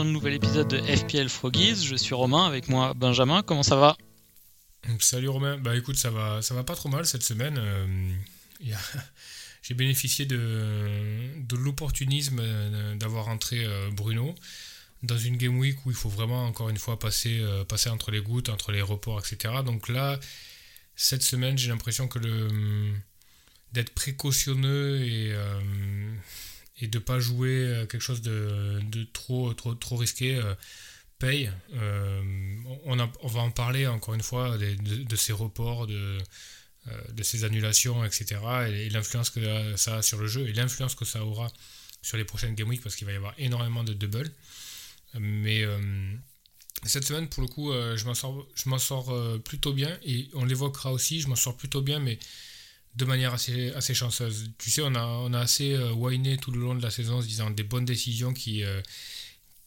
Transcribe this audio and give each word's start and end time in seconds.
Dans 0.00 0.06
nouvel 0.06 0.32
épisode 0.32 0.68
de 0.68 0.78
FPL 0.78 1.28
Froggies. 1.28 1.84
Je 1.84 1.94
suis 1.94 2.14
Romain, 2.14 2.46
avec 2.46 2.70
moi 2.70 2.94
Benjamin. 2.94 3.42
Comment 3.42 3.62
ça 3.62 3.76
va? 3.76 3.98
Salut 4.98 5.28
Romain. 5.28 5.58
Bah 5.58 5.76
écoute, 5.76 5.96
ça 5.96 6.08
va, 6.08 6.40
ça 6.40 6.54
va 6.54 6.64
pas 6.64 6.74
trop 6.74 6.88
mal 6.88 7.04
cette 7.04 7.22
semaine. 7.22 7.58
Euh, 7.58 8.12
J'ai 9.62 9.74
bénéficié 9.74 10.24
de, 10.24 10.88
de 11.36 11.54
l'opportunisme 11.54 12.38
euh, 12.40 12.96
d'avoir 12.96 13.26
rentré 13.26 13.62
euh, 13.62 13.90
Bruno 13.90 14.34
dans 15.02 15.18
une 15.18 15.36
game 15.36 15.58
week 15.58 15.84
où 15.84 15.90
il 15.90 15.96
faut 15.96 16.08
vraiment 16.08 16.46
encore 16.46 16.70
une 16.70 16.78
fois 16.78 16.98
passer, 16.98 17.44
entre 17.90 18.10
les 18.10 18.22
gouttes, 18.22 18.48
entre 18.48 18.72
les 18.72 18.80
reports, 18.80 19.20
etc. 19.20 19.52
Donc 19.66 19.90
là, 19.90 20.18
cette 20.96 21.22
semaine, 21.22 21.58
j'ai 21.58 21.68
l'impression 21.68 22.08
que 22.08 22.18
le 22.18 22.94
d'être 23.74 23.90
précautionneux 23.90 25.02
et, 25.02 25.36
et 26.80 26.88
de 26.88 26.98
pas 26.98 27.20
jouer 27.20 27.50
euh, 27.66 27.86
quelque 27.86 28.00
chose 28.02 28.22
de, 28.22 28.80
de 28.90 29.04
trop, 29.04 29.52
trop, 29.54 29.74
trop 29.74 29.96
risqué 29.96 30.36
euh, 30.36 30.54
paye. 31.18 31.50
Euh, 31.74 32.22
on, 32.84 32.98
a- 33.00 33.12
on 33.22 33.28
va 33.28 33.40
en 33.40 33.50
parler 33.50 33.86
encore 33.86 34.14
une 34.14 34.22
fois 34.22 34.58
des- 34.58 34.76
de, 34.76 35.16
ces 35.16 35.32
reports, 35.32 35.86
de, 35.86 36.18
de 37.12 37.22
ces 37.22 37.44
annulations, 37.44 38.04
etc. 38.04 38.40
Et, 38.68 38.88
l'influence 38.90 39.30
que 39.30 39.76
ça 39.76 39.96
a 39.98 40.02
sur 40.02 40.18
le 40.18 40.26
jeu 40.26 40.48
et 40.48 40.52
l'influence 40.52 40.94
que 40.94 41.04
ça 41.04 41.24
aura 41.24 41.52
sur 42.02 42.16
les 42.16 42.24
prochaines 42.24 42.54
Game 42.54 42.68
Week 42.68 42.82
parce 42.82 42.96
qu'il 42.96 43.06
va 43.06 43.12
y 43.12 43.16
avoir 43.16 43.34
énormément 43.38 43.84
de 43.84 43.92
double. 43.92 44.30
Mais 45.18 45.64
cette 46.84 47.04
semaine, 47.04 47.28
pour 47.28 47.42
le 47.42 47.48
coup, 47.48 47.72
je 47.72 48.04
m'en 48.06 48.14
sors, 48.14 48.46
je 48.54 48.68
m'en 48.68 48.78
sors 48.78 49.12
plutôt 49.42 49.72
bien 49.72 49.96
et 50.04 50.28
on 50.34 50.44
l'évoquera 50.44 50.92
aussi. 50.92 51.20
Je 51.20 51.28
m'en 51.28 51.36
sors 51.36 51.56
plutôt 51.56 51.82
bien, 51.82 51.98
mais 52.00 52.18
de 52.96 53.04
manière 53.04 53.32
assez, 53.32 53.72
assez 53.72 53.94
chanceuse. 53.94 54.50
Tu 54.58 54.70
sais, 54.70 54.82
on 54.82 54.94
a, 54.94 55.04
on 55.04 55.32
a 55.32 55.40
assez 55.40 55.74
euh, 55.74 55.92
whiné 55.92 56.36
tout 56.38 56.50
le 56.50 56.60
long 56.60 56.74
de 56.74 56.82
la 56.82 56.90
saison 56.90 57.16
en 57.18 57.22
se 57.22 57.26
disant 57.26 57.50
des 57.50 57.62
bonnes 57.62 57.84
décisions 57.84 58.32
qui, 58.32 58.64
euh, 58.64 58.80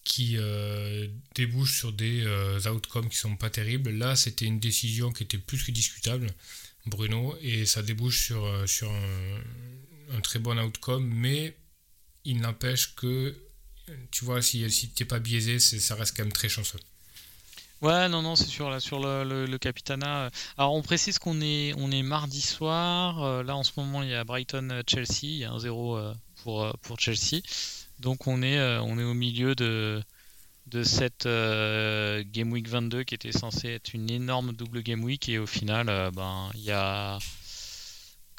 qui 0.04 0.38
euh, 0.38 1.08
débouchent 1.36 1.78
sur 1.80 1.94
des 1.94 2.24
euh, 2.26 2.60
outcomes 2.70 3.10
qui 3.10 3.18
sont 3.18 3.36
pas 3.38 3.50
terribles. 3.50 3.92
Là, 3.92 4.16
c'était 4.16 4.46
une 4.46 4.60
décision 4.60 5.12
qui 5.12 5.24
était 5.24 5.38
plus 5.38 5.64
que 5.64 5.72
discutable, 5.72 6.28
Bruno, 6.86 7.36
et 7.42 7.66
ça 7.66 7.82
débouche 7.82 8.26
sur, 8.26 8.44
euh, 8.46 8.68
sur 8.68 8.92
un, 8.92 10.18
un 10.18 10.22
très 10.22 10.40
bon 10.40 10.60
outcome, 10.60 11.08
mais 11.08 11.56
il 12.26 12.40
n'empêche 12.42 12.96
que, 12.96 13.36
tu 14.12 14.26
vois, 14.26 14.42
si, 14.42 14.70
si 14.70 14.90
t'es 14.90 15.06
pas 15.06 15.20
biaisé, 15.20 15.60
ça 15.60 15.96
reste 15.96 16.16
quand 16.16 16.24
même 16.24 16.34
très 16.34 16.50
chanceux. 16.50 16.80
Ouais, 17.84 18.08
non, 18.08 18.22
non, 18.22 18.38
c'est 18.38 18.48
sûr, 18.48 18.70
là, 18.70 18.80
sur 18.80 19.00
le, 19.00 19.26
le, 19.26 19.58
euh, 19.58 20.30
Alors, 20.58 20.74
on 20.74 20.82
précise 20.82 21.20
qu'on 21.20 21.42
est, 21.42 21.74
on 21.76 21.92
est 21.92 22.02
mardi 22.02 22.40
soir. 22.40 23.22
euh, 23.22 23.44
Là, 23.44 23.58
en 23.58 23.64
ce 23.64 23.74
moment, 23.76 24.02
il 24.04 24.10
y 24.10 24.14
a 24.14 24.24
Brighton-Chelsea. 24.24 25.24
Il 25.24 25.38
y 25.40 25.44
a 25.44 25.52
un 25.52 25.60
0 25.60 25.98
euh, 25.98 26.14
pour, 26.44 26.64
euh, 26.64 26.72
pour 26.82 26.98
Chelsea. 26.98 27.42
Donc, 28.00 28.26
on 28.26 28.42
est, 28.42 28.58
euh, 28.58 28.82
on 28.82 28.98
est 28.98 29.04
au 29.04 29.14
milieu 29.14 29.54
de, 29.54 30.02
cette 30.84 31.26
euh, 31.26 32.24
Game 32.26 32.54
Week 32.54 32.70
22 32.70 33.04
qui 33.04 33.16
était 33.16 33.34
censée 33.34 33.68
être 33.68 33.94
une 33.94 34.10
énorme 34.10 34.54
double 34.54 34.82
Game 34.82 35.04
Week. 35.04 35.28
Et 35.28 35.38
au 35.38 35.46
final, 35.46 35.90
euh, 35.90 36.10
ben, 36.10 36.52
il 36.54 36.62
y 36.62 36.72
a 36.72 37.20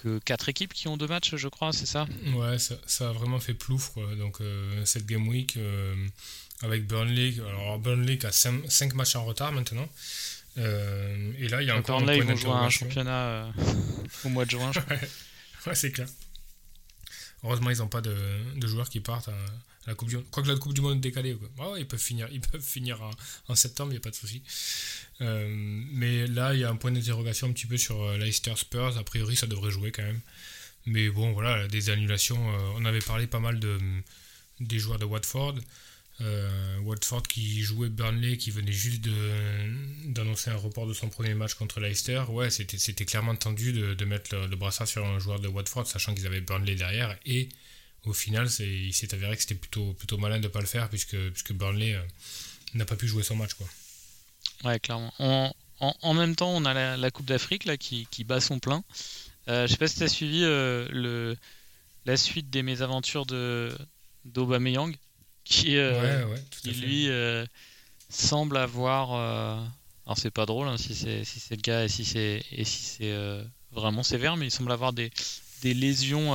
que 0.04 0.18
quatre 0.20 0.48
équipes 0.48 0.72
qui 0.72 0.88
ont 0.88 0.96
deux 0.96 1.06
matchs, 1.06 1.34
je 1.36 1.48
crois, 1.48 1.72
c'est 1.72 1.86
ça? 1.86 2.06
Ouais, 2.34 2.58
ça, 2.58 3.08
a 3.08 3.12
vraiment 3.12 3.40
fait 3.40 3.54
plouf, 3.54 3.90
quoi. 3.90 4.14
Donc, 4.16 4.40
euh, 4.40 4.84
cette 4.84 5.06
game 5.06 5.26
week, 5.28 5.56
euh, 5.56 5.94
avec 6.62 6.86
Burnley, 6.86 7.34
alors 7.40 7.78
Burnley 7.78 8.18
qui 8.18 8.26
a 8.26 8.32
5 8.32 8.94
matchs 8.94 9.16
en 9.16 9.24
retard 9.24 9.52
maintenant. 9.52 9.88
Euh, 10.58 11.32
et 11.38 11.48
là, 11.48 11.62
il 11.62 11.68
y 11.68 11.70
a 11.70 11.76
encore 11.76 12.00
là, 12.04 12.12
un 12.12 12.16
ils 12.16 12.24
point 12.24 12.34
vont 12.34 12.40
jouer 12.40 12.52
un 12.52 12.70
championnat 12.70 13.26
euh, 13.26 13.50
au 14.24 14.28
mois 14.28 14.44
de 14.44 14.50
juin. 14.50 14.70
Ouais, 15.66 15.74
c'est 15.74 15.90
clair. 15.90 16.06
Heureusement, 17.42 17.70
ils 17.70 17.78
n'ont 17.78 17.88
pas 17.88 18.00
de, 18.00 18.14
de 18.56 18.66
joueurs 18.66 18.88
qui 18.88 19.00
partent 19.00 19.28
à, 19.28 19.36
la 19.86 19.94
Coupe 19.94 20.08
du 20.08 20.16
Monde. 20.16 20.24
Quoique 20.30 20.48
la 20.48 20.56
Coupe 20.56 20.72
du 20.72 20.80
Monde 20.80 20.96
est 20.96 21.00
décalée. 21.00 21.36
Quoi. 21.56 21.78
Ils 21.78 21.86
peuvent 21.86 22.00
finir, 22.00 22.28
ils 22.30 22.40
peuvent 22.40 22.62
finir 22.62 23.02
en, 23.02 23.10
en 23.48 23.54
septembre, 23.54 23.90
il 23.90 23.94
n'y 23.94 23.98
a 23.98 24.00
pas 24.00 24.10
de 24.10 24.14
souci. 24.14 24.42
Euh, 25.20 25.48
mais 25.50 26.26
là, 26.26 26.54
il 26.54 26.60
y 26.60 26.64
a 26.64 26.70
un 26.70 26.76
point 26.76 26.90
d'interrogation 26.90 27.48
un 27.48 27.52
petit 27.52 27.66
peu 27.66 27.76
sur 27.76 28.12
Leicester 28.16 28.54
Spurs. 28.56 28.96
A 28.96 29.04
priori, 29.04 29.36
ça 29.36 29.46
devrait 29.46 29.70
jouer 29.70 29.90
quand 29.90 30.02
même. 30.02 30.20
Mais 30.86 31.08
bon, 31.08 31.32
voilà, 31.32 31.66
des 31.66 31.90
annulations. 31.90 32.46
on 32.76 32.84
avait 32.84 33.00
parlé 33.00 33.26
pas 33.26 33.40
mal 33.40 33.58
de, 33.58 33.78
des 34.60 34.78
joueurs 34.78 34.98
de 34.98 35.04
Watford. 35.04 35.56
Euh, 36.20 36.78
Watford 36.80 37.24
qui 37.24 37.62
jouait 37.62 37.88
Burnley, 37.88 38.36
qui 38.36 38.52
venait 38.52 38.72
juste 38.72 39.00
de- 39.00 40.12
d'annoncer 40.12 40.50
un 40.50 40.56
report 40.56 40.86
de 40.86 40.94
son 40.94 41.08
premier 41.08 41.34
match 41.34 41.54
contre 41.54 41.80
Leicester. 41.80 42.22
Ouais, 42.28 42.50
c'était 42.50 43.04
clairement 43.04 43.34
tendu 43.34 43.72
de, 43.72 43.94
de 43.94 44.04
mettre 44.04 44.36
le, 44.36 44.56
brassard 44.56 44.86
sur 44.86 45.04
un 45.04 45.18
joueur 45.18 45.40
de 45.40 45.48
Watford, 45.48 45.86
sachant 45.88 46.14
qu'ils 46.14 46.26
avaient 46.26 46.40
Burnley 46.40 46.76
derrière. 46.76 47.18
Et 47.26 47.48
au 48.04 48.12
final, 48.12 48.48
il 48.60 48.94
s'est 48.94 49.12
avéré 49.12 49.34
que 49.34 49.42
c'était 49.42 49.56
plutôt, 49.56 49.96
malin 50.18 50.38
de 50.38 50.44
ne 50.44 50.48
pas 50.48 50.60
le 50.60 50.66
faire, 50.66 50.88
puisque, 50.88 51.52
Burnley 51.52 51.94
euh, 51.94 52.02
n'a 52.74 52.84
pas 52.84 52.96
pu 52.96 53.08
jouer 53.08 53.24
son 53.24 53.34
match. 53.34 53.54
Quoi. 53.54 53.66
Ouais, 54.62 54.78
clairement. 54.78 55.12
En, 55.80 56.14
même 56.14 56.36
temps, 56.36 56.50
on 56.50 56.64
a 56.64 56.96
la, 56.96 57.10
Coupe 57.10 57.26
d'Afrique 57.26 57.64
là 57.64 57.76
qui, 57.76 58.06
bat 58.24 58.40
son 58.40 58.60
plein. 58.60 58.84
Euh, 59.48 59.66
je 59.66 59.72
sais 59.72 59.78
pas 59.78 59.88
si 59.88 59.96
tu 59.96 60.04
as 60.04 60.08
suivi 60.08 60.42
euh, 60.44 61.34
la 62.06 62.16
suite 62.16 62.50
des 62.50 62.62
mésaventures 62.62 63.26
de 63.26 63.76
d'Aubameyang, 64.24 64.96
qui, 65.44 65.76
euh, 65.76 66.24
ouais, 66.26 66.32
ouais, 66.32 66.42
qui 66.50 66.70
lui 66.72 67.08
euh, 67.08 67.44
semble 68.08 68.56
avoir. 68.56 69.12
euh, 69.14 69.64
alors 70.06 70.18
c'est 70.18 70.30
pas 70.30 70.44
drôle 70.46 70.68
hein, 70.68 70.76
si 70.76 70.94
c'est 70.94 71.24
si 71.24 71.40
c'est 71.40 71.56
le 71.56 71.62
cas 71.62 71.84
et 71.84 71.88
si 71.88 72.04
c'est 72.04 72.42
et 72.52 72.64
si 72.64 72.82
c'est 72.82 73.16
vraiment 73.72 74.02
sévère, 74.02 74.36
mais 74.36 74.46
il 74.46 74.50
semble 74.50 74.70
avoir 74.72 74.92
des, 74.92 75.10
des 75.62 75.72
lésions 75.74 76.32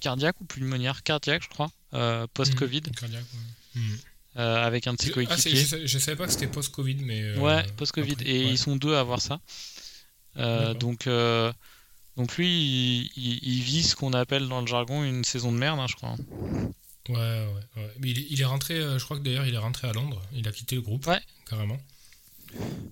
cardiaques 0.00 0.40
ou 0.40 0.44
pulmonaires 0.44 1.02
cardiaques, 1.02 1.42
je 1.44 1.48
crois, 1.48 1.70
post-Covid, 2.34 2.82
cardiaque, 2.82 3.24
ouais. 3.34 3.80
Mhm. 3.80 3.98
euh, 4.36 4.64
avec 4.64 4.86
un 4.86 4.94
de 4.94 5.00
ses 5.00 5.06
Je- 5.08 5.12
ah, 5.12 5.14
coéquipiers. 5.14 5.64
je, 5.64 5.86
je 5.86 5.98
savais 5.98 6.16
pas 6.16 6.26
que 6.26 6.32
c'était 6.32 6.46
post-Covid, 6.48 6.96
mais. 6.96 7.36
Ouais, 7.38 7.64
post-Covid. 7.76 8.12
après, 8.12 8.26
et 8.28 8.44
ouais. 8.46 8.50
ils 8.52 8.58
sont 8.58 8.76
deux 8.76 8.94
à 8.94 9.00
avoir 9.00 9.20
ça. 9.20 9.40
Donc, 10.36 11.08
donc 12.16 12.36
lui, 12.36 12.48
il, 12.48 13.10
il- 13.16 13.38
il 13.42 13.62
vit 13.62 13.82
ce 13.82 13.94
qu'on 13.96 14.12
appelle 14.12 14.48
dans 14.48 14.60
le 14.60 14.66
jargon 14.66 15.04
une 15.04 15.24
saison 15.24 15.52
de 15.52 15.56
merde, 15.58 15.78
hein, 15.78 15.86
je 15.88 15.94
crois. 15.96 16.16
Ouais, 17.08 17.16
ouais, 17.16 17.48
ouais. 17.82 17.90
Mais 18.00 18.10
il, 18.10 18.18
est- 18.18 18.26
il 18.30 18.40
est 18.40 18.44
rentré, 18.44 18.74
euh, 18.74 18.98
je 18.98 19.04
crois 19.04 19.18
que 19.18 19.22
d'ailleurs, 19.22 19.46
il 19.46 19.54
est 19.54 19.58
rentré 19.58 19.88
à 19.88 19.92
Londres. 19.92 20.22
Il 20.32 20.46
a 20.46 20.52
quitté 20.52 20.76
le 20.76 20.82
groupe, 20.82 21.06
Ouais. 21.06 21.20
carrément. 21.48 21.78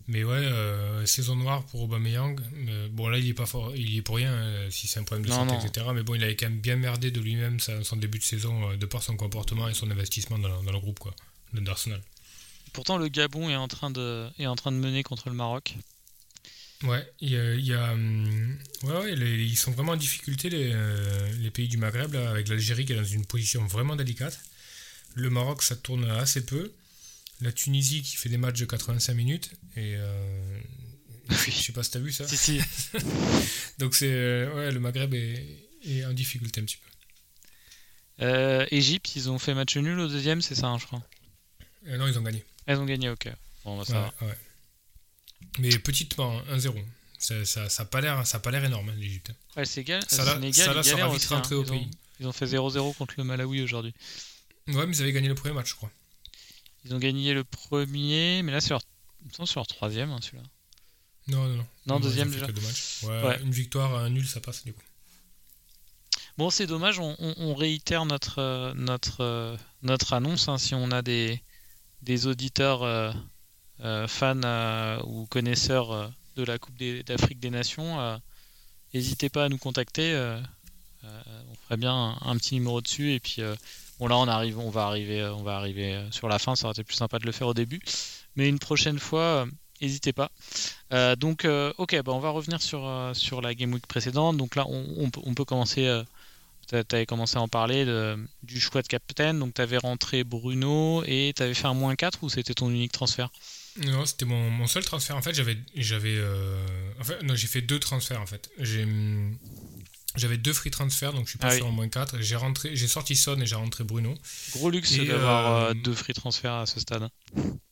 Mais 0.06 0.24
ouais, 0.24 0.36
euh, 0.36 1.04
saison 1.04 1.36
noire 1.36 1.64
pour 1.66 1.82
Aubameyang. 1.82 2.40
Euh, 2.68 2.88
bon, 2.90 3.08
là, 3.08 3.18
il 3.18 3.28
est 3.28 3.34
pas 3.34 3.44
fort, 3.46 3.74
il 3.76 3.90
y 3.90 3.98
est 3.98 4.02
pour 4.02 4.16
rien 4.16 4.32
euh, 4.32 4.70
si 4.70 4.86
c'est 4.86 5.00
un 5.00 5.04
problème 5.04 5.26
de 5.26 5.30
Non, 5.30 5.36
santé, 5.46 5.52
non. 5.54 5.60
etc. 5.66 5.86
Mais 5.94 6.02
bon, 6.02 6.14
il 6.14 6.24
avait 6.24 6.36
quand 6.36 6.48
même 6.48 6.60
bien 6.60 6.76
merdé 6.76 7.10
de 7.10 7.20
lui-même 7.20 7.58
son 7.60 7.96
début 7.96 8.18
de 8.18 8.24
saison 8.24 8.74
de 8.76 8.86
par 8.86 9.02
son 9.02 9.16
comportement 9.16 9.68
et 9.68 9.74
son 9.74 9.90
investissement 9.90 10.38
dans, 10.38 10.48
le- 10.48 10.64
dans 10.64 10.72
le 10.72 10.78
groupe, 10.80 10.98
quoi, 10.98 11.14
d'Arsenal. 11.52 12.00
Pourtant, 12.72 12.96
le 12.98 13.08
Gabon 13.08 13.50
est 13.50 13.56
en 13.56 13.68
train 13.68 13.90
de, 13.90 14.28
est 14.38 14.46
en 14.46 14.56
train 14.56 14.72
de 14.72 14.76
mener 14.76 15.02
contre 15.02 15.28
le 15.28 15.34
Maroc. 15.34 15.74
Ouais, 16.84 17.04
il 17.20 17.30
y 17.30 17.36
a, 17.36 17.54
il 17.54 17.64
y 17.66 17.74
a, 17.74 17.92
hum, 17.92 18.37
ouais, 18.84 18.92
ouais, 18.98 19.14
les- 19.16 19.44
ils 19.44 19.56
sont 19.56 19.70
vraiment 19.72 19.92
en 19.92 19.96
difficulté 19.96 20.48
les, 20.50 20.70
euh, 20.72 21.32
les 21.38 21.50
pays 21.50 21.68
du 21.68 21.76
Maghreb 21.76 22.12
là, 22.12 22.30
avec 22.30 22.48
l'Algérie 22.48 22.84
qui 22.84 22.92
est 22.92 22.96
dans 22.96 23.04
une 23.04 23.24
position 23.26 23.64
vraiment 23.66 23.96
délicate. 23.96 24.38
Le 25.14 25.30
Maroc 25.30 25.62
ça 25.62 25.76
tourne 25.76 26.04
assez 26.10 26.44
peu. 26.44 26.72
La 27.40 27.52
Tunisie 27.52 28.02
qui 28.02 28.16
fait 28.16 28.28
des 28.28 28.36
matchs 28.36 28.58
de 28.60 28.64
85 28.64 29.14
minutes 29.14 29.50
et 29.76 29.94
euh, 29.96 30.60
je 31.30 31.50
sais 31.50 31.72
pas 31.72 31.82
si 31.82 31.90
t'as 31.92 31.98
vu 32.00 32.12
ça. 32.12 32.26
Si, 32.26 32.36
si. 32.36 32.60
Donc 33.78 33.94
c'est 33.94 34.10
euh, 34.12 34.54
ouais, 34.54 34.72
le 34.72 34.80
Maghreb 34.80 35.14
est, 35.14 35.44
est 35.84 36.04
en 36.04 36.12
difficulté 36.12 36.60
un 36.60 36.64
petit 36.64 36.78
peu. 36.78 38.24
Euh, 38.24 38.66
Égypte, 38.72 39.14
ils 39.14 39.30
ont 39.30 39.38
fait 39.38 39.54
match 39.54 39.76
nul 39.76 39.98
au 40.00 40.08
deuxième, 40.08 40.42
c'est 40.42 40.56
ça, 40.56 40.66
hein, 40.66 40.78
je 40.78 40.86
crois. 40.86 41.02
Euh, 41.86 41.96
non, 41.96 42.08
ils 42.08 42.18
ont 42.18 42.22
gagné. 42.22 42.44
Ils 42.66 42.74
ont 42.74 42.84
gagné, 42.84 43.08
ok. 43.10 43.28
Bon, 43.64 43.78
bah, 43.78 43.84
ça 43.84 43.92
va. 44.20 44.26
Ouais. 44.26 44.34
Mais 45.60 45.78
petitement, 45.78 46.40
1-0. 46.50 46.74
Ça, 47.18 47.44
ça, 47.44 47.68
ça 47.68 47.84
pas 47.84 48.00
l'air, 48.00 48.26
ça 48.26 48.38
pas 48.38 48.50
l'air 48.52 48.64
énorme 48.64 48.88
hein, 48.90 48.94
l'Égypte. 48.96 49.30
Ouais, 49.56 49.62
le 49.62 49.64
Sénégal, 49.64 50.02
Ça, 50.08 50.24
Sénégal, 50.24 50.32
va 50.32 50.40
vite 50.40 51.16
aussi, 51.16 51.32
hein. 51.32 51.36
rentrer 51.36 51.54
au 51.56 51.64
Ils 51.64 51.70
ont- 51.72 51.74
pays. 51.78 51.90
Ils 52.20 52.26
ont 52.26 52.32
fait 52.32 52.46
0-0 52.46 52.92
contre 52.94 53.14
le 53.18 53.24
Malawi 53.24 53.62
aujourd'hui. 53.62 53.92
Ouais, 54.68 54.86
mais 54.86 54.94
ils 54.96 55.02
avaient 55.02 55.12
gagné 55.12 55.28
le 55.28 55.34
premier 55.34 55.54
match, 55.54 55.70
je 55.70 55.74
crois. 55.74 55.90
Ils 56.84 56.94
ont 56.94 56.98
gagné 56.98 57.34
le 57.34 57.44
premier, 57.44 58.42
mais 58.42 58.52
là, 58.52 58.60
c'est 58.60 58.70
leur, 58.70 58.80
c'est 59.32 59.54
leur 59.56 59.66
troisième, 59.66 60.10
hein, 60.10 60.18
celui-là. 60.22 60.42
Non, 61.28 61.44
non, 61.46 61.56
non. 61.56 61.66
Non, 61.86 62.00
deuxième 62.00 62.30
déjà. 62.30 62.46
deux. 62.46 62.62
Ouais, 63.06 63.22
Ouais. 63.22 63.40
Une 63.42 63.50
victoire, 63.50 63.94
un 63.96 64.10
nul, 64.10 64.26
ça 64.26 64.40
passe 64.40 64.64
du 64.64 64.72
coup. 64.72 64.82
Bon, 66.38 66.50
c'est 66.50 66.66
dommage, 66.66 66.98
on, 67.00 67.16
on- 67.18 67.34
on 67.38 67.54
réitère 67.54 68.04
notre, 68.06 68.38
euh, 68.38 68.72
notre, 68.74 69.20
euh, 69.22 69.56
notre 69.82 70.12
annonce. 70.12 70.48
hein, 70.48 70.56
si 70.58 70.74
on 70.74 70.90
a 70.92 71.02
des, 71.02 71.42
des 72.02 72.26
auditeurs 72.26 72.82
euh, 72.82 74.06
fans 74.06 75.00
ou 75.04 75.26
connaisseurs 75.26 76.12
de 76.42 76.46
la 76.46 76.58
Coupe 76.58 76.76
d'Afrique 76.78 77.40
des, 77.40 77.50
Nations, 77.50 78.20
n'hésitez 78.94 79.28
pas 79.28 79.44
à 79.44 79.48
nous 79.48 79.58
contacter. 79.58 80.14
on 81.04 81.54
ferait 81.64 81.76
bien 81.76 82.16
un, 82.20 82.36
petit 82.36 82.54
numéro 82.54 82.80
dessus 82.80 83.12
et 83.12 83.20
puis 83.20 83.42
bon 83.98 84.08
là 84.08 84.16
on 84.16 84.28
arrive, 84.28 84.58
on 84.58 84.70
va 84.70 84.86
arriver, 84.86 85.24
on 85.24 85.42
va 85.42 85.56
arriver 85.56 86.02
sur 86.10 86.28
la 86.28 86.38
fin. 86.38 86.56
Ça 86.56 86.66
aurait 86.66 86.72
été 86.72 86.84
plus 86.84 86.96
sympa 86.96 87.18
de 87.18 87.26
le 87.26 87.32
faire 87.32 87.48
au 87.48 87.54
début, 87.54 87.80
mais 88.36 88.48
une 88.48 88.58
prochaine 88.58 88.98
fois 88.98 89.46
n'hésitez 89.80 90.12
pas. 90.12 90.30
Euh, 90.92 91.16
donc, 91.16 91.44
euh, 91.44 91.72
ok, 91.78 92.00
bah, 92.02 92.12
on 92.12 92.18
va 92.18 92.30
revenir 92.30 92.62
sur, 92.62 92.86
euh, 92.86 93.12
la 93.42 93.54
Game 93.54 93.72
Week 93.72 93.86
précédente. 93.86 94.36
Donc 94.36 94.56
là, 94.56 94.64
on, 94.68 95.10
on, 95.24 95.34
peut 95.34 95.44
commencer. 95.44 96.02
tu 96.68 96.76
avais 96.76 97.06
commencé 97.06 97.36
à 97.36 97.40
en 97.40 97.48
parler 97.48 97.84
du 98.42 98.60
choix 98.60 98.82
de 98.82 98.88
captain. 98.88 99.34
Donc, 99.34 99.54
tu 99.54 99.60
avais 99.60 99.78
rentré 99.78 100.24
Bruno 100.24 101.02
et 101.06 101.32
tu 101.36 101.42
avais 101.42 101.54
fait 101.54 101.66
un 101.66 101.74
moins 101.74 101.96
4 101.96 102.22
ou 102.22 102.28
c'était 102.28 102.54
ton 102.54 102.70
unique 102.70 102.92
transfert? 102.92 103.30
Non, 103.78 104.04
c'était 104.06 104.24
mon, 104.24 104.50
mon, 104.50 104.66
seul 104.66 104.84
transfert. 104.84 105.16
En 105.16 105.22
fait, 105.22 105.34
j'avais. 105.34 105.56
j'avais 105.74 106.20
non, 107.22 107.34
j'ai 107.34 107.46
fait 107.46 107.62
deux 107.62 107.78
transferts 107.78 108.20
en 108.20 108.26
fait. 108.26 108.50
J'ai. 108.58 108.86
J'avais 110.16 110.38
deux 110.38 110.52
free 110.52 110.70
transferts, 110.70 111.12
donc 111.12 111.26
je 111.26 111.30
suis 111.30 111.38
passé 111.38 111.60
ah 111.62 111.66
en 111.66 111.70
moins 111.70 111.88
4. 111.88 112.20
J'ai 112.20 112.34
rentré, 112.34 112.74
j'ai 112.74 112.88
sorti 112.88 113.14
Son 113.14 113.40
et 113.40 113.46
j'ai 113.46 113.54
rentré 113.54 113.84
Bruno. 113.84 114.14
Gros 114.52 114.70
luxe 114.70 114.92
d'avoir 114.98 115.74
deux 115.74 115.92
free 115.92 116.14
transferts 116.14 116.54
à 116.54 116.66
ce 116.66 116.80
stade. 116.80 117.08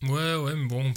Ouais, 0.03 0.35
ouais, 0.37 0.55
mais 0.55 0.69
bon, 0.69 0.93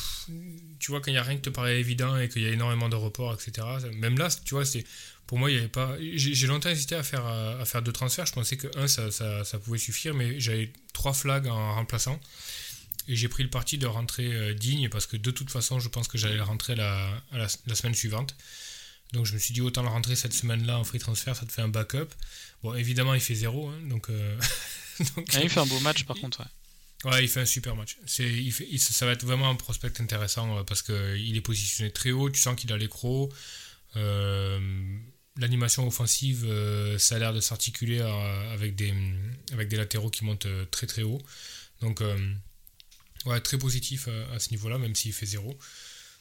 tu 0.79 0.91
vois, 0.91 1.01
quand 1.01 1.09
il 1.09 1.13
n'y 1.13 1.17
a 1.17 1.23
rien 1.23 1.37
qui 1.37 1.43
te 1.43 1.49
paraît 1.49 1.79
évident 1.79 2.17
et 2.17 2.29
qu'il 2.29 2.43
y 2.43 2.45
a 2.45 2.49
énormément 2.49 2.89
de 2.89 2.95
reports, 2.95 3.33
etc. 3.33 3.65
Même 3.95 4.17
là, 4.17 4.27
tu 4.45 4.53
vois, 4.53 4.65
c'est 4.65 4.85
pour 5.25 5.37
moi, 5.37 5.49
il 5.49 5.55
y 5.55 5.59
avait 5.59 5.67
pas. 5.67 5.95
J'ai 5.99 6.47
longtemps 6.47 6.69
hésité 6.69 6.95
à 6.95 7.03
faire, 7.03 7.25
à 7.25 7.63
faire 7.65 7.81
deux 7.81 7.93
transferts. 7.93 8.25
Je 8.25 8.33
pensais 8.33 8.57
que 8.57 8.67
un, 8.77 8.87
ça, 8.87 9.09
ça, 9.09 9.43
ça 9.43 9.59
pouvait 9.59 9.77
suffire, 9.77 10.13
mais 10.13 10.39
j'avais 10.39 10.71
trois 10.93 11.13
flags 11.13 11.47
en 11.47 11.75
remplaçant. 11.75 12.19
Et 13.09 13.15
j'ai 13.15 13.27
pris 13.27 13.43
le 13.43 13.49
parti 13.49 13.77
de 13.77 13.87
rentrer 13.87 14.31
euh, 14.31 14.53
digne 14.53 14.87
parce 14.87 15.05
que 15.07 15.17
de 15.17 15.31
toute 15.31 15.49
façon, 15.49 15.79
je 15.79 15.89
pense 15.89 16.07
que 16.07 16.17
j'allais 16.17 16.35
le 16.35 16.43
rentrer 16.43 16.75
la, 16.75 17.21
la, 17.33 17.75
semaine 17.75 17.95
suivante. 17.95 18.35
Donc 19.13 19.25
je 19.25 19.33
me 19.33 19.39
suis 19.39 19.53
dit 19.53 19.61
autant 19.61 19.81
le 19.81 19.89
rentrer 19.89 20.15
cette 20.15 20.33
semaine-là 20.33 20.77
en 20.77 20.83
free 20.83 20.99
transfer, 20.99 21.35
ça 21.35 21.45
te 21.45 21.51
fait 21.51 21.63
un 21.63 21.67
backup. 21.67 22.07
Bon, 22.63 22.75
évidemment, 22.75 23.15
il 23.15 23.21
fait 23.21 23.35
zéro, 23.35 23.69
hein, 23.69 23.79
donc, 23.85 24.09
euh, 24.09 24.39
donc... 25.15 25.27
Ah, 25.33 25.41
il 25.43 25.49
fait 25.49 25.59
un 25.59 25.65
beau 25.65 25.79
match 25.79 26.03
par 26.03 26.17
contre, 26.17 26.41
ouais. 26.41 26.45
Ouais, 27.05 27.23
il 27.23 27.29
fait 27.29 27.39
un 27.39 27.45
super 27.45 27.75
match. 27.75 27.97
C'est, 28.05 28.29
il 28.29 28.51
fait, 28.51 28.77
ça 28.77 29.05
va 29.05 29.13
être 29.13 29.25
vraiment 29.25 29.49
un 29.49 29.55
prospect 29.55 30.01
intéressant 30.01 30.57
euh, 30.57 30.63
parce 30.63 30.81
qu'il 30.81 31.35
est 31.35 31.41
positionné 31.41 31.91
très 31.91 32.11
haut, 32.11 32.29
tu 32.29 32.41
sens 32.41 32.55
qu'il 32.59 32.73
a 32.73 32.77
l'écro. 32.77 33.31
Euh, 33.95 34.59
l'animation 35.37 35.87
offensive, 35.87 36.45
euh, 36.45 36.97
ça 36.97 37.15
a 37.15 37.19
l'air 37.19 37.33
de 37.33 37.39
s'articuler 37.39 38.01
avec 38.01 38.75
des, 38.75 38.93
avec 39.53 39.69
des 39.69 39.77
latéraux 39.77 40.09
qui 40.09 40.25
montent 40.25 40.47
très 40.71 40.87
très 40.87 41.03
haut. 41.03 41.21
Donc, 41.81 42.03
ouais, 43.25 43.39
très 43.41 43.57
positif 43.57 44.07
à, 44.33 44.39
ce 44.39 44.51
niveau-là, 44.51 44.77
même 44.77 44.95
s'il 44.95 45.13
fait 45.13 45.25
zéro. 45.25 45.57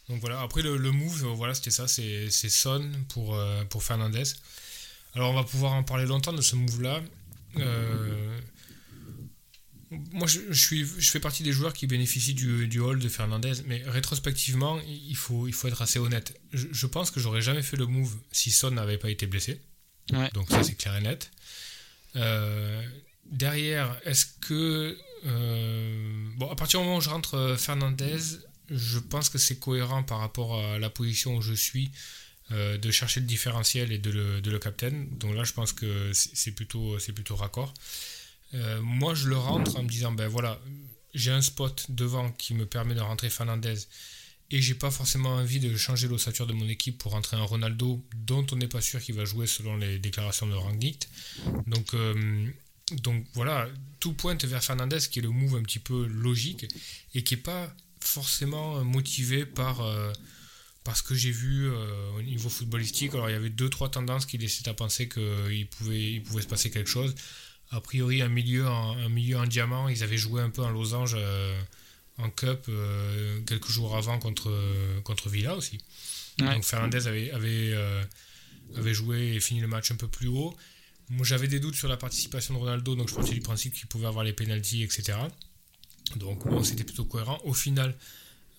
Donc 0.08 0.20
voilà, 0.20 0.40
après 0.40 0.62
le, 0.62 0.78
move, 0.90 1.24
voilà, 1.34 1.54
c'était 1.54 1.70
ça, 1.70 1.86
c'est, 1.86 2.30
Son 2.30 2.90
pour, 3.08 3.38
pour 3.68 3.82
Fernandez. 3.82 4.24
Alors 5.14 5.30
on 5.30 5.34
va 5.34 5.44
pouvoir 5.44 5.72
en 5.72 5.82
parler 5.82 6.06
longtemps 6.06 6.32
de 6.32 6.40
ce 6.40 6.56
move-là. 6.56 7.02
Euh, 7.56 8.38
moi, 10.12 10.26
je, 10.26 10.52
suis, 10.52 10.84
je 10.84 11.10
fais 11.10 11.20
partie 11.20 11.42
des 11.42 11.52
joueurs 11.52 11.72
qui 11.72 11.86
bénéficient 11.86 12.34
du, 12.34 12.68
du 12.68 12.78
hall 12.78 12.98
de 12.98 13.08
Fernandez, 13.08 13.54
mais 13.66 13.82
rétrospectivement, 13.86 14.78
il 14.86 15.16
faut, 15.16 15.48
il 15.48 15.54
faut 15.54 15.66
être 15.68 15.80
assez 15.80 15.98
honnête. 15.98 16.38
Je, 16.52 16.86
pense 16.86 17.10
que 17.10 17.20
j'aurais 17.20 17.40
jamais 17.40 17.62
fait 17.62 17.76
le 17.76 17.86
move 17.86 18.14
si 18.30 18.50
Son 18.50 18.70
n'avait 18.70 18.98
pas 18.98 19.10
été 19.10 19.26
blessé. 19.26 19.60
Donc 20.34 20.50
ça, 20.50 20.62
c'est 20.62 20.74
clair 20.74 20.96
et 20.96 21.00
net. 21.00 21.30
Euh, 22.16 22.82
derrière, 23.30 23.98
est-ce 24.04 24.26
que... 24.40 24.96
Euh, 25.26 26.28
bon, 26.36 26.50
à 26.50 26.56
partir 26.56 26.80
du 26.80 26.86
moment 26.86 26.98
où 26.98 27.00
je 27.00 27.10
rentre 27.10 27.34
euh, 27.34 27.56
Fernandez, 27.56 28.18
je 28.70 28.98
pense 28.98 29.28
que 29.28 29.38
c'est 29.38 29.58
cohérent 29.58 30.02
par 30.02 30.18
rapport 30.18 30.58
à 30.58 30.78
la 30.78 30.90
position 30.90 31.36
où 31.36 31.42
je 31.42 31.54
suis 31.54 31.90
de 32.50 32.90
chercher 32.90 33.20
le 33.20 33.26
différentiel 33.26 33.92
et 33.92 33.98
de 33.98 34.10
le, 34.10 34.40
de 34.40 34.50
le 34.50 34.58
captain. 34.58 35.04
Donc 35.10 35.34
là, 35.34 35.44
je 35.44 35.52
pense 35.52 35.74
que 35.74 36.10
c'est 36.14 36.52
plutôt, 36.52 36.96
plutôt 37.14 37.36
raccord. 37.36 37.74
Euh, 38.54 38.80
moi, 38.80 39.14
je 39.14 39.28
le 39.28 39.36
rentre 39.36 39.76
en 39.76 39.82
me 39.82 39.88
disant, 39.88 40.12
ben 40.12 40.28
voilà, 40.28 40.60
j'ai 41.14 41.30
un 41.30 41.42
spot 41.42 41.86
devant 41.90 42.30
qui 42.32 42.54
me 42.54 42.66
permet 42.66 42.94
de 42.94 43.00
rentrer 43.00 43.30
Fernandez 43.30 43.76
et 44.50 44.62
j'ai 44.62 44.74
pas 44.74 44.90
forcément 44.90 45.34
envie 45.34 45.60
de 45.60 45.76
changer 45.76 46.08
l'ossature 46.08 46.46
de 46.46 46.54
mon 46.54 46.66
équipe 46.68 46.98
pour 46.98 47.12
rentrer 47.12 47.36
un 47.36 47.42
Ronaldo 47.42 48.02
dont 48.16 48.46
on 48.52 48.56
n'est 48.56 48.68
pas 48.68 48.80
sûr 48.80 49.00
qu'il 49.00 49.14
va 49.14 49.26
jouer 49.26 49.46
selon 49.46 49.76
les 49.76 49.98
déclarations 49.98 50.46
de 50.46 50.54
Rangnick. 50.54 51.08
Donc, 51.66 51.92
euh, 51.92 52.50
donc 52.92 53.26
voilà, 53.34 53.68
tout 54.00 54.12
pointe 54.12 54.44
vers 54.44 54.62
Fernandez 54.62 54.98
qui 55.10 55.18
est 55.18 55.22
le 55.22 55.30
move 55.30 55.56
un 55.56 55.62
petit 55.62 55.78
peu 55.78 56.06
logique 56.06 56.66
et 57.14 57.22
qui 57.22 57.34
n'est 57.34 57.40
pas 57.42 57.74
forcément 58.00 58.84
motivé 58.84 59.44
par, 59.44 59.80
euh, 59.80 60.12
ce 60.94 61.02
que 61.02 61.14
j'ai 61.14 61.30
vu 61.30 61.70
au 62.16 62.22
niveau 62.22 62.48
footballistique. 62.48 63.12
Alors 63.12 63.28
il 63.28 63.32
y 63.32 63.36
avait 63.36 63.50
deux 63.50 63.68
trois 63.68 63.90
tendances 63.90 64.24
qui 64.24 64.38
laissaient 64.38 64.70
à 64.70 64.74
penser 64.74 65.06
qu'il 65.06 65.68
pouvait, 65.68 66.12
il 66.14 66.22
pouvait 66.22 66.40
se 66.40 66.46
passer 66.46 66.70
quelque 66.70 66.88
chose 66.88 67.14
a 67.70 67.80
priori 67.80 68.22
un 68.22 68.28
milieu 68.28 68.66
en, 68.66 68.96
un 68.96 69.08
milieu 69.08 69.38
en 69.38 69.46
diamant. 69.46 69.88
Ils 69.88 70.02
avaient 70.02 70.18
joué 70.18 70.40
un 70.42 70.50
peu 70.50 70.62
en 70.62 70.70
losange 70.70 71.14
euh, 71.16 71.60
en 72.18 72.30
cup 72.30 72.66
euh, 72.68 73.40
quelques 73.46 73.68
jours 73.68 73.96
avant 73.96 74.18
contre, 74.18 74.52
contre 75.04 75.28
Villa 75.28 75.54
aussi. 75.56 75.78
Donc 76.38 76.64
Fernandez 76.64 77.06
avait, 77.08 77.30
avait, 77.32 77.72
euh, 77.72 78.02
avait 78.76 78.94
joué 78.94 79.34
et 79.34 79.40
fini 79.40 79.60
le 79.60 79.66
match 79.66 79.90
un 79.90 79.96
peu 79.96 80.08
plus 80.08 80.28
haut. 80.28 80.56
Moi 81.10 81.24
j'avais 81.24 81.48
des 81.48 81.60
doutes 81.60 81.74
sur 81.74 81.88
la 81.88 81.96
participation 81.96 82.54
de 82.54 82.58
Ronaldo, 82.58 82.94
donc 82.94 83.08
je 83.08 83.14
partais 83.14 83.34
du 83.34 83.40
principe 83.40 83.74
qu'il 83.74 83.86
pouvait 83.86 84.06
avoir 84.06 84.24
les 84.24 84.32
pénalties, 84.32 84.82
etc. 84.82 85.18
Donc 86.16 86.46
bon, 86.46 86.62
c'était 86.62 86.84
plutôt 86.84 87.04
cohérent. 87.04 87.38
Au 87.44 87.54
final, 87.54 87.96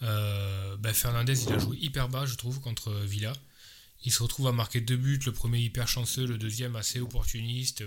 ben, 0.02 0.94
Fernandez 0.94 1.44
il 1.44 1.54
a 1.54 1.60
joué 1.60 1.78
hyper 1.78 2.10
bas, 2.10 2.26
je 2.26 2.36
trouve, 2.36 2.60
contre 2.60 2.92
Villa. 2.92 3.34
Il 4.06 4.12
se 4.12 4.24
retrouve 4.24 4.48
à 4.48 4.52
marquer 4.52 4.82
deux 4.82 4.98
buts, 4.98 5.20
le 5.26 5.32
premier 5.32 5.60
hyper 5.60 5.88
chanceux, 5.88 6.26
le 6.26 6.38
deuxième 6.38 6.76
assez 6.76 7.00
opportuniste 7.00 7.84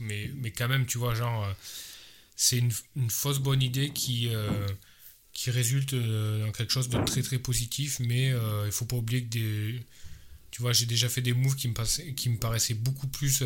mais, 0.00 0.30
mais 0.36 0.50
quand 0.50 0.68
même, 0.68 0.86
tu 0.86 0.98
vois, 0.98 1.14
genre, 1.14 1.44
euh, 1.44 1.52
c'est 2.36 2.58
une, 2.58 2.72
fausse 3.08 3.38
bonne 3.38 3.62
idée 3.62 3.90
qui, 3.90 4.28
euh, 4.28 4.66
qui 5.32 5.50
résulte 5.50 5.94
euh, 5.94 6.44
dans 6.44 6.52
quelque 6.52 6.72
chose 6.72 6.88
de 6.88 7.02
très 7.04 7.22
très 7.22 7.38
positif, 7.38 7.98
mais 8.00 8.32
il 8.66 8.72
faut 8.72 8.86
pas 8.86 8.96
oublier 8.96 9.24
que 9.24 9.28
des. 9.28 9.80
Tu 10.52 10.62
vois, 10.62 10.72
j'ai 10.72 10.86
déjà 10.86 11.08
fait 11.08 11.22
des 11.22 11.32
moves 11.32 11.56
qui 11.56 11.66
me, 11.66 11.74
passaient, 11.74 12.14
qui 12.14 12.28
me 12.28 12.38
paraissaient 12.38 12.74
beaucoup 12.74 13.08
plus. 13.08 13.42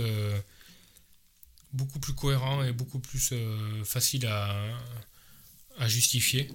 beaucoup 1.72 1.98
plus 1.98 2.12
cohérents 2.12 2.62
et 2.62 2.72
beaucoup 2.72 2.98
plus 2.98 3.32
faciles 3.84 4.26
à, 4.26 5.88
justifier 5.88 6.50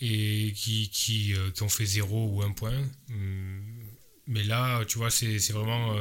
et 0.00 0.52
qui, 0.54 0.90
qui, 0.90 1.34
qui, 1.54 1.62
ont 1.62 1.68
fait 1.68 1.86
0 1.86 2.28
ou 2.28 2.42
1 2.42 2.52
point. 2.52 2.78
Hum, 3.10 3.62
mais 4.28 4.44
là, 4.44 4.84
tu 4.84 4.98
vois, 4.98 5.10
c'est 5.10 5.50
vraiment 5.50 5.96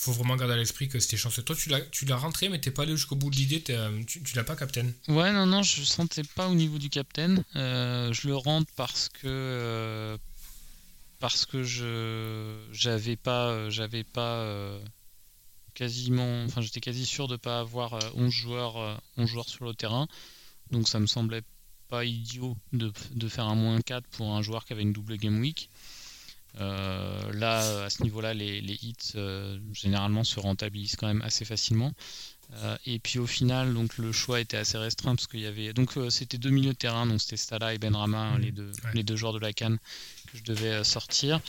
faut 0.00 0.12
vraiment 0.12 0.36
garder 0.36 0.54
à 0.54 0.56
l'esprit 0.56 0.88
que 0.88 0.98
c'était 0.98 1.18
chanceux. 1.18 1.42
Toi, 1.42 1.54
tu 1.90 2.06
l'as, 2.06 2.16
rentré, 2.16 2.48
mais 2.48 2.58
t'es 2.58 2.70
pas 2.70 2.84
allé 2.84 2.92
jusqu'au 2.92 3.16
bout 3.16 3.30
de 3.30 3.36
l'idée, 3.36 3.62
euh, 3.68 4.02
tu, 4.06 4.22
tu 4.22 4.34
l'as 4.34 4.44
pas 4.44 4.56
captain. 4.56 4.86
Ouais, 5.08 5.30
non, 5.32 5.44
non, 5.44 5.62
je 5.62 5.82
sentais 5.82 6.22
pas 6.34 6.48
au 6.48 6.54
niveau 6.54 6.78
du 6.78 6.88
captain. 6.88 7.44
Euh, 7.54 8.10
je 8.12 8.26
le 8.26 8.34
rentre 8.34 8.72
parce 8.76 9.10
que 9.10 9.26
euh, 9.26 10.16
parce 11.20 11.46
que 11.46 11.62
je 11.62 12.56
j'avais 12.72 13.16
pas 13.16 13.70
j'avais 13.70 14.04
pas 14.04 14.78
quasiment, 15.74 16.44
enfin 16.44 16.60
j'étais 16.60 16.80
quasi 16.80 17.06
sûr 17.06 17.28
de 17.28 17.36
pas 17.36 17.60
avoir 17.60 17.98
11 18.16 18.30
joueurs 18.30 19.00
11 19.16 19.28
joueurs 19.28 19.48
sur 19.48 19.64
le 19.64 19.74
terrain, 19.74 20.08
donc 20.70 20.88
ça 20.88 20.98
me 20.98 21.06
semblait 21.06 21.42
pas 21.88 22.04
idiot 22.04 22.56
de, 22.72 22.92
de 23.14 23.28
faire 23.28 23.46
un 23.46 23.54
moins 23.54 23.80
4 23.80 24.06
pour 24.08 24.34
un 24.34 24.42
joueur 24.42 24.64
qui 24.64 24.72
avait 24.72 24.82
une 24.82 24.92
double 24.92 25.16
game 25.16 25.40
week. 25.40 25.70
Euh, 26.58 27.32
là, 27.32 27.84
à 27.84 27.90
ce 27.90 28.02
niveau-là, 28.02 28.34
les, 28.34 28.60
hits 28.60 29.12
euh, 29.14 29.58
généralement 29.72 30.24
se 30.24 30.40
rentabilisent 30.40 30.96
quand 30.96 31.06
même 31.06 31.22
assez 31.22 31.44
facilement. 31.44 31.92
Euh, 32.54 32.76
et 32.84 32.98
puis 32.98 33.20
au 33.20 33.26
final, 33.26 33.72
donc 33.72 33.96
le 33.98 34.10
choix 34.10 34.40
était 34.40 34.56
assez 34.56 34.76
restreint 34.76 35.14
parce 35.14 35.28
qu'il 35.28 35.38
y 35.38 35.46
avait 35.46 35.72
donc 35.72 35.96
c'était 36.08 36.36
deux 36.36 36.50
milieux 36.50 36.72
de 36.72 36.78
terrain, 36.78 37.06
donc 37.06 37.20
c'était 37.20 37.36
Stala 37.36 37.74
et 37.74 37.78
Benrama, 37.78 38.18
hein, 38.18 38.38
les 38.40 38.50
deux 38.50 38.72
les 38.92 39.04
deux 39.04 39.14
joueurs 39.14 39.32
de 39.32 39.38
la 39.38 39.52
Cannes 39.52 39.78
que 40.32 40.38
je 40.38 40.42
devais 40.44 40.84
sortir. 40.84 41.40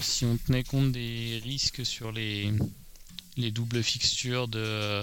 si 0.00 0.24
on 0.24 0.36
tenait 0.36 0.64
compte 0.64 0.92
des 0.92 1.40
risques 1.44 1.84
sur 1.84 2.12
les 2.12 2.52
les 3.36 3.50
doubles 3.50 3.82
fixtures 3.82 4.48
de 4.48 5.02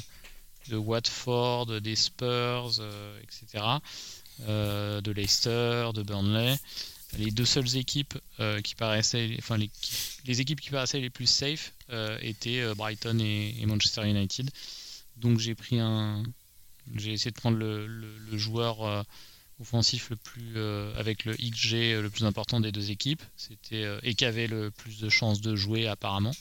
de 0.70 0.78
Watford, 0.78 1.82
des 1.82 1.96
Spurs, 1.96 2.82
etc., 3.22 3.64
de 4.48 5.12
Leicester, 5.12 5.92
de 5.94 6.04
Burnley 6.04 6.58
les 7.18 7.32
deux 7.32 7.46
seules 7.46 7.78
équipes 7.78 8.18
euh, 8.40 8.62
qui 8.62 8.76
paraissaient, 8.76 9.36
enfin 9.38 9.58
les, 9.58 10.42
équipes 10.42 10.62
qui 10.62 10.70
paraissaient 10.70 11.00
les 11.00 11.10
plus 11.10 11.28
safe 11.28 11.74
euh, 11.92 12.18
étaient 12.22 12.62
euh, 12.62 12.74
Brighton 12.76 13.20
et, 13.20 13.66
Manchester 13.66 14.08
United. 14.08 14.50
Donc 15.18 15.40
j'ai 15.40 15.56
pris 15.56 15.80
un, 15.80 16.24
j'ai 16.96 17.14
essayé 17.14 17.32
de 17.32 17.36
prendre 17.36 17.58
le, 17.58 18.38
joueur 18.38 19.06
offensif 19.64 20.10
le 20.10 20.18
plus 20.18 20.58
avec 20.98 21.26
le 21.26 21.36
XG 21.36 22.02
le 22.02 22.10
plus 22.10 22.26
important 22.26 22.60
des 22.60 22.72
deux 22.72 22.92
équipes. 22.92 23.24
C'était 23.36 23.86
et 24.04 24.14
qui 24.14 24.26
avait 24.26 24.48
le 24.48 24.72
plus 24.72 25.00
de 25.00 25.10
chances 25.10 25.42
de 25.42 25.56
jouer 25.56 25.88
apparemment. 25.88 26.36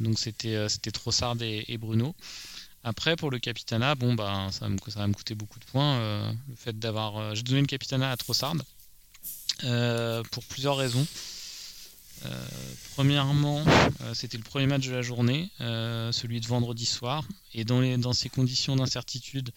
donc 0.00 0.18
c'était 0.18 0.68
c'était 0.68 0.90
Trossard 0.90 1.36
et, 1.40 1.78
Bruno. 1.78 2.14
Après 2.84 3.16
pour 3.16 3.30
le 3.30 3.38
capitana, 3.38 3.94
bon 3.94 4.16
ça, 4.16 4.50
ça 4.50 5.00
va 5.00 5.06
me 5.06 5.14
coûter 5.14 5.34
beaucoup 5.34 5.58
de 5.58 5.64
points. 5.64 6.32
le 6.48 6.56
fait 6.56 6.78
d'avoir, 6.78 7.34
j'ai 7.34 7.42
donné 7.42 7.60
le 7.60 7.66
capitana 7.66 8.10
à 8.10 8.16
Trossard 8.16 8.56
pour 10.30 10.44
plusieurs 10.44 10.76
raisons. 10.76 11.06
premièrement, 12.94 13.64
c'était 14.14 14.38
le 14.38 14.44
premier 14.44 14.66
match 14.66 14.86
de 14.86 14.92
la 14.92 15.02
journée, 15.02 15.50
celui 15.60 16.40
de 16.40 16.46
vendredi 16.46 16.86
soir, 16.86 17.24
et 17.54 17.64
dans, 17.64 17.80
les, 17.80 17.96
dans 17.96 18.12
ces 18.12 18.28
conditions 18.28 18.74
d'incertitude, 18.74 19.52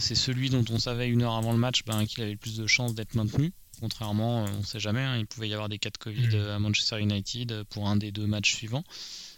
c'est 0.00 0.14
celui 0.14 0.50
dont 0.50 0.64
on 0.70 0.78
savait 0.78 1.08
une 1.08 1.22
heure 1.22 1.34
avant 1.34 1.52
le 1.52 1.58
match 1.58 1.84
ben, 1.84 2.06
qu'il 2.06 2.22
avait 2.22 2.32
le 2.32 2.38
plus 2.38 2.56
de 2.56 2.66
chances 2.66 2.94
d'être 2.94 3.14
maintenu. 3.14 3.52
Contrairement, 3.80 4.44
on 4.44 4.58
ne 4.58 4.64
sait 4.64 4.80
jamais, 4.80 5.02
hein, 5.02 5.18
il 5.18 5.26
pouvait 5.26 5.48
y 5.48 5.52
avoir 5.52 5.68
des 5.68 5.78
cas 5.78 5.90
de 5.90 5.98
Covid 5.98 6.36
mmh. 6.36 6.48
à 6.50 6.58
Manchester 6.58 6.98
United 6.98 7.64
pour 7.64 7.88
un 7.88 7.96
des 7.96 8.10
deux 8.10 8.26
matchs 8.26 8.54
suivants. 8.54 8.84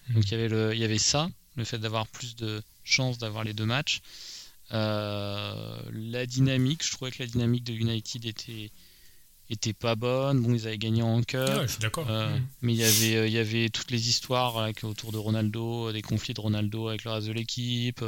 Mmh. 0.09 0.15
Donc 0.15 0.25
il 0.27 0.31
y, 0.31 0.35
avait 0.35 0.49
le, 0.49 0.75
il 0.75 0.79
y 0.79 0.85
avait 0.85 0.99
ça, 0.99 1.29
le 1.57 1.65
fait 1.65 1.79
d'avoir 1.79 2.07
plus 2.07 2.37
de 2.37 2.63
chances 2.85 3.19
d'avoir 3.19 3.43
les 3.43 3.53
deux 3.53 3.67
matchs. 3.67 4.01
Euh, 4.73 5.81
la 5.93 6.27
dynamique, 6.27 6.85
je 6.85 6.93
trouvais 6.93 7.11
que 7.11 7.21
la 7.21 7.27
dynamique 7.27 7.65
de 7.65 7.73
United 7.73 8.27
était, 8.27 8.71
était 9.51 9.73
pas 9.73 9.97
bonne. 9.97 10.41
Bon, 10.41 10.55
ils 10.55 10.69
avaient 10.69 10.79
gagné 10.79 11.03
en 11.03 11.21
cœur. 11.23 11.67
Euh, 11.99 12.39
mmh. 12.39 12.47
Mais 12.63 12.75
il 12.75 12.79
y, 12.79 12.85
avait, 12.85 13.17
euh, 13.17 13.27
il 13.27 13.33
y 13.33 13.39
avait 13.39 13.71
toutes 13.71 13.91
les 13.91 14.09
histoires 14.09 14.69
autour 14.85 15.11
de 15.11 15.19
Ronaldo, 15.19 15.91
des 15.91 16.03
conflits 16.03 16.35
de 16.35 16.41
Ronaldo 16.41 16.89
avec 16.89 17.03
le 17.03 17.11
reste 17.11 17.27
de 17.27 17.33
l'équipe, 17.33 18.05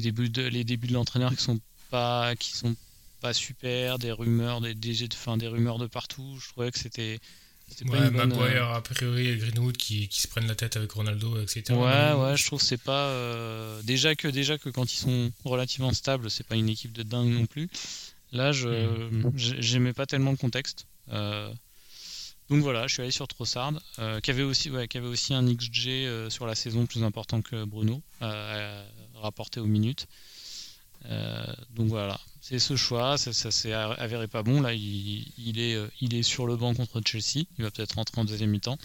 les 0.00 0.10
débuts 0.10 0.30
de, 0.30 0.42
les 0.42 0.64
débuts 0.64 0.88
de 0.88 0.94
l'entraîneur 0.94 1.34
qui 1.34 1.42
sont 1.42 1.60
pas 1.90 2.34
qui 2.36 2.56
sont 2.56 2.74
pas 3.20 3.34
super, 3.34 3.98
des 3.98 4.12
rumeurs, 4.12 4.60
des, 4.60 4.74
des, 4.74 5.08
des 5.08 5.46
rumeurs 5.48 5.78
de 5.78 5.86
partout. 5.86 6.38
Je 6.40 6.48
trouvais 6.48 6.70
que 6.70 6.78
c'était 6.78 7.20
Ouais, 7.86 8.10
Maguire, 8.10 8.70
euh, 8.70 8.76
a 8.76 8.80
priori, 8.80 9.28
et 9.28 9.36
Greenwood 9.36 9.76
qui, 9.76 10.08
qui, 10.08 10.20
se 10.20 10.28
prennent 10.28 10.46
la 10.46 10.54
tête 10.54 10.76
avec 10.76 10.90
Ronaldo, 10.92 11.40
etc. 11.40 11.62
Ouais, 11.70 12.12
ouais, 12.12 12.36
je 12.36 12.44
trouve 12.46 12.58
que 12.58 12.64
c'est 12.64 12.82
pas. 12.82 13.06
Euh, 13.06 13.80
déjà, 13.82 14.14
que, 14.14 14.28
déjà 14.28 14.58
que 14.58 14.68
quand 14.68 14.92
ils 14.92 14.96
sont 14.96 15.32
relativement 15.44 15.92
stables, 15.92 16.30
c'est 16.30 16.46
pas 16.46 16.56
une 16.56 16.68
équipe 16.68 16.92
de 16.92 17.02
dingue 17.02 17.30
non 17.30 17.46
plus. 17.46 17.68
Là, 18.32 18.52
je 18.52 18.68
hmm. 18.68 19.32
j'aimais 19.36 19.92
pas 19.92 20.06
tellement 20.06 20.30
le 20.30 20.36
contexte. 20.36 20.86
Euh, 21.10 21.52
donc 22.48 22.62
voilà, 22.62 22.86
je 22.86 22.94
suis 22.94 23.02
allé 23.02 23.12
sur 23.12 23.28
Trossard, 23.28 23.72
qui, 24.22 24.30
avait 24.30 24.42
aussi, 24.42 24.70
ouais, 24.70 24.88
qui 24.88 24.98
avait 24.98 25.06
aussi 25.06 25.34
un 25.34 25.44
XG 25.44 26.28
sur 26.28 26.46
la 26.46 26.56
saison 26.56 26.84
plus 26.86 27.04
important 27.04 27.42
que 27.42 27.64
Bruno, 27.64 28.02
rapporté 29.20 29.60
aux 29.60 29.66
minutes. 29.66 30.06
donc 31.74 31.88
voilà, 31.88 32.20
c'est 32.40 32.58
ce 32.58 32.74
choix, 32.74 33.18
ça, 33.18 33.32
s'est 33.32 33.72
avéré 33.72 34.26
pas 34.26 34.42
bon. 34.42 34.60
Là, 34.60 34.72
il, 34.72 35.60
est, 35.60 35.74
euh, 35.74 35.86
il 36.00 36.14
est 36.14 36.22
sur 36.22 36.46
le 36.46 36.56
banc 36.56 36.74
contre 36.74 37.00
Chelsea. 37.04 37.46
Il 37.58 37.64
va 37.64 37.70
peut-être 37.70 37.94
rentrer 37.94 38.20
en 38.20 38.24
deuxième 38.24 38.50
mi-temps. 38.50 38.78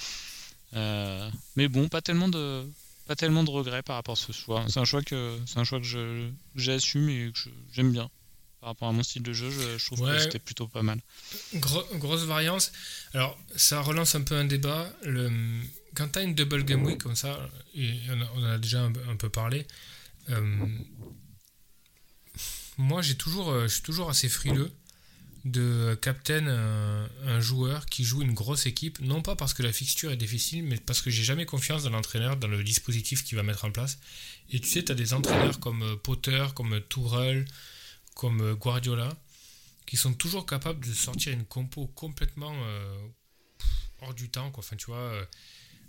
Euh, 0.74 1.30
mais 1.56 1.68
bon, 1.68 1.88
pas 1.88 2.02
tellement 2.02 2.28
de 2.28 2.64
pas 3.08 3.16
tellement 3.16 3.44
de 3.44 3.52
regrets 3.52 3.84
par 3.84 3.96
rapport 3.96 4.14
à 4.14 4.16
ce 4.16 4.32
choix. 4.32 4.66
C'est 4.68 4.80
un 4.80 4.86
choix 4.86 5.02
que 5.02 5.40
c'est 5.46 5.60
un 5.60 5.64
choix 5.64 5.80
que 5.80 6.32
j'assume 6.56 7.10
et 7.10 7.32
que 7.32 7.50
j'aime 7.72 7.92
bien. 7.92 8.10
Par 8.60 8.70
rapport 8.70 8.88
à 8.88 8.92
mon 8.92 9.04
style 9.04 9.22
de 9.24 9.32
jeu, 9.32 9.50
je, 9.50 9.86
trouve 9.86 10.08
que 10.08 10.20
c'était 10.20 10.40
plutôt 10.40 10.68
pas 10.68 10.82
mal. 10.82 11.00
grosse 11.54 12.24
variance. 12.24 12.72
Alors, 13.14 13.38
ça 13.56 13.82
relance 13.82 14.16
un 14.16 14.22
peu 14.22 14.36
un 14.36 14.46
débat. 14.46 14.92
Le, 15.04 15.32
quand 15.94 16.10
tu 16.10 16.20
as 16.20 16.24
une 16.24 16.34
double 16.34 16.66
game 16.66 16.84
week 16.84 17.04
comme 17.04 17.16
ça, 17.16 17.40
et 17.76 17.92
on, 18.10 18.42
en 18.42 18.44
a 18.44 18.58
déjà 18.58 18.82
un, 18.82 19.16
peu 19.18 19.30
parlé, 19.30 19.60
euh, 19.60 19.64
moi, 22.78 23.02
j'ai 23.02 23.16
toujours, 23.16 23.50
euh, 23.50 23.64
je 23.64 23.74
suis 23.74 23.82
toujours 23.82 24.10
assez 24.10 24.30
frileux 24.30 24.72
de 25.46 25.98
captain 26.02 26.48
un, 26.48 27.40
joueur 27.40 27.86
qui 27.86 28.04
joue 28.04 28.24
une 28.24 28.34
grosse 28.34 28.66
équipe, 28.66 29.00
non 29.02 29.22
pas 29.22 29.36
parce 29.36 29.54
que 29.54 29.62
la 29.62 29.72
fixture 29.72 30.12
est 30.12 30.18
difficile, 30.18 30.64
mais 30.64 30.78
parce 30.78 31.02
que 31.02 31.12
j'ai 31.12 31.24
jamais 31.24 31.46
confiance 31.46 31.84
dans 31.84 31.92
l'entraîneur, 31.92 32.38
dans 32.38 32.48
le 32.48 32.64
dispositif 32.64 33.24
qu'il 33.24 33.36
va 33.36 33.44
mettre 33.44 33.64
en 33.64 33.72
place. 33.72 34.00
Et 34.50 34.60
tu 34.60 34.68
sais, 34.68 34.84
tu 34.84 34.92
as 34.92 34.96
des 34.96 35.14
entraîneurs 35.14 35.60
comme 35.60 35.84
euh, 35.84 35.96
Potter, 35.96 36.44
comme 36.56 36.82
Tourelle, 36.90 37.46
comme 38.16 38.42
euh, 38.42 38.56
Guardiola, 38.56 39.16
qui 39.86 39.98
sont 39.98 40.14
toujours 40.14 40.48
capables 40.48 40.84
de 40.84 40.94
sortir 40.94 41.32
une 41.32 41.46
compo 41.46 41.86
complètement 41.94 42.56
hors 44.02 44.16
du 44.16 44.30
temps. 44.30 44.50
Quoi. 44.50 44.64
Enfin, 44.64 44.76
tu 44.76 44.88
vois, 44.88 45.28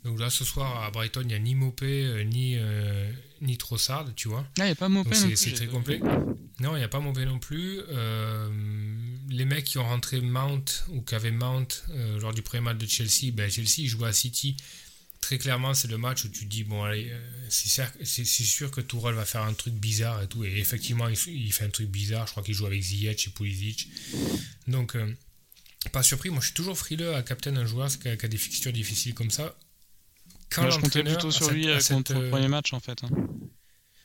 donc 0.06 0.20
là, 0.20 0.30
ce 0.30 0.44
soir, 0.44 0.84
à 0.84 0.90
Brighton, 0.92 1.22
il 1.22 1.26
n'y 1.26 1.34
a 1.34 1.38
ni 1.40 1.56
Mopé, 1.56 2.04
euh, 2.04 2.22
ni, 2.22 2.54
euh, 2.56 3.10
ni 3.40 3.58
Trossard, 3.58 4.06
tu 4.14 4.28
vois. 4.28 4.46
Ah, 4.56 4.62
il 4.62 4.66
n'y 4.66 4.70
a 4.70 4.76
pas 4.76 4.88
Mopé 4.88 5.10
non 5.10 5.26
plus. 5.26 5.36
C'est 5.36 5.50
très 5.50 5.66
complet. 5.66 6.00
Non, 6.60 6.76
il 6.76 6.78
n'y 6.78 6.84
a 6.84 6.88
pas 6.88 7.00
Mopé 7.00 7.24
non 7.24 7.40
plus. 7.40 7.80
Euh, 7.90 8.48
les 9.28 9.44
mecs 9.44 9.64
qui 9.64 9.78
ont 9.78 9.84
rentré 9.84 10.20
Mount, 10.20 10.84
ou 10.90 11.02
qui 11.02 11.14
avaient 11.16 11.32
Mount 11.32 11.66
lors 12.20 12.32
du 12.32 12.42
premier 12.42 12.60
match 12.60 12.78
de 12.78 12.86
Chelsea, 12.86 13.32
ben, 13.32 13.50
Chelsea, 13.50 13.78
ils 13.78 13.88
jouaient 13.88 14.08
à 14.08 14.12
City. 14.12 14.56
Très 15.20 15.38
clairement, 15.38 15.74
c'est 15.74 15.88
le 15.88 15.98
match 15.98 16.24
où 16.24 16.28
tu 16.28 16.44
te 16.44 16.50
dis, 16.50 16.62
bon, 16.62 16.84
allez, 16.84 17.12
c'est 17.48 18.24
sûr 18.24 18.70
que 18.70 18.80
Tourelle 18.80 19.16
va 19.16 19.24
faire 19.24 19.42
un 19.42 19.54
truc 19.54 19.74
bizarre 19.74 20.22
et 20.22 20.28
tout. 20.28 20.44
Et 20.44 20.56
effectivement, 20.58 21.08
il, 21.08 21.52
fait 21.52 21.64
un 21.64 21.70
truc 21.70 21.90
bizarre. 21.90 22.28
Je 22.28 22.30
crois 22.30 22.44
qu'il 22.44 22.54
joue 22.54 22.66
avec 22.66 22.80
Ziyech 22.80 23.26
et 23.26 23.30
Pulisic. 23.30 23.88
Donc, 24.68 24.96
pas 25.90 26.04
surpris. 26.04 26.30
Moi, 26.30 26.38
je 26.38 26.46
suis 26.46 26.54
toujours 26.54 26.78
frileux 26.78 27.12
à 27.16 27.24
captain 27.24 27.56
un 27.56 27.66
joueur 27.66 27.88
qui 27.98 28.06
a 28.08 28.16
des 28.16 28.36
fixtures 28.36 28.72
difficiles 28.72 29.14
comme 29.14 29.32
ça 29.32 29.56
quand 30.50 30.70
je 30.70 30.80
comptais 30.80 31.02
plutôt 31.02 31.30
sur 31.30 31.50
lui 31.50 31.68
euh, 31.68 31.78
contre 31.80 32.14
le 32.14 32.26
euh, 32.26 32.30
premier 32.30 32.48
match 32.48 32.72
en 32.72 32.80
fait. 32.80 33.02
Hein. 33.04 33.10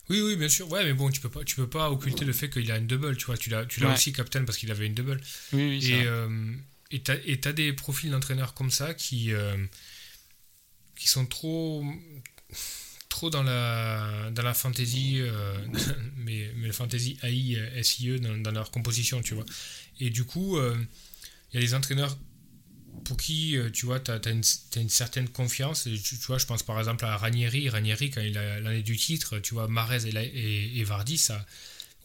Oui, 0.10 0.21
oui, 0.21 0.36
bien 0.36 0.50
sûr. 0.50 0.69
Ouais, 0.69 0.83
mais 0.83 0.93
bon, 0.93 1.10
tu 1.10 1.21
peux 1.21 1.29
pas, 1.29 1.43
tu 1.43 1.55
peux 1.55 1.69
pas 1.69 1.89
occulter 1.89 2.25
le 2.25 2.33
fait 2.33 2.50
qu'il 2.50 2.69
a 2.71 2.77
une 2.77 2.88
double, 2.88 3.15
tu 3.15 3.25
vois. 3.25 3.38
Tu 3.38 3.50
l'as, 3.50 3.65
tu 3.65 3.79
l'as 3.79 3.93
aussi 3.93 4.12
captain 4.12 4.43
parce 4.43 4.57
qu'il 4.57 4.71
avait 4.71 4.86
une 4.86 4.93
double. 4.93 5.21
Oui, 5.53 5.79
oui. 5.79 5.91
Et 5.91 6.03
euh, 6.05 6.53
et 6.91 7.01
t'as, 7.01 7.53
des 7.53 7.71
profils 7.71 8.12
d'entraîneurs 8.12 8.53
comme 8.53 8.71
ça 8.71 8.93
qui 8.93 9.31
qui 10.98 11.07
sont 11.07 11.25
trop 11.25 11.86
trop 13.07 13.29
dans 13.29 13.43
la 13.43 14.29
dans 14.31 14.43
la 14.43 14.53
fantasy, 14.53 15.21
mais 16.17 16.51
mais 16.57 16.67
la 16.67 16.74
fantasy 16.74 17.17
AI 17.24 17.83
SIE 17.83 18.19
dans, 18.19 18.38
dans, 18.38 18.51
leur 18.51 18.71
composition, 18.71 19.21
tu 19.21 19.36
vois. 19.36 19.45
Et 20.01 20.10
du 20.10 20.25
coup, 20.25 20.60
il 20.60 21.53
y 21.53 21.57
a 21.57 21.62
des 21.62 21.74
entraîneurs 21.74 22.17
pour 23.03 23.17
qui, 23.17 23.57
euh, 23.57 23.69
tu 23.69 23.86
vois, 23.86 24.00
tu 24.00 24.12
as, 24.12 24.19
une, 24.29 24.89
certaine 24.89 25.27
confiance. 25.29 25.83
Tu, 25.83 26.15
vois, 26.27 26.38
je 26.38 26.45
pense 26.45 26.63
par 26.63 26.77
exemple 26.79 27.05
à 27.05 27.17
Ranieri. 27.17 27.69
Ranieri, 27.69 28.12
quand 28.12 28.21
il 28.21 28.38
a 28.38 28.60
l'année 28.60 28.83
du 28.83 28.98
titre, 28.98 29.39
tu 29.39 29.53
vois, 29.53 29.67
Marez 29.67 30.07
et, 30.07 30.79
et, 30.79 30.83
Vardy, 30.83 31.17
ça, 31.17 31.45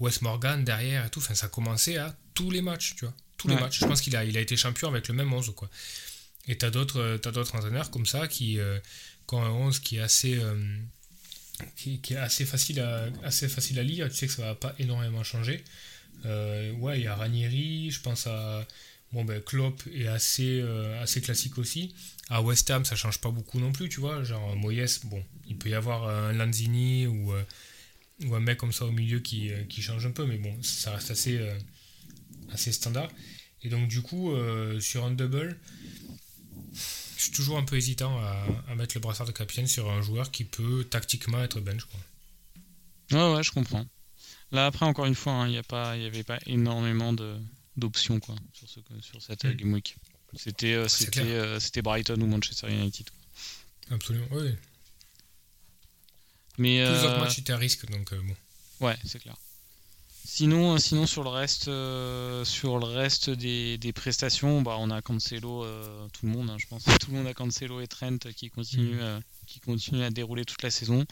Wes 0.00 0.22
Morgan 0.22 0.64
derrière 0.64 1.06
et 1.06 1.10
tout, 1.10 1.20
enfin, 1.20 1.34
ça 1.34 1.48
commençait 1.48 1.96
à 1.96 2.16
tous 2.34 2.50
les 2.50 2.62
matchs, 2.62 2.94
tu 2.96 3.04
vois. 3.04 3.14
Tous 3.36 3.48
les 3.48 3.56
matchs. 3.56 3.80
Je 3.80 3.86
pense 3.86 4.00
qu'il 4.00 4.16
a, 4.16 4.24
il 4.24 4.36
a 4.36 4.40
été 4.40 4.56
champion 4.56 4.88
avec 4.88 5.08
le 5.08 5.14
même 5.14 5.32
11, 5.32 5.52
quoi. 5.54 5.68
Et 6.48 6.56
tu 6.56 6.64
as 6.64 6.70
d'autres 6.70 7.20
entraîneurs 7.54 7.90
comme 7.90 8.06
ça 8.06 8.28
qui, 8.28 8.58
euh, 8.58 8.78
ont 9.32 9.42
un 9.42 9.50
11 9.50 9.80
qui 9.80 9.96
est 9.96 10.00
assez. 10.00 10.36
Euh, 10.36 10.78
qui, 11.76 12.00
est 12.10 12.16
assez 12.16 12.44
facile, 12.44 12.80
à, 12.80 13.08
assez 13.22 13.48
facile 13.48 13.78
à 13.78 13.82
lire, 13.82 14.08
tu 14.10 14.14
sais 14.14 14.26
que 14.26 14.32
ça 14.32 14.42
va 14.42 14.54
pas 14.54 14.74
énormément 14.78 15.24
changer. 15.24 15.64
ouais, 16.24 16.98
il 16.98 17.04
y 17.04 17.06
a 17.06 17.14
Ranieri, 17.14 17.90
je 17.90 18.00
pense 18.00 18.26
à 18.26 18.66
Bon, 19.16 19.24
ben, 19.24 19.40
Klopp 19.40 19.82
est 19.94 20.08
assez, 20.08 20.60
euh, 20.60 21.02
assez 21.02 21.22
classique 21.22 21.56
aussi. 21.56 21.94
À 22.28 22.42
West 22.42 22.70
Ham, 22.70 22.84
ça 22.84 22.96
change 22.96 23.18
pas 23.18 23.30
beaucoup 23.30 23.58
non 23.58 23.72
plus, 23.72 23.88
tu 23.88 23.98
vois. 23.98 24.22
Genre, 24.22 24.54
Moyes, 24.56 25.00
bon, 25.04 25.24
il 25.48 25.56
peut 25.56 25.70
y 25.70 25.74
avoir 25.74 26.06
un 26.06 26.34
Lanzini 26.34 27.06
ou, 27.06 27.32
euh, 27.32 27.42
un 28.30 28.40
mec 28.40 28.58
comme 28.58 28.74
ça 28.74 28.84
au 28.84 28.92
milieu 28.92 29.20
qui, 29.20 29.50
euh, 29.50 29.64
qui, 29.70 29.80
change 29.80 30.04
un 30.04 30.10
peu, 30.10 30.26
mais 30.26 30.36
bon, 30.36 30.54
ça 30.62 30.94
reste 30.94 31.10
assez, 31.10 31.40
standard. 32.72 33.08
Et 33.62 33.70
donc, 33.70 33.88
du 33.88 34.02
coup, 34.02 34.34
sur 34.80 35.06
un 35.06 35.12
double, 35.12 35.58
je 36.74 37.22
suis 37.22 37.32
toujours 37.32 37.56
un 37.56 37.64
peu 37.64 37.76
hésitant 37.76 38.18
à, 38.18 38.46
à, 38.68 38.74
mettre 38.74 38.94
le 38.96 39.00
brassard 39.00 39.26
de 39.26 39.32
capitaine 39.32 39.66
sur 39.66 39.90
un 39.90 40.02
joueur 40.02 40.30
qui 40.30 40.44
peut 40.44 40.84
tactiquement 40.84 41.42
être 41.42 41.60
bench, 41.60 41.86
quoi. 41.86 42.00
Ouais, 43.12 43.36
ouais, 43.36 43.42
je 43.42 43.50
comprends. 43.50 43.86
Là, 44.52 44.66
après, 44.66 44.84
encore 44.84 45.06
une 45.06 45.14
fois, 45.14 45.32
hein, 45.32 45.46
il 45.48 45.52
n'y 46.00 46.06
avait 46.06 46.22
pas 46.22 46.38
énormément 46.44 47.14
de 47.14 47.40
d'options 47.76 48.20
quoi 48.20 48.34
sur, 48.52 48.68
ce, 48.68 48.80
sur 49.00 49.22
cette 49.22 49.44
mm. 49.44 49.52
Game 49.52 49.72
Week. 49.72 49.96
C'était 50.34 50.74
euh, 50.74 50.88
c'était 50.88 51.20
euh, 51.20 51.60
c'était 51.60 51.82
Brighton 51.82 52.20
ou 52.20 52.26
Manchester 52.26 52.68
United. 52.68 53.08
Absolument, 53.90 54.26
oui. 54.32 54.54
Mais 56.58 56.84
tous 56.84 56.92
les 56.92 56.98
autres 56.98 57.10
euh, 57.10 57.20
matchs 57.20 57.38
étaient 57.38 57.52
à 57.52 57.58
risque 57.58 57.88
donc 57.90 58.14
bon. 58.14 58.36
Ouais, 58.80 58.96
c'est 59.04 59.18
clair. 59.18 59.36
Sinon, 60.24 60.76
sinon 60.78 61.06
sur 61.06 61.22
le 61.22 61.30
reste, 61.30 61.64
sur 61.64 62.78
le 62.78 62.84
reste 62.84 63.30
des, 63.30 63.78
des, 63.78 63.92
prestations, 63.92 64.60
bah, 64.60 64.76
on 64.78 64.90
a 64.90 65.00
Cancelo, 65.00 65.64
tout 66.12 66.26
le 66.26 66.32
monde, 66.32 66.50
hein, 66.50 66.56
je 66.58 66.66
pense, 66.66 66.84
tout 66.84 67.10
le 67.10 67.18
monde 67.18 67.26
a 67.26 67.32
Cancelo 67.32 67.80
et 67.80 67.86
Trent 67.86 68.18
qui 68.34 68.50
continuent, 68.50 69.00
mm. 69.00 69.22
qui 69.46 69.60
continuent 69.60 70.02
à 70.02 70.10
dérouler 70.10 70.44
toute 70.44 70.62
la 70.62 70.70
saison. 70.70 71.06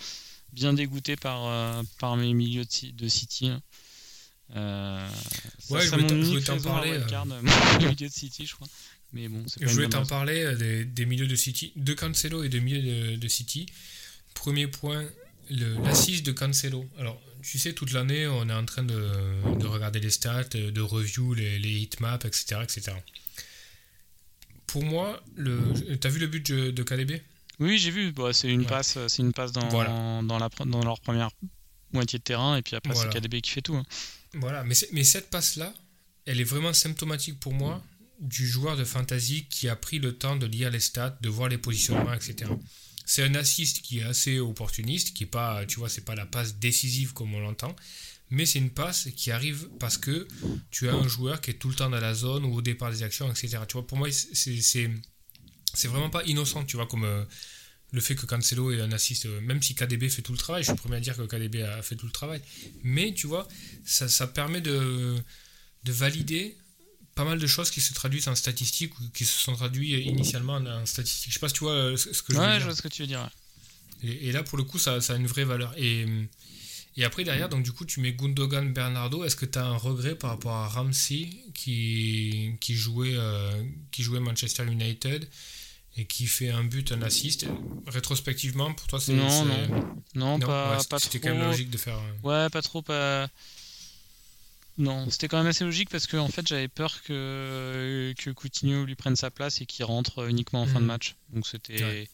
Bien 0.52 0.74
dégoûté 0.74 1.16
par, 1.16 1.84
par 1.98 2.16
mes 2.16 2.34
milieux 2.34 2.64
de, 2.64 2.90
de 2.90 3.08
City. 3.08 3.48
Hein. 3.48 3.62
Euh, 4.56 5.08
ouais, 5.70 5.80
je 5.80 5.90
voulais 5.90 6.42
t'en 6.42 6.60
parler. 6.60 6.92
Euh... 6.92 7.78
milieu 7.78 7.94
de 7.94 8.08
City, 8.08 8.46
je 8.46 8.54
crois. 8.54 8.68
Mais 9.12 9.28
bon, 9.28 9.44
je 9.60 9.66
voulais 9.68 9.88
t'en 9.88 10.04
parler 10.04 10.42
euh, 10.42 10.56
des, 10.56 10.84
des, 10.84 11.06
milieux 11.06 11.26
de 11.26 11.36
City, 11.36 11.72
de 11.76 11.94
Cancelo 11.94 12.42
et 12.42 12.48
de 12.48 12.58
milieux 12.58 13.16
de, 13.16 13.28
City. 13.28 13.66
Premier 14.34 14.66
point, 14.66 15.04
l'assise 15.50 16.22
de 16.24 16.32
Cancelo. 16.32 16.88
Alors, 16.98 17.20
tu 17.42 17.58
sais, 17.58 17.72
toute 17.72 17.92
l'année, 17.92 18.26
on 18.26 18.48
est 18.48 18.54
en 18.54 18.64
train 18.64 18.82
de, 18.82 19.10
de 19.58 19.66
regarder 19.66 20.00
les 20.00 20.10
stats, 20.10 20.44
de 20.44 20.80
review 20.80 21.34
les, 21.34 21.58
les 21.58 21.82
heatmaps, 21.82 22.24
etc., 22.26 22.60
etc. 22.62 22.92
Pour 24.66 24.84
moi, 24.84 25.22
t'as 26.00 26.08
vu 26.08 26.18
le 26.18 26.26
but 26.26 26.50
de, 26.50 26.70
de 26.72 26.82
KDB 26.82 27.22
Oui, 27.60 27.78
j'ai 27.78 27.92
vu. 27.92 28.10
Bah, 28.10 28.32
c'est 28.32 28.48
une 28.48 28.66
passe, 28.66 28.98
c'est 29.06 29.22
une 29.22 29.32
passe 29.32 29.52
dans, 29.52 29.68
dans, 30.22 30.38
la, 30.38 30.48
dans 30.66 30.82
leur 30.82 31.00
première 31.00 31.30
moitié 31.92 32.18
de 32.18 32.24
terrain, 32.24 32.56
et 32.56 32.62
puis 32.62 32.74
après, 32.74 32.94
c'est 32.94 33.08
KDB 33.08 33.40
qui 33.40 33.50
fait 33.50 33.62
tout. 33.62 33.76
Hein. 33.76 33.84
Voilà, 34.36 34.64
mais, 34.64 34.74
mais 34.92 35.04
cette 35.04 35.30
passe-là, 35.30 35.72
elle 36.26 36.40
est 36.40 36.44
vraiment 36.44 36.72
symptomatique 36.72 37.38
pour 37.38 37.52
moi 37.52 37.82
du 38.20 38.46
joueur 38.46 38.76
de 38.76 38.84
fantasy 38.84 39.46
qui 39.50 39.68
a 39.68 39.76
pris 39.76 39.98
le 39.98 40.16
temps 40.16 40.36
de 40.36 40.46
lire 40.46 40.70
les 40.70 40.80
stats, 40.80 41.18
de 41.20 41.28
voir 41.28 41.48
les 41.48 41.58
positionnements, 41.58 42.14
etc. 42.14 42.50
C'est 43.04 43.22
un 43.22 43.34
assist 43.34 43.82
qui 43.82 43.98
est 43.98 44.04
assez 44.04 44.38
opportuniste, 44.38 45.14
qui 45.14 45.24
est 45.24 45.28
pas, 45.28 45.66
tu 45.66 45.78
vois, 45.78 45.88
c'est 45.88 46.04
pas 46.04 46.14
la 46.14 46.24
passe 46.24 46.56
décisive 46.56 47.12
comme 47.12 47.34
on 47.34 47.40
l'entend, 47.40 47.76
mais 48.30 48.46
c'est 48.46 48.58
une 48.58 48.70
passe 48.70 49.08
qui 49.16 49.30
arrive 49.30 49.68
parce 49.78 49.98
que 49.98 50.26
tu 50.70 50.88
as 50.88 50.94
un 50.94 51.06
joueur 51.06 51.40
qui 51.40 51.50
est 51.50 51.54
tout 51.54 51.68
le 51.68 51.74
temps 51.74 51.90
dans 51.90 52.00
la 52.00 52.14
zone 52.14 52.44
ou 52.44 52.54
au 52.54 52.62
départ 52.62 52.90
des 52.90 53.02
actions, 53.02 53.30
etc. 53.30 53.58
Tu 53.68 53.74
vois, 53.74 53.86
pour 53.86 53.98
moi, 53.98 54.08
c'est 54.10 54.60
c'est 55.74 55.88
vraiment 55.88 56.10
pas 56.10 56.24
innocent, 56.24 56.64
tu 56.64 56.76
vois, 56.76 56.86
comme 56.86 57.04
euh, 57.04 57.24
le 57.94 58.00
fait 58.00 58.16
que 58.16 58.26
Cancelo 58.26 58.72
est 58.72 58.80
un 58.80 58.90
assist, 58.90 59.26
euh, 59.26 59.40
même 59.40 59.62
si 59.62 59.76
KDB 59.76 60.08
fait 60.08 60.20
tout 60.20 60.32
le 60.32 60.38
travail, 60.38 60.62
je 60.62 60.66
suis 60.66 60.74
le 60.74 60.80
premier 60.80 60.96
à 60.96 61.00
dire 61.00 61.16
que 61.16 61.22
KDB 61.22 61.62
a 61.62 61.80
fait 61.80 61.94
tout 61.94 62.06
le 62.06 62.12
travail, 62.12 62.42
mais 62.82 63.14
tu 63.14 63.28
vois, 63.28 63.46
ça, 63.84 64.08
ça 64.08 64.26
permet 64.26 64.60
de, 64.60 65.16
de 65.84 65.92
valider 65.92 66.56
pas 67.14 67.24
mal 67.24 67.38
de 67.38 67.46
choses 67.46 67.70
qui 67.70 67.80
se 67.80 67.94
traduisent 67.94 68.26
en 68.26 68.34
statistiques 68.34 68.98
ou 68.98 69.08
qui 69.14 69.24
se 69.24 69.38
sont 69.38 69.54
traduites 69.54 70.04
initialement 70.04 70.54
en 70.54 70.86
statistiques. 70.86 71.30
Je 71.30 71.34
sais 71.34 71.40
pas 71.40 71.48
si 71.48 71.54
tu 71.54 71.60
vois 71.60 71.72
euh, 71.72 71.96
ce 71.96 72.20
que 72.20 72.32
je 72.32 72.38
veux 72.38 72.44
ouais, 72.44 72.50
dire. 72.50 72.60
je 72.60 72.64
vois 72.64 72.74
ce 72.74 72.82
que 72.82 72.88
tu 72.88 73.02
veux 73.02 73.06
dire. 73.06 73.30
Et, 74.02 74.28
et, 74.28 74.32
là, 74.32 74.42
pour 74.42 74.58
le 74.58 74.64
coup, 74.64 74.80
ça, 74.80 75.00
ça, 75.00 75.12
a 75.12 75.16
une 75.16 75.28
vraie 75.28 75.44
valeur. 75.44 75.72
Et, 75.78 76.04
et 76.96 77.04
après, 77.04 77.22
derrière, 77.22 77.48
donc 77.48 77.62
du 77.62 77.70
coup, 77.70 77.84
tu 77.84 78.00
mets 78.00 78.12
Gundogan, 78.12 78.72
Bernardo. 78.72 79.22
Est-ce 79.22 79.36
que 79.36 79.46
tu 79.46 79.56
as 79.60 79.64
un 79.64 79.76
regret 79.76 80.16
par 80.16 80.30
rapport 80.30 80.56
à 80.56 80.68
Ramsey 80.68 81.28
qui, 81.54 82.56
qui, 82.60 82.74
jouait, 82.74 83.14
euh, 83.14 83.62
qui 83.92 84.02
jouait 84.02 84.18
Manchester 84.18 84.64
United? 84.64 85.28
Et 85.96 86.06
qui 86.06 86.26
fait 86.26 86.50
un 86.50 86.64
but, 86.64 86.92
un 86.92 87.02
assist 87.02 87.46
Rétrospectivement, 87.86 88.72
pour 88.74 88.86
toi, 88.86 89.00
c'est. 89.00 89.12
Non, 89.12 89.44
non, 89.44 89.68
non, 90.14 90.38
non, 90.38 90.38
pas, 90.40 90.70
ouais, 90.70 90.84
pas 90.88 90.98
trop. 90.98 90.98
C'était 90.98 91.20
quand 91.20 91.34
même 91.34 91.48
logique 91.48 91.70
de 91.70 91.78
faire. 91.78 92.00
Ouais, 92.22 92.48
pas 92.50 92.62
trop. 92.62 92.82
Pas... 92.82 93.28
Non, 94.76 95.08
c'était 95.08 95.28
quand 95.28 95.38
même 95.38 95.46
assez 95.46 95.64
logique 95.64 95.88
parce 95.88 96.06
que 96.06 96.16
en 96.16 96.28
fait 96.28 96.46
j'avais 96.46 96.66
peur 96.66 97.02
que, 97.02 98.12
que 98.18 98.30
Coutinho 98.30 98.84
lui 98.84 98.96
prenne 98.96 99.14
sa 99.14 99.30
place 99.30 99.60
et 99.60 99.66
qu'il 99.66 99.84
rentre 99.84 100.28
uniquement 100.28 100.62
en 100.62 100.66
fin 100.66 100.80
de 100.80 100.86
match. 100.86 101.14
Donc 101.32 101.46
c'était 101.46 101.82
ouais. 101.84 102.08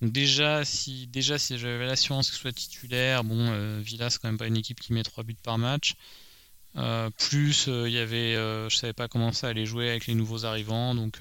Déjà 0.00 0.64
si 0.64 1.06
déjà 1.06 1.38
si 1.38 1.56
j'avais 1.58 1.86
l'assurance 1.86 2.30
qu'il 2.30 2.38
soit 2.40 2.52
titulaire, 2.52 3.22
bon 3.22 3.38
euh, 3.38 3.80
Villa 3.80 4.10
c'est 4.10 4.20
quand 4.20 4.26
même 4.26 4.38
pas 4.38 4.48
une 4.48 4.56
équipe 4.56 4.80
qui 4.80 4.92
met 4.92 5.04
3 5.04 5.22
buts 5.22 5.36
par 5.40 5.58
match. 5.58 5.94
Euh, 6.74 7.10
plus 7.10 7.66
il 7.68 7.72
euh, 7.72 7.88
y 7.88 7.98
avait 7.98 8.34
je 8.34 8.76
savais 8.76 8.92
pas 8.92 9.06
comment 9.06 9.30
ça 9.30 9.46
allait 9.46 9.66
jouer 9.66 9.88
avec 9.88 10.08
les 10.08 10.14
nouveaux 10.14 10.44
arrivants 10.44 10.96
donc 10.96 11.20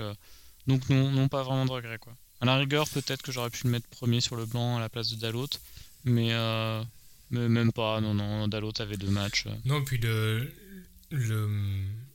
donc 0.68 0.90
non, 0.90 1.12
non 1.12 1.28
pas 1.28 1.44
vraiment 1.44 1.66
de 1.66 1.72
regret 1.72 1.98
quoi. 2.00 2.16
À 2.40 2.46
la 2.46 2.58
rigueur 2.58 2.88
peut-être 2.90 3.22
que 3.22 3.32
j'aurais 3.32 3.50
pu 3.50 3.66
le 3.66 3.72
mettre 3.72 3.88
premier 3.90 4.22
sur 4.22 4.36
le 4.36 4.46
blanc 4.46 4.78
à 4.78 4.80
la 4.80 4.90
place 4.90 5.10
de 5.10 5.16
Dalot 5.16 5.48
mais 6.06 6.34
mais 7.32 7.48
même 7.48 7.72
pas, 7.72 8.02
non, 8.02 8.14
non, 8.14 8.48
Dalot 8.48 8.74
avait 8.80 8.98
deux 8.98 9.10
matchs. 9.10 9.46
Non, 9.64 9.84
puis 9.84 9.98
le, 9.98 10.54
le, 11.10 11.50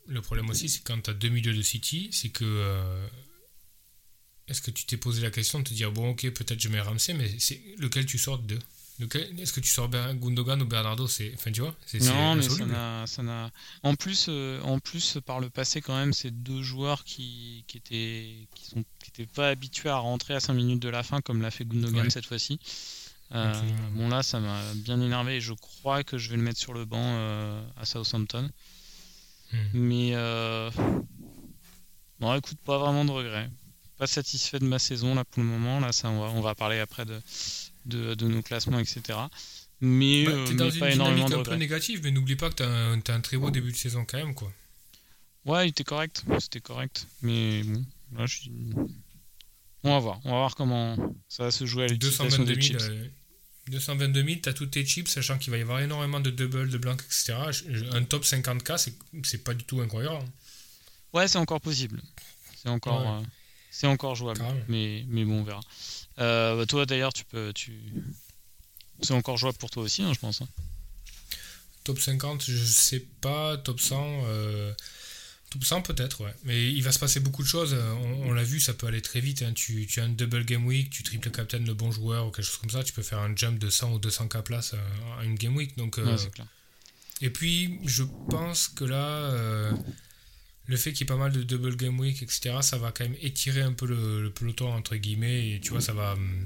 le 0.07 0.21
problème 0.21 0.51
aussi, 0.51 0.69
c'est 0.69 0.85
quand 0.85 1.01
tu 1.01 1.11
as 1.11 1.15
deux 1.15 1.31
milieux 1.31 1.55
de 1.55 1.63
City, 1.63 2.11
c'est 2.13 2.29
que. 2.29 2.45
Euh, 2.45 3.07
est-ce 4.47 4.61
que 4.61 4.71
tu 4.71 4.85
t'es 4.85 4.99
posé 4.99 5.23
la 5.23 5.31
question 5.31 5.59
de 5.59 5.65
te 5.65 5.75
dire, 5.75 5.91
bon, 5.91 6.11
ok, 6.11 6.31
peut-être 6.31 6.61
je 6.61 6.69
mets 6.69 6.81
Ramsey, 6.81 7.15
mais 7.15 7.35
c'est 7.39 7.61
lequel 7.79 8.07
tu 8.07 8.19
sors 8.19 8.39
de? 8.39 8.55
deux 8.55 8.59
Est-ce 8.99 9.53
que 9.53 9.61
tu 9.61 9.69
sors 9.69 9.89
Gundogan 9.91 10.63
ou 10.63 10.67
Bernardo 10.67 11.07
c'est, 11.07 11.33
Enfin, 11.35 11.53
tu 11.53 11.61
vois 11.61 11.75
c'est, 11.85 12.01
Non, 12.01 12.35
mais 12.35 12.43
ça 12.43 12.65
n'a, 12.65 13.07
ça 13.07 13.23
n'a. 13.23 13.51
En 13.83 13.95
plus, 13.95 14.27
euh, 14.29 14.61
en 14.63 14.79
plus, 14.79 15.19
par 15.25 15.41
le 15.41 15.51
passé, 15.51 15.83
quand 15.83 15.97
même, 15.97 16.15
c'est 16.15 16.31
deux 16.31 16.63
joueurs 16.63 17.05
qui, 17.05 17.65
qui 17.67 17.77
étaient, 17.77 18.49
qui 18.55 18.65
sont, 18.65 18.85
qui 19.03 19.11
étaient 19.11 19.31
pas 19.31 19.51
habitués 19.51 19.91
à 19.91 19.99
rentrer 19.99 20.35
à 20.35 20.41
5 20.41 20.55
minutes 20.55 20.81
de 20.81 20.89
la 20.89 21.03
fin, 21.03 21.21
comme 21.21 21.43
l'a 21.43 21.51
fait 21.51 21.67
Gundogan 21.67 22.05
ouais. 22.05 22.11
cette 22.11 22.27
fois-ci. 22.27 22.59
Euh, 23.33 23.53
bon 23.95 24.09
là 24.09 24.23
ça 24.23 24.39
m'a 24.39 24.61
bien 24.77 25.01
énervé 25.01 25.37
et 25.37 25.41
je 25.41 25.53
crois 25.53 26.05
que 26.05 26.17
je 26.17 26.31
vais 26.31 26.37
le 26.37 26.43
mettre 26.43 26.61
sur 26.61 26.73
le 26.75 26.85
banc 26.85 27.03
euh, 27.03 27.61
à 27.77 27.85
Southampton. 27.85 28.49
Hmm. 29.53 29.57
Mais 29.73 30.11
euh... 30.15 30.71
bon 32.21 32.33
écoute 32.35 32.59
pas 32.65 32.79
vraiment 32.79 33.05
de 33.05 33.11
regrets. 33.11 33.51
Pas 33.99 34.07
satisfait 34.07 34.61
de 34.61 34.65
ma 34.65 34.79
saison 34.79 35.17
là 35.17 35.25
pour 35.25 35.43
le 35.43 35.49
moment. 35.49 35.81
Là 35.81 35.91
ça 35.91 36.09
on 36.09 36.21
va, 36.21 36.27
on 36.29 36.41
va 36.41 36.55
parler 36.55 36.79
après 36.79 37.05
de, 37.05 37.21
de, 37.87 38.15
de 38.15 38.27
nos 38.29 38.43
classements 38.43 38.79
etc. 38.79 39.03
Mais, 39.81 40.25
bah, 40.25 40.33
euh, 40.33 40.47
t'es 40.47 40.55
dans 40.55 40.65
mais 40.67 40.71
une 40.75 40.79
pas 40.81 40.91
énormément 40.93 41.29
de 41.29 41.35
un 41.37 41.43
peu 41.43 41.55
négative, 41.57 42.01
mais 42.03 42.11
n'oublie 42.11 42.37
pas 42.37 42.49
que 42.51 42.55
t'as 42.57 42.69
un, 42.69 43.01
t'as 43.01 43.15
un 43.15 43.21
très 43.21 43.37
beau 43.37 43.51
début 43.51 43.73
de 43.73 43.77
saison 43.77 44.05
quand 44.09 44.19
même 44.19 44.35
quoi. 44.35 44.53
Ouais 45.45 45.67
il 45.67 45.71
était 45.71 45.85
correct, 45.85 46.25
c'était 46.41 46.61
correct. 46.61 47.07
Mais 47.23 47.63
bon 47.63 47.85
là 48.17 48.27
je 48.27 48.35
suis 48.37 48.53
on 49.85 49.91
va 49.91 49.99
voir, 50.01 50.21
on 50.25 50.31
va 50.31 50.37
voir 50.39 50.55
comment 50.57 50.97
ça 51.29 51.45
va 51.45 51.51
se 51.51 51.65
jouer 51.67 51.85
à 51.85 51.87
l'utilisation 51.89 52.25
222 52.45 52.55
des 52.55 52.63
000, 52.63 52.79
chips. 52.79 52.89
euh, 52.91 53.09
222 53.69 54.25
000, 54.25 54.41
tu 54.43 54.49
as 54.49 54.53
tous 54.53 54.67
tes 54.67 54.85
chips, 54.85 55.09
sachant 55.09 55.39
qu'il 55.39 55.51
va 55.53 55.59
y 55.59 55.63
avoir 55.63 55.81
énormément 55.81 56.19
de 56.21 56.31
double, 56.31 56.69
de 56.71 56.79
blanc, 56.79 56.95
etc. 56.95 57.35
Un 57.93 58.03
top 58.05 58.25
50k, 58.25 58.79
c'est, 58.79 58.95
c'est 59.25 59.45
pas 59.45 59.55
du 59.55 59.65
tout 59.65 59.81
incroyable. 59.81 60.25
Ouais, 61.13 61.29
c'est 61.29 61.39
encore 61.39 61.61
possible. 61.61 62.01
C'est 62.57 62.69
encore, 62.69 63.01
Ouais. 63.01 63.23
euh, 63.23 63.27
c'est 63.71 63.87
encore 63.87 64.15
jouable. 64.17 64.39
Carrément. 64.41 64.61
Mais, 64.69 65.05
mais 65.09 65.25
bon, 65.25 65.41
on 65.41 65.45
verra. 65.45 65.61
Euh, 66.19 66.57
bah, 66.57 66.67
toi 66.67 66.87
d'ailleurs, 66.87 67.13
tu 67.13 67.25
peux. 67.25 67.53
Tu... 67.53 67.73
C'est 69.03 69.13
encore 69.13 69.37
jouable 69.37 69.59
pour 69.59 69.71
toi 69.71 69.83
aussi, 69.83 70.03
hein, 70.03 70.13
je 70.15 70.19
pense. 70.19 70.41
hein. 70.43 70.49
Top 71.85 71.99
50, 72.01 72.45
je 72.45 72.65
sais 72.65 73.01
pas. 73.21 73.57
Top 73.59 73.79
100, 73.81 74.23
euh, 74.27 74.73
top 75.51 75.63
100 75.65 75.83
peut-être, 75.83 76.25
ouais. 76.25 76.35
Mais 76.45 76.71
il 76.73 76.83
va 76.83 76.91
se 76.93 76.99
passer 76.99 77.21
beaucoup 77.21 77.43
de 77.43 77.49
choses. 77.49 77.75
euh, 77.75 77.93
On, 77.93 78.31
on 78.31 78.33
l'a 78.33 78.43
vu, 78.43 78.59
ça 78.59 78.73
peut 78.75 78.87
aller 78.87 79.03
très 79.03 79.21
vite. 79.21 79.43
hein. 79.43 79.53
Tu, 79.55 79.87
tu 79.87 80.01
as 80.01 80.05
un 80.05 80.09
double 80.09 80.45
game 80.45 80.65
week, 80.67 80.91
tu 80.91 81.03
triples 81.03 81.31
captain 81.31 81.59
le 81.59 81.75
bon 81.75 81.91
joueur 81.93 82.27
ou 82.27 82.31
quelque 82.31 82.45
chose 82.47 82.57
comme 82.57 82.71
ça. 82.71 82.83
Tu 82.83 82.93
peux 82.93 83.03
faire 83.03 83.19
un 83.19 83.37
jump 83.37 83.59
de 83.59 83.69
100 83.71 83.93
ou 83.93 83.99
200k 83.99 84.43
place 84.43 84.73
euh, 84.75 85.21
à 85.21 85.25
une 85.25 85.35
game 85.37 85.55
week. 85.55 85.77
Donc, 85.77 85.99
euh, 85.99 86.05
Ouais, 86.13 86.19
c'est 86.19 86.31
clair. 86.33 86.47
Et 87.21 87.31
puis, 87.31 87.79
je 87.85 88.03
pense 88.31 88.69
que 88.69 88.85
là, 88.85 89.31
le 90.67 90.77
fait 90.77 90.93
qu'il 90.93 91.01
y 91.01 91.05
ait 91.05 91.15
pas 91.15 91.17
mal 91.17 91.33
de 91.33 91.43
double 91.43 91.77
game 91.77 91.99
week, 91.99 92.23
etc., 92.23 92.57
ça 92.61 92.79
va 92.79 92.93
quand 92.93 93.05
même 93.05 93.17
étirer 93.21 93.63
un 93.63 93.73
peu 93.73 93.87
le, 93.87 94.31
peloton, 94.31 94.73
entre 94.73 94.97
guillemets, 94.97 95.51
et 95.53 95.61
tu 95.61 95.71
vois, 95.71 95.81
ça 95.81 95.93
va... 95.93 96.13
hum, 96.13 96.45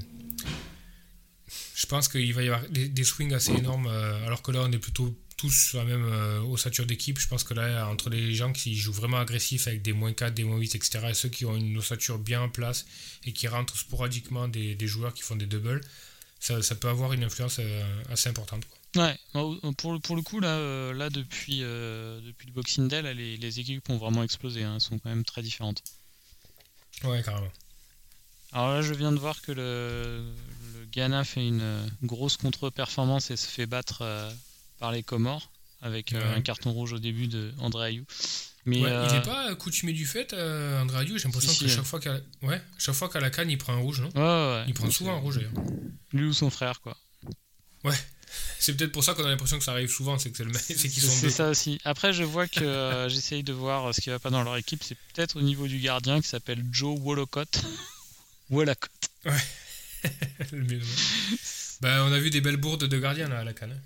Je 1.75 1.87
pense 1.87 2.09
qu'il 2.09 2.33
va 2.35 2.43
y 2.43 2.49
avoir 2.49 2.69
des, 2.69 3.05
swings 3.05 3.33
assez 3.33 3.53
énormes, 3.53 3.87
euh, 3.87 4.27
alors 4.27 4.43
que 4.43 4.53
là, 4.53 4.61
on 4.63 4.73
est 4.73 4.79
plutôt 4.79 5.17
tous 5.37 5.73
la 5.73 5.85
même 5.85 6.05
euh, 6.05 6.41
ossature 6.41 6.85
d'équipe. 6.85 7.19
Je 7.19 7.27
pense 7.27 7.45
que 7.45 7.55
là, 7.55 7.89
entre 7.89 8.11
les 8.11 8.35
gens 8.35 8.53
qui 8.53 8.77
jouent 8.77 8.93
vraiment 8.93 9.19
agressifs 9.19 9.67
avec 9.69 9.81
des 9.81 9.95
moins 9.95 10.13
4, 10.13 10.35
des 10.35 10.45
moins 10.45 10.59
8, 10.59 10.75
etc., 10.75 11.07
et 11.09 11.15
ceux 11.15 11.31
qui 11.31 11.47
ont 11.47 11.57
une 11.57 11.79
ossature 11.79 12.19
bien 12.19 12.43
en 12.43 12.51
place 12.51 12.85
et 13.25 13.33
qui 13.33 13.49
rentrent 13.49 13.77
sporadiquement 13.77 14.49
des 14.49 14.87
joueurs 14.87 15.15
qui 15.15 15.23
font 15.23 15.37
des 15.37 15.47
doubles, 15.47 15.81
ça, 16.41 16.61
ça 16.63 16.75
peut 16.75 16.89
avoir 16.89 17.13
une 17.13 17.23
influence 17.25 17.59
euh, 17.61 18.03
assez 18.11 18.29
importante. 18.29 18.65
quoi. 18.67 19.05
Ouais, 19.05 19.17
pour, 19.77 19.93
le- 19.93 19.99
pour 20.01 20.17
le 20.17 20.23
coup, 20.23 20.41
là, 20.41 20.49
euh, 20.57 20.93
là 20.93 21.11
depuis, 21.11 21.61
euh, 21.63 22.21
depuis 22.23 22.49
le 22.49 22.53
Boxing 22.53 22.89
Day, 22.89 23.03
là, 23.03 23.15
les, 23.15 23.37
les 23.37 23.61
équipes 23.61 23.89
ont 23.91 23.99
vraiment 23.99 24.25
explosé. 24.25 24.65
hein. 24.65 24.75
Elles 24.75 24.81
sont 24.81 24.99
quand 24.99 25.11
même 25.11 25.25
très 25.25 25.43
différentes. 25.43 25.83
Ouais, 27.05 27.23
carrément. 27.23 27.53
Alors 28.53 28.71
là, 28.71 28.83
je 28.83 28.93
viens 28.95 29.13
de 29.13 29.19
voir 29.19 29.41
que 29.43 29.53
le, 29.53 30.25
le 30.75 30.85
Ghana 30.87 31.23
fait 31.23 31.47
une 31.47 31.89
grosse 32.03 32.37
contre-performance 32.37 33.31
et 33.31 33.37
se 33.37 33.47
fait 33.47 33.67
battre 33.67 34.03
euh, 34.03 34.29
par 34.81 34.91
les 34.91 35.05
Comores 35.05 35.51
avec 35.83 36.13
euh, 36.13 36.19
Ouais. 36.21 36.37
un 36.39 36.41
carton 36.43 36.73
rouge 36.73 36.93
au 36.93 36.99
début 36.99 37.27
de 37.29 37.53
André 37.59 37.87
Ayou. 37.87 38.05
Mais 38.67 38.83
Ouais, 38.83 38.91
euh, 38.91 39.07
Il 39.09 39.15
n'est 39.17 39.23
pas 39.23 39.55
coutumier 39.55 39.95
du 39.95 40.07
fait, 40.07 40.33
euh, 40.35 40.81
André 40.83 40.99
Ayou 41.01 41.17
J'ai 41.19 41.25
l'impression 41.25 41.51
Si, 41.53 41.61
que 41.65 41.69
si, 41.71 41.75
chaque 41.77 41.85
fois, 41.85 41.99
qu'à 42.01 42.21
ouais, 42.43 42.61
chaque 42.79 42.95
fois 42.95 43.09
qu'à 43.09 43.21
la 43.21 43.31
canne, 43.31 43.51
il 43.51 43.57
prend 43.59 43.73
un 43.73 43.79
rouge, 43.79 44.01
non 44.03 44.09
ouais, 44.15 44.21
ouais, 44.21 44.55
ouais. 44.61 44.65
Il 44.69 44.75
prend 44.75 44.85
Donc, 44.85 44.93
souvent 44.95 45.13
un 45.15 45.17
euh, 45.17 45.21
rouge 45.21 45.37
d'ailleurs. 45.37 45.53
Lui 46.13 46.25
ou 46.27 46.33
son 46.35 46.51
frère, 46.51 46.81
quoi. 46.81 46.97
C'est 48.61 48.77
peut-être 48.77 48.93
pour 48.93 49.03
ça 49.03 49.15
qu'on 49.15 49.25
a 49.25 49.29
l'impression 49.29 49.59
que 49.59 49.65
ça 49.65 49.73
arrive 49.73 49.89
souvent, 49.91 50.19
c'est 50.19 50.31
que 50.31 50.37
c'est 50.37 50.45
le 50.45 50.53
mec- 50.53 50.61
c'est 50.63 50.89
qu'ils 50.89 51.03
sont 51.03 51.09
C'est 51.11 51.31
ça 51.31 51.49
aussi. 51.49 51.81
Après, 51.85 52.13
je 52.13 52.23
vois 52.23 52.47
que 52.47 52.61
euh, 52.63 53.09
j'essaye 53.09 53.43
de 53.43 53.53
voir 53.55 53.93
ce 53.95 54.01
qui 54.01 54.11
va 54.11 54.19
pas 54.21 54.31
dans 54.31 54.43
leur 54.45 54.57
équipe. 54.57 54.85
C'est 54.85 54.97
peut-être 55.15 55.37
au 55.37 55.41
niveau 55.43 55.67
du 55.67 55.79
gardien 55.81 56.21
qui 56.21 56.29
s'appelle 56.29 56.63
Joe 56.71 56.97
Wolcott. 57.01 57.63
Wolcott. 58.51 58.91
Le 60.53 60.63
mieux, 60.63 60.79
ouais. 60.79 61.37
bah, 61.81 62.05
on 62.05 62.13
a 62.13 62.19
vu 62.19 62.31
des 62.31 62.41
belles 62.41 62.57
bourdes 62.59 62.85
de 62.85 62.99
gardiens 62.99 63.29
là 63.29 63.41
à 63.41 63.45
la 63.45 63.53
canne. 63.53 63.81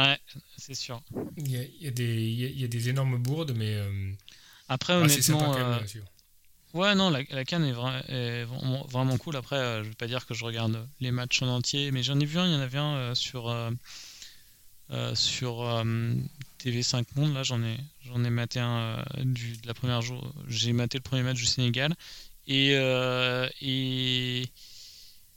Ouais, 0.00 0.18
c'est 0.56 0.74
sûr. 0.74 1.00
Il 1.36 1.50
y 1.50 1.56
a, 1.56 1.62
il 1.62 1.82
y 1.82 1.86
a 1.88 1.90
des, 1.90 2.22
il 2.22 2.40
y 2.40 2.44
a- 2.44 2.48
il 2.48 2.60
y 2.60 2.64
a 2.64 2.68
des 2.68 2.88
énormes 2.88 3.18
bourdes, 3.18 3.52
mais 3.56 3.74
euh, 3.74 4.12
Après, 4.68 4.94
ah, 4.94 5.08
sympa 5.08 5.48
honnêtement, 5.48 5.54
même, 5.54 5.84
euh, 6.74 6.78
ouais, 6.78 6.94
non, 6.94 7.10
la, 7.10 7.22
la 7.30 7.44
canne 7.44 7.64
est, 7.64 7.72
vra- 7.72 8.04
est 8.08 8.44
vraiment, 8.44 9.18
cool. 9.18 9.36
Après, 9.36 9.56
euh, 9.56 9.84
je 9.84 9.88
vais 9.88 9.94
pas 9.94 10.06
dire 10.06 10.26
que 10.26 10.34
je 10.34 10.44
regarde 10.44 10.88
les 11.00 11.10
matchs 11.10 11.42
en 11.42 11.48
entier, 11.48 11.90
mais 11.92 12.02
j'en 12.02 12.18
ai 12.20 12.24
vu 12.26 12.38
un. 12.38 12.46
Il 12.46 12.52
y 12.52 12.56
en 12.56 12.60
avait 12.60 12.78
un 12.78 13.14
sur 13.14 13.48
euh, 14.90 15.14
sur 15.14 15.62
euh, 15.62 15.84
TV5 16.58 17.06
Monde. 17.16 17.34
Là, 17.34 17.42
j'en 17.42 17.62
ai 17.62 17.76
j'en 18.04 18.24
ai 18.24 18.30
maté 18.30 18.60
un 18.60 18.98
euh, 19.18 19.24
du, 19.24 19.56
de 19.56 19.66
la 19.66 19.74
première 19.74 20.02
jour. 20.02 20.32
J'ai 20.48 20.72
maté 20.72 20.98
le 20.98 21.02
premier 21.02 21.22
match 21.22 21.36
du 21.36 21.46
Sénégal 21.46 21.94
et 22.46 22.72
et 23.60 24.46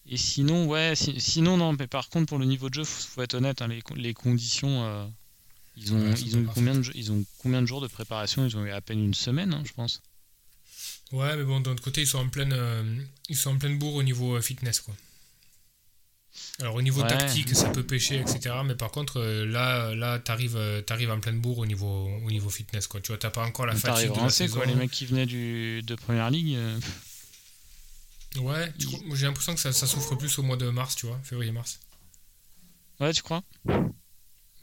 et 0.08 0.18
sinon, 0.18 0.66
ouais, 0.68 0.94
si- 0.96 1.20
sinon 1.22 1.58
non. 1.58 1.74
Mais 1.74 1.88
par 1.88 2.10
contre, 2.10 2.28
pour 2.28 2.38
le 2.40 2.46
niveau 2.46 2.70
de 2.70 2.74
jeu, 2.76 2.84
faut, 2.84 3.08
faut 3.08 3.22
être 3.22 3.34
honnête. 3.36 3.62
hein, 3.62 3.68
les, 3.68 3.82
les 3.96 4.14
conditions. 4.14 4.84
euh, 4.84 5.06
ils 5.76 5.94
ont, 5.94 6.00
Ouais, 6.00 6.14
ils, 6.22 6.38
ont 6.38 6.42
eu 6.42 6.46
combien 6.54 6.76
de, 6.76 6.82
jours- 6.84 6.96
ils 6.96 7.12
ont 7.12 7.24
combien 7.40 7.62
de 7.62 7.66
jours 7.68 7.82
de 7.82 7.88
préparation? 7.88 8.46
Ils 8.46 8.56
ont 8.58 8.66
eu 8.66 8.72
à 8.72 8.82
peine 8.82 9.04
une 9.04 9.14
semaine, 9.14 9.54
hein, 9.54 9.64
je 9.66 9.74
pense. 9.74 10.02
Ouais, 11.12 11.36
mais 11.38 11.44
bon, 11.44 11.60
d'un 11.62 11.72
autre 11.72 11.84
côté, 11.84 12.02
ils 12.02 12.08
sont 12.08 12.20
en 12.20 12.30
pleine, 12.30 12.54
euh, 12.54 12.84
ils 13.30 13.36
sont 13.38 13.52
en 13.52 13.58
pleine 13.58 13.78
bourre 13.80 13.96
au 13.96 14.04
niveau 14.04 14.36
euh, 14.36 14.42
fitness, 14.42 14.82
quoi. 14.82 14.96
Alors 16.60 16.76
au 16.76 16.82
niveau 16.82 17.02
Ouais. 17.02 17.08
tactique, 17.08 17.56
ça 17.56 17.70
peut 17.70 17.84
pêcher, 17.84 18.20
etc. 18.20 18.56
Mais 18.66 18.76
par 18.76 18.90
contre, 18.92 19.20
là, 19.22 19.94
là, 19.96 20.18
t'arrives, 20.20 20.60
t'arrives 20.86 21.12
en 21.12 21.20
pleine 21.20 21.40
bourre 21.40 21.60
au 21.60 21.66
niveau, 21.66 22.10
au 22.24 22.30
niveau 22.32 22.50
fitness, 22.50 22.88
quoi. 22.88 23.02
Tu 23.02 23.08
vois, 23.10 23.18
t'as 23.18 23.30
pas 23.30 23.44
encore 23.46 23.66
la 23.68 23.76
fatigue 23.76 24.10
de 24.10 24.16
la 24.16 24.22
rincé, 24.24 24.46
saison. 24.46 24.58
quoi. 24.58 24.66
Les 24.66 24.76
mecs 24.76 24.92
qui 24.92 25.06
venaient 25.06 25.26
du, 25.28 25.82
de 25.84 25.96
première 25.96 26.30
ligue. 26.32 26.56
euh, 26.56 26.80
Ouais, 28.42 28.74
j'ai 29.14 29.26
l'impression 29.26 29.54
que 29.54 29.60
ça, 29.60 29.72
ça 29.72 29.86
souffre 29.86 30.16
plus 30.16 30.40
au 30.40 30.44
mois 30.44 30.58
de 30.58 30.70
mars, 30.70 30.96
tu 30.96 31.06
vois, 31.06 31.20
février-mars. 31.24 31.80
Ouais, 33.00 33.14
tu 33.14 33.22
crois? 33.22 33.44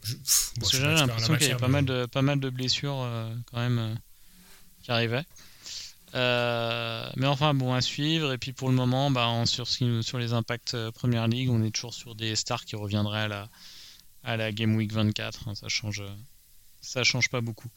Je- 0.03 0.15
pff, 0.15 0.51
bon, 0.55 0.61
Parce 0.61 0.71
je 0.73 0.77
que 0.77 0.77
suis 0.77 0.77
j'ai 0.77 0.89
l'impression 1.05 1.37
qu'il 1.37 1.47
y 1.47 1.49
matière, 1.49 1.57
pas 1.57 1.67
mal, 1.67 1.85
de, 1.85 2.05
pas 2.05 2.21
mal 2.21 2.39
de 2.39 2.49
blessures 2.49 3.01
euh, 3.01 3.33
quand 3.51 3.59
même 3.59 3.79
euh, 3.79 3.95
qui 4.83 4.91
arrivaient. 4.91 5.23
Euh, 6.15 7.09
mais 7.15 7.27
enfin, 7.27 7.53
bon, 7.53 7.73
à 7.73 7.81
suivre. 7.81 8.33
Et 8.33 8.37
puis 8.37 8.51
pour 8.51 8.67
le 8.69 8.75
moment, 8.75 9.09
bah, 9.09 9.43
sur, 9.45 9.65
les 10.17 10.33
impacts 10.33 10.75
Première 10.91 11.27
Ligue, 11.27 11.49
on 11.49 11.63
est 11.63 11.71
toujours 11.71 11.93
sur 11.93 12.15
des 12.15 12.35
stars 12.35 12.65
qui 12.65 12.75
reviendraient 12.75 13.21
à 13.21 13.27
la, 13.29 13.49
à 14.23 14.35
la 14.37 14.51
Game 14.51 14.75
Week 14.75 14.91
24. 14.91 15.47
hein, 15.47 15.55
ça 15.55 15.69
change, 15.69 16.03
ça 16.81 17.03
change 17.05 17.29
pas 17.29 17.39
beaucoup. 17.39 17.69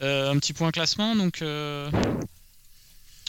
Un 0.00 0.38
petit 0.38 0.52
point 0.52 0.70
classement. 0.72 1.16
Donc, 1.16 1.42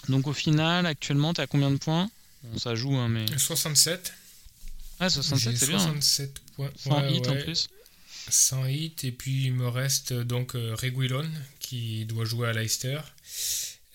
donc 0.09 0.27
au 0.27 0.33
final, 0.33 0.85
actuellement, 0.85 1.33
tu 1.33 1.41
as 1.41 1.47
combien 1.47 1.71
de 1.71 1.77
points? 1.77 2.09
Bon, 2.43 2.57
ça 2.59 2.75
joue, 2.75 2.95
hein, 2.95 3.09
mais. 3.09 3.25
67. 3.37 4.13
Ah, 4.99 5.09
67, 5.09 5.51
J'ai 5.51 5.57
c'est 5.57 5.67
bien. 5.67 5.77
hein. 5.77 5.81
67 6.01 6.39
points. 6.55 6.71
Sans 6.77 6.99
Ouais, 7.01 7.13
hit 7.13 7.27
en 7.27 7.37
plus. 7.37 7.67
Sans 8.29 8.65
hit. 8.65 9.03
Et 9.03 9.11
puis 9.11 9.45
il 9.45 9.53
me 9.53 9.67
reste 9.67 10.11
euh, 10.11 10.23
donc 10.23 10.55
euh, 10.55 10.75
Reguilon 10.81 11.29
qui 11.59 12.05
doit 12.05 12.25
jouer 12.25 12.49
à 12.49 12.53
Leicester. 12.53 12.99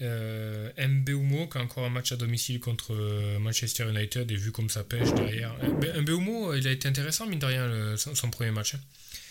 Euh, 0.00 0.70
Mbeumo 0.78 1.46
qui 1.48 1.58
a 1.58 1.60
encore 1.60 1.84
un 1.84 1.90
match 1.90 2.10
à 2.12 2.16
domicile 2.16 2.58
contre 2.60 2.92
euh, 2.94 3.38
Manchester 3.38 3.88
United 3.88 4.30
et 4.30 4.36
vu 4.36 4.50
comme 4.50 4.68
ça 4.70 4.82
pêche 4.82 5.12
derrière. 5.14 5.54
Mbeumo, 6.00 6.54
il 6.54 6.66
a 6.66 6.72
été 6.72 6.88
intéressant 6.88 7.26
mine 7.26 7.38
de 7.38 7.46
rien 7.46 7.66
le- 7.68 7.96
son, 7.96 8.14
son 8.14 8.30
premier 8.30 8.50
match. 8.50 8.74
hein. 8.74 8.80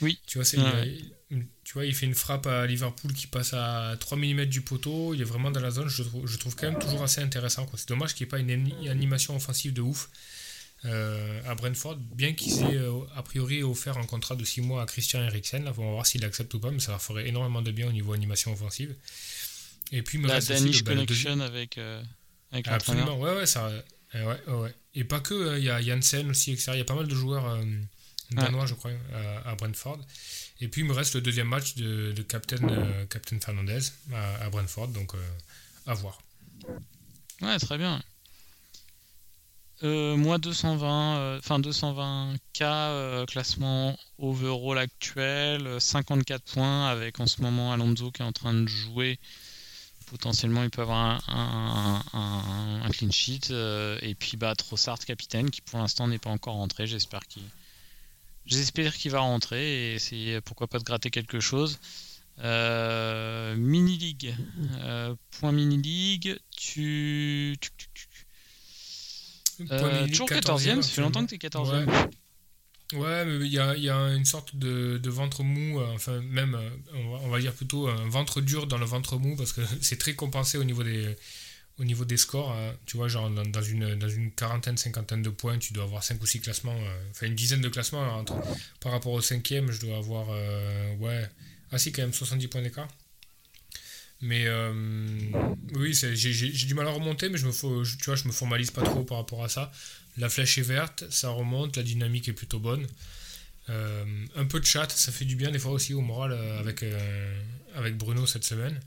Oui. 0.01 0.19
Tu 0.25 0.37
vois, 0.37 0.45
c'est- 0.45 0.57
il, 0.57 0.63
a- 0.65 0.85
tu 1.63 1.73
vois, 1.73 1.85
il 1.85 1.95
fait 1.95 2.05
une 2.05 2.15
frappe 2.15 2.45
à 2.47 2.65
Liverpool 2.67 3.13
qui 3.13 3.27
passe 3.27 3.53
à 3.53 3.95
3 3.99 4.17
mm 4.17 4.45
du 4.45 4.61
poteau. 4.61 5.13
Il 5.13 5.21
est 5.21 5.25
vraiment 5.25 5.51
dans 5.51 5.61
la 5.61 5.71
zone. 5.71 5.87
Je 5.87 6.03
trouve, 6.03 6.27
je 6.27 6.37
trouve 6.37 6.55
quand 6.55 6.69
même 6.69 6.79
toujours 6.79 7.03
assez 7.03 7.21
intéressant. 7.21 7.65
C'est 7.77 7.87
dommage 7.87 8.13
qu'il 8.15 8.25
n'y 8.25 8.29
ait 8.29 8.31
pas 8.31 8.39
une, 8.39 8.51
ani- 8.51 8.89
animation 8.89 9.35
offensive 9.35 9.71
de 9.73 9.81
ouf 9.81 10.09
euh, 10.85 11.41
à 11.45 11.53
Brentford, 11.55 11.97
bien 11.97 12.33
qu'ils 12.33 12.53
aient 12.63 12.75
euh, 12.77 12.99
a 13.15 13.21
priori 13.23 13.61
offert 13.63 13.97
un 13.99 14.05
contrat 14.05 14.35
de 14.35 14.43
6 14.43 14.61
mois 14.61 14.81
à 14.81 14.85
Christian 14.87 15.21
Eriksen. 15.23 15.63
Là, 15.63 15.73
on 15.77 15.81
va 15.85 15.91
voir 15.91 16.05
s'il 16.07 16.25
accepte 16.25 16.53
ou 16.55 16.59
pas, 16.59 16.71
mais 16.71 16.79
ça 16.79 16.91
leur 16.91 17.01
ferait 17.01 17.27
énormément 17.29 17.61
de 17.61 17.71
bien 17.71 17.87
au 17.87 17.91
niveau 17.91 18.13
animation 18.13 18.51
offensive. 18.51 18.93
Et 19.91 20.01
puis, 20.01 20.17
il 20.17 20.21
me 20.21 20.27
La 20.27 20.41
Danish 20.59 20.83
Connection 20.83 21.39
avec, 21.41 21.77
euh, 21.77 22.01
avec. 22.51 22.67
Absolument, 22.67 23.19
ouais, 23.19 23.35
ouais, 23.35 23.45
ça, 23.45 23.71
ouais. 24.15 24.73
Et 24.95 25.03
pas 25.03 25.19
que, 25.19 25.57
il 25.59 25.63
y 25.63 25.69
a 25.69 25.81
Janssen 25.81 26.29
aussi, 26.31 26.51
etc. 26.51 26.71
Il 26.73 26.77
y 26.79 26.81
a 26.81 26.85
pas 26.85 26.95
mal 26.95 27.07
de 27.07 27.15
joueurs 27.15 27.45
danois, 28.35 28.65
je 28.65 28.73
crois, 28.73 28.91
à, 29.45 29.49
à 29.51 29.55
Brentford. 29.55 29.99
Et 30.59 30.67
puis, 30.67 30.81
il 30.81 30.87
me 30.87 30.93
reste 30.93 31.15
le 31.15 31.21
deuxième 31.21 31.47
match 31.47 31.75
de, 31.75 32.11
de 32.11 32.21
Captain, 32.21 32.57
euh, 32.69 33.05
Captain 33.07 33.39
Fernandez 33.39 33.79
à, 34.13 34.45
à 34.45 34.49
Brentford, 34.49 34.89
donc 34.89 35.13
euh, 35.15 35.17
à 35.87 35.93
voir. 35.93 36.19
Ouais, 37.41 37.57
très 37.59 37.77
bien. 37.77 38.01
Euh, 39.83 40.15
moi 40.15 40.37
220, 40.37 41.17
euh, 41.17 41.39
enfin 41.39 41.59
220K 41.59 42.37
euh, 42.61 43.25
classement 43.25 43.97
overall 44.19 44.77
actuel, 44.77 45.65
euh, 45.65 45.79
54 45.79 46.43
points 46.53 46.87
avec 46.87 47.19
en 47.19 47.25
ce 47.25 47.41
moment 47.41 47.73
Alonso 47.73 48.11
qui 48.11 48.21
est 48.21 48.25
en 48.25 48.31
train 48.31 48.53
de 48.53 48.67
jouer. 48.67 49.17
Potentiellement 50.05 50.61
il 50.61 50.69
peut 50.69 50.83
avoir 50.83 51.27
un, 51.27 52.03
un- 52.13 52.19
un- 52.19 52.81
un 52.85 52.89
clean 52.91 53.09
sheet. 53.09 53.49
et 54.03 54.13
puis 54.13 54.37
bah, 54.37 54.53
Trossard 54.55 54.99
capitaine 54.99 55.49
qui 55.49 55.61
pour 55.61 55.79
l'instant 55.79 56.07
n'est 56.07 56.19
pas 56.19 56.29
encore 56.29 56.55
rentré. 56.55 56.85
J'espère 56.85 57.21
qu'il 57.25 57.41
j'espère 58.45 58.95
qu'il 58.95 59.11
va 59.11 59.19
rentrer 59.19 59.91
et 59.91 59.93
essayer 59.95 60.41
pourquoi 60.41 60.67
pas 60.67 60.79
de 60.79 60.83
gratter 60.83 61.09
quelque 61.09 61.39
chose. 61.39 61.79
Euh, 62.39 63.55
mini 63.55 63.97
league, 63.97 64.35
euh, 64.83 65.13
point 65.39 65.51
mini 65.51 65.77
league, 65.81 66.37
tu, 66.55 67.55
tu- 67.59 67.69
tu- 67.93 68.07
euh, 69.71 70.07
toujours 70.07 70.27
14e, 70.27 70.79
14e, 70.79 70.81
ça 70.81 70.89
fait 70.89 71.01
longtemps 71.01 71.23
que 71.25 71.29
tu 71.29 71.35
es 71.35 71.37
14e. 71.37 71.87
Ouais. 71.87 72.09
Ouais, 72.93 73.25
mais 73.25 73.45
il 73.45 73.51
y 73.53 73.59
a, 73.59 73.75
il 73.75 73.83
y 73.83 73.89
a 73.89 74.13
une 74.13 74.25
sorte 74.25 74.55
de, 74.55 74.97
de 74.97 75.09
ventre 75.09 75.43
mou, 75.43 75.79
euh, 75.79 75.93
enfin 75.93 76.19
même, 76.21 76.59
on 76.93 77.11
va, 77.11 77.17
on 77.23 77.29
va 77.29 77.39
dire 77.39 77.53
plutôt 77.53 77.87
un 77.87 78.09
ventre 78.09 78.41
dur 78.41 78.67
dans 78.67 78.77
le 78.77 78.85
ventre 78.85 79.17
mou, 79.17 79.35
parce 79.37 79.53
que 79.53 79.61
c'est 79.81 79.97
très 79.97 80.13
compensé 80.15 80.57
au 80.57 80.63
niveau 80.65 80.83
des, 80.83 81.15
au 81.79 81.83
niveau 81.83 82.05
des 82.05 82.17
scores. 82.17 82.51
euh, 82.55 82.71
tu 82.85 82.97
vois, 82.97 83.07
genre 83.07 83.29
dans, 83.29 83.61
une, 83.63 83.95
dans 83.95 84.09
une 84.09 84.31
quarantaine, 84.31 84.77
cinquantaine 84.77 85.21
de 85.23 85.29
points, 85.29 85.57
tu 85.57 85.73
dois 85.73 85.83
avoir 85.85 86.03
5 86.03 86.21
ou 86.21 86.25
6 86.25 86.39
classements, 86.41 86.75
euh, 86.77 87.09
enfin 87.11 87.27
une 87.27 87.35
dizaine 87.35 87.61
de 87.61 87.69
classements. 87.69 88.01
entre- 88.15 88.39
par 88.79 88.91
rapport 88.91 89.13
au 89.13 89.21
cinquième, 89.21 89.71
je 89.71 89.79
dois 89.81 89.97
avoir, 89.97 90.27
euh, 90.31 90.95
ouais, 90.97 91.27
ah 91.71 91.77
si, 91.77 91.91
quand 91.91 92.01
même 92.03 92.13
70 92.13 92.47
points 92.47 92.61
d'écart. 92.61 92.87
Mais 94.21 94.43
euh, 94.45 94.71
oui, 95.73 95.93
j'ai 95.93 96.65
du 96.67 96.73
mal 96.75 96.87
à 96.87 96.91
remonter, 96.91 97.29
mais 97.29 97.37
je 97.39 97.47
me, 97.47 97.51
je 97.83 98.27
me 98.27 98.31
formalise 98.31 98.69
pas 98.71 98.83
trop 98.83 99.03
par 99.03 99.17
rapport 99.17 99.43
à 99.43 99.49
ça. 99.49 99.71
La 100.17 100.29
flèche 100.29 100.57
est 100.59 100.63
verte, 100.63 101.05
ça 101.09 101.29
remonte, 101.29 101.75
la 101.77 101.83
dynamique 101.83 102.27
est 102.29 102.33
plutôt 102.33 102.59
bonne. 102.59 102.85
Euh, 103.69 104.03
un 104.35 104.45
peu 104.45 104.59
de 104.59 104.65
chat, 104.65 104.89
ça 104.89 105.11
fait 105.11 105.25
du 105.25 105.35
bien 105.35 105.51
des 105.51 105.59
fois 105.59 105.71
aussi 105.71 105.93
au 105.93 106.01
moral 106.01 106.31
euh, 106.31 106.59
avec, 106.59 106.83
euh, 106.83 107.41
avec 107.75 107.95
Bruno 107.95 108.25
cette 108.25 108.43
semaine. 108.43 108.79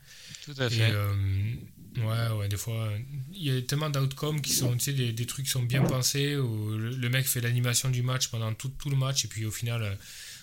Tout 0.45 0.55
à 0.59 0.67
Et 0.67 0.71
fait. 0.71 0.91
euh, 0.91 1.55
ouais, 1.97 2.37
ouais, 2.37 2.49
des 2.49 2.57
fois, 2.57 2.91
il 3.33 3.43
y 3.43 3.57
a 3.57 3.63
tellement 3.63 3.89
d'outcomes 3.89 4.41
qui 4.41 4.53
sont, 4.53 4.73
tu 4.75 4.81
sais, 4.81 4.93
des, 4.93 5.13
des 5.13 5.27
trucs 5.27 5.47
qui 5.47 5.51
sont 5.51 5.63
bien 5.63 5.83
pensés, 5.83 6.37
où 6.37 6.77
le, 6.77 6.91
le 6.91 7.09
mec 7.09 7.27
fait 7.27 7.41
l'animation 7.41 7.89
du 7.89 8.03
match 8.03 8.29
pendant 8.29 8.53
tout, 8.53 8.69
tout 8.79 8.91
le 8.91 8.97
match, 8.97 9.25
et 9.25 9.29
puis 9.29 9.45
au 9.47 9.51
final, 9.51 9.97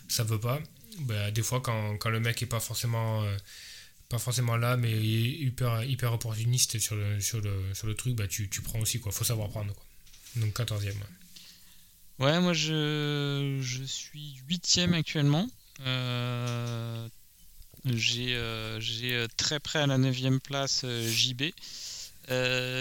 ça 0.08 0.24
veut 0.24 0.40
pas. 0.40 0.60
Bah, 1.02 1.30
des 1.32 1.44
fois, 1.44 1.62
quand, 1.62 1.98
quand 1.98 2.10
le 2.10 2.20
mec 2.20 2.42
est 2.42 2.46
pas 2.48 2.60
forcément, 2.60 3.24
pas 4.10 4.18
forcément 4.18 4.58
là, 4.58 4.76
mais 4.78 4.92
il 4.92 5.26
est 5.26 5.32
hyper, 5.48 5.84
hyper 5.84 6.14
opportuniste 6.14 6.80
sur 6.80 6.96
le, 6.96 7.20
sur 7.20 7.42
le, 7.42 7.54
sur 7.74 7.86
le 7.88 7.94
truc, 7.96 8.16
bah, 8.16 8.28
tu, 8.28 8.50
tu 8.50 8.62
prends 8.62 8.80
aussi, 8.80 9.00
quoi. 9.00 9.12
Faut 9.12 9.24
savoir 9.26 9.50
prendre, 9.50 9.74
quoi. 9.74 9.86
Donc 10.38 10.54
14 10.56 10.86
e 10.88 10.92
Ouais, 12.22 12.40
moi 12.40 12.54
je, 12.54 13.58
je 13.62 13.84
suis 13.84 14.36
8ème 14.48 14.94
actuellement. 14.94 15.48
Euh, 15.88 17.08
j'ai 17.86 18.36
euh, 18.36 18.80
euh, 18.80 19.28
très 19.38 19.60
près 19.60 19.80
à 19.80 19.88
la 19.88 19.98
9ème 19.98 20.38
place 20.40 20.86
JB. 20.86 21.46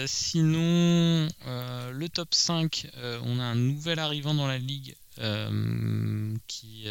Sinon, 0.05 1.27
le 1.47 2.07
top 2.07 2.35
5, 2.35 2.91
euh, 2.97 3.19
on 3.23 3.39
a 3.39 3.43
un 3.43 3.55
nouvel 3.55 3.97
arrivant 3.97 4.35
dans 4.35 4.45
la 4.45 4.59
ligue 4.59 4.95
qui, 6.47 6.87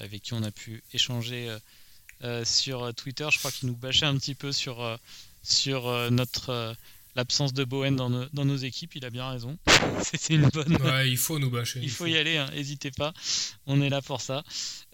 avec 0.00 0.22
qui 0.24 0.34
on 0.34 0.42
a 0.42 0.50
pu 0.50 0.82
échanger 0.92 1.56
sur 2.44 2.92
Twitter. 2.94 3.26
Je 3.32 3.38
crois 3.38 3.50
qu'il 3.50 3.68
nous 3.68 3.76
bâchait 3.76 4.04
un 4.04 4.18
petit 4.18 4.34
peu 4.34 4.52
sur, 4.52 4.98
sur 5.42 6.10
notre 6.10 6.76
l'absence 7.16 7.52
de 7.52 7.64
Bowen 7.64 7.96
dans 7.96 8.10
nos, 8.10 8.24
dans 8.32 8.44
nos 8.44 8.56
équipes. 8.56 8.96
Il 8.96 9.04
a 9.04 9.10
bien 9.10 9.28
raison. 9.30 9.56
C'était 10.02 10.34
une 10.34 10.48
bonne, 10.48 10.76
Ouais, 10.82 11.08
il 11.10 11.16
faut 11.16 11.38
nous 11.38 11.50
bâcher. 11.50 11.80
il 11.82 11.90
faut 11.90 12.06
y 12.06 12.16
aller, 12.16 12.36
hein, 12.36 12.50
n'hésitez 12.54 12.90
pas, 12.90 13.12
on 13.66 13.80
est 13.80 13.88
là 13.88 14.02
pour 14.02 14.20
ça. 14.20 14.42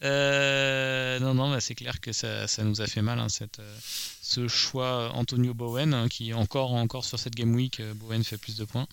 Euh, 0.03 1.19
non, 1.21 1.35
non, 1.35 1.51
bah, 1.51 1.61
c'est 1.61 1.75
clair 1.75 2.01
que 2.01 2.13
ça, 2.13 2.47
ça 2.47 2.63
nous 2.65 2.81
a 2.81 2.87
fait 2.87 3.03
mal, 3.03 3.19
hein, 3.19 3.29
cette, 3.29 3.59
euh, 3.59 3.79
ce 3.83 4.49
choix 4.49 4.87
euh, 4.87 5.09
Antonio 5.11 5.55
Bowen, 5.55 5.93
hein, 5.95 6.09
qui 6.09 6.33
encore, 6.35 6.73
encore 6.73 7.05
sur 7.05 7.19
cette 7.19 7.35
Game 7.35 7.55
Week, 7.55 7.81
euh, 7.81 7.95
Bowen 7.95 8.23
fait 8.25 8.39
plus 8.39 8.57
de 8.57 8.65
points. 8.65 8.87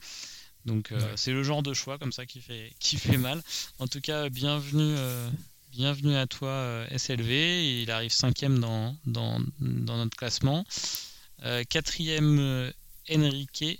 Donc 0.66 0.90
Ouais. 0.92 0.98
c'est 1.16 1.32
le 1.32 1.44
genre 1.44 1.64
de 1.64 1.74
choix 1.74 1.98
comme 1.98 2.12
ça 2.12 2.26
qui 2.26 2.42
fait, 2.42 2.74
qui 2.80 2.98
fait 2.98 3.18
mal. 3.18 3.42
En 3.80 3.88
tout 3.88 4.02
cas, 4.02 4.28
bienvenue, 4.30 4.96
bienvenue 5.72 6.16
à 6.18 6.28
toi 6.28 6.86
SLV. 6.92 7.82
Il 7.84 7.90
arrive 7.90 8.12
cinquième 8.12 8.60
dans, 8.60 8.98
dans, 9.06 9.40
dans 9.60 9.96
notre 9.98 10.18
classement. 10.18 10.66
Euh, 11.46 11.64
quatrième 11.70 12.74
Enrique, 13.12 13.80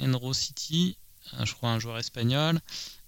Enro 0.00 0.32
City, 0.32 0.96
euh, 1.34 1.44
je 1.44 1.54
crois 1.54 1.70
un 1.70 1.78
joueur 1.78 1.98
espagnol. 1.98 2.60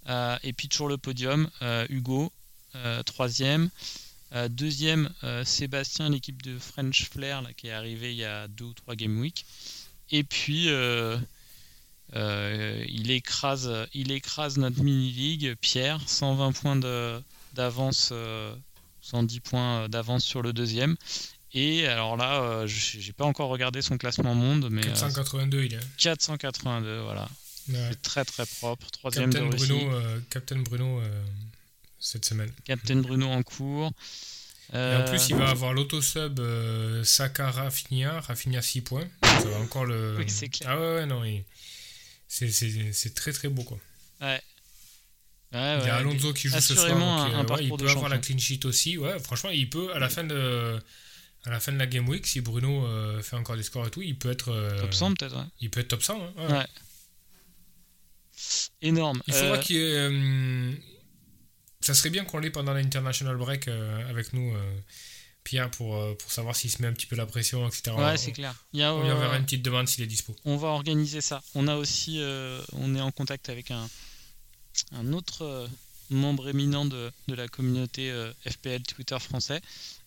Euh, 0.09 0.37
et 0.43 0.53
puis 0.53 0.69
toujours 0.69 0.89
le 0.89 0.99
podium, 0.99 1.49
euh, 1.63 1.87
Hugo, 1.89 2.33
troisième. 3.05 3.69
Deuxième, 4.49 5.11
Sébastien, 5.45 6.09
l'équipe 6.09 6.41
de 6.41 6.59
French 6.59 7.11
Flair, 7.11 7.43
qui 7.59 7.67
est 7.67 7.73
arrivé 7.73 8.13
il 8.13 8.17
y 8.17 8.25
a 8.25 8.49
deux 8.49 8.65
ou 8.65 8.73
trois 8.73 8.97
Game 8.97 9.21
Week. 9.21 9.45
Et 10.11 10.25
puis, 10.25 10.69
il, 12.15 13.11
écrase, 13.11 13.69
notre 14.57 14.83
mini-league, 14.83 15.55
Pierre, 15.61 16.01
120 16.07 16.53
points 16.53 16.77
d'avance, 17.53 18.09
euh, 18.13 18.55
110 19.03 19.41
points 19.41 19.89
d'avance 19.89 20.25
sur 20.25 20.43
le 20.43 20.53
deuxième. 20.53 20.97
Et 21.55 21.87
alors 21.87 22.17
là, 22.17 22.41
euh, 22.43 22.67
je- 22.67 22.99
j'ai 22.99 23.13
pas 23.13 23.25
encore 23.25 23.49
regardé 23.51 23.83
son 23.83 23.99
classement 23.99 24.35
monde, 24.35 24.69
mais 24.71 24.81
euh, 24.87 24.89
482, 24.93 25.65
il 25.65 25.75
est. 25.75 25.81
482, 25.99 27.01
voilà. 27.03 27.29
Ouais. 27.69 27.89
C'est 27.91 28.03
très 28.03 28.25
très 28.25 28.47
propre. 28.47 28.91
Troisième 28.91 29.31
Captain 29.33 29.49
de. 29.49 29.55
Bruno, 29.57 29.93
euh, 29.93 30.21
Captain 30.31 30.59
Bruno 30.61 31.01
euh, 31.01 31.25
cette 32.01 32.25
semaine. 32.25 32.51
Captain 32.65 32.97
Bruno 32.97 33.29
en 33.29 33.43
cours. 33.43 33.93
Et 34.73 34.77
en 34.77 34.79
Euh, 34.79 35.09
plus, 35.09 35.29
il 35.29 35.37
va 35.37 35.51
avoir 35.51 35.75
l'autosub 35.75 36.41
euh, 36.41 37.05
Saka 37.05 37.51
Rafinha, 37.51 38.21
Rafinha 38.21 38.63
6 38.63 38.81
points. 38.81 39.07
Ça 39.23 39.45
va 39.49 39.59
encore 39.59 39.85
le. 39.85 40.15
Oui, 40.19 40.25
c'est 40.29 40.49
clair. 40.49 40.71
Ah 40.71 40.81
ouais, 40.81 40.95
ouais, 40.95 41.07
non. 41.07 41.23
il- 41.25 41.45
C'est, 42.29 43.15
très 43.15 43.33
très 43.33 43.49
beau 43.49 43.63
quoi. 43.63 43.79
Ouais. 44.23 44.41
il 45.53 45.59
y 45.59 45.91
a 45.91 45.97
Alonso 45.97 46.33
qui 46.33 46.49
joue 46.49 46.59
ce 46.61 46.75
soir. 46.75 47.45
Donc, 47.45 47.59
il 47.61 47.69
peut 47.77 47.89
avoir 47.91 48.09
la 48.09 48.17
clean 48.19 48.39
sheet 48.39 48.65
aussi. 48.65 48.97
Ouais, 48.97 49.19
franchement, 49.21 49.51
il 49.51 49.69
peut, 49.69 49.93
à 49.95 49.99
la 49.99 50.09
fin 50.09 50.25
de, 50.25 50.81
à 51.45 51.51
la 51.51 51.61
fin 51.61 51.73
de 51.73 51.79
la 51.79 51.87
Game 51.87 52.09
Week, 52.09 52.27
si 52.27 52.41
Bruno 52.41 52.87
fait 53.23 53.37
encore 53.37 53.57
des 53.57 53.63
scores 53.63 53.87
et 53.87 53.91
tout, 53.91 54.03
il 54.03 54.17
peut 54.17 54.31
être. 54.31 54.79
top 54.81 54.95
100 54.95 55.15
peut-être, 55.15 55.37
ouais. 55.37 55.47
Il 55.61 55.71
peut 55.71 55.81
être 55.81 55.89
top 55.89 56.03
100. 56.03 56.21
Hein, 56.39 56.49
ouais. 56.51 56.67
Énorme. 58.81 59.23
Il 59.27 59.35
faudra 59.35 59.59
qu'il 59.59 59.77
y 59.77 60.83
ça 61.81 61.95
serait 61.95 62.11
bien 62.11 62.25
qu'on 62.25 62.39
l'ait 62.39 62.51
pendant 62.51 62.73
l'International 62.73 63.37
Break 63.37 63.69
avec 63.69 64.33
nous. 64.33 64.55
Pierre 65.45 65.71
pour, 65.71 65.97
euh, 65.97 66.15
pour 66.15 66.31
savoir 66.31 66.55
s'il 66.55 66.71
se 66.71 66.81
met 66.81 66.89
un 66.89 66.93
petit 66.93 67.07
peu 67.07 67.17
la 67.17 67.27
pression, 67.27 67.67
etc. 67.67 67.93
Ouais, 67.97 68.17
c'est 68.17 68.33
clair. 68.33 68.55
Il 68.73 68.81
y 68.81 68.83
a, 68.83 68.95
on 68.95 69.03
lui 69.03 69.11
enverra 69.11 69.37
une 69.37 69.45
petite 69.45 69.63
demande 69.63 69.89
s'il 69.89 70.05
est 70.05 70.07
dispo. 70.07 70.37
On 70.45 70.57
va 70.57 70.69
organiser 70.69 71.21
ça. 71.21 71.43
On 71.55 71.67
a 71.69 71.77
aussi, 71.77 72.21
euh, 72.21 72.61
on 72.73 72.95
est 72.95 73.01
en 73.01 73.11
contact 73.11 73.49
avec 73.49 73.71
un, 73.71 73.89
un 74.93 75.13
autre 75.13 75.43
euh, 75.43 75.67
membre 76.11 76.49
éminent 76.49 76.85
de, 76.85 77.11
de 77.29 77.35
la 77.35 77.49
communauté 77.49 78.13
FPL 78.49 78.83
Twitter 78.83 79.19
français, 79.19 79.61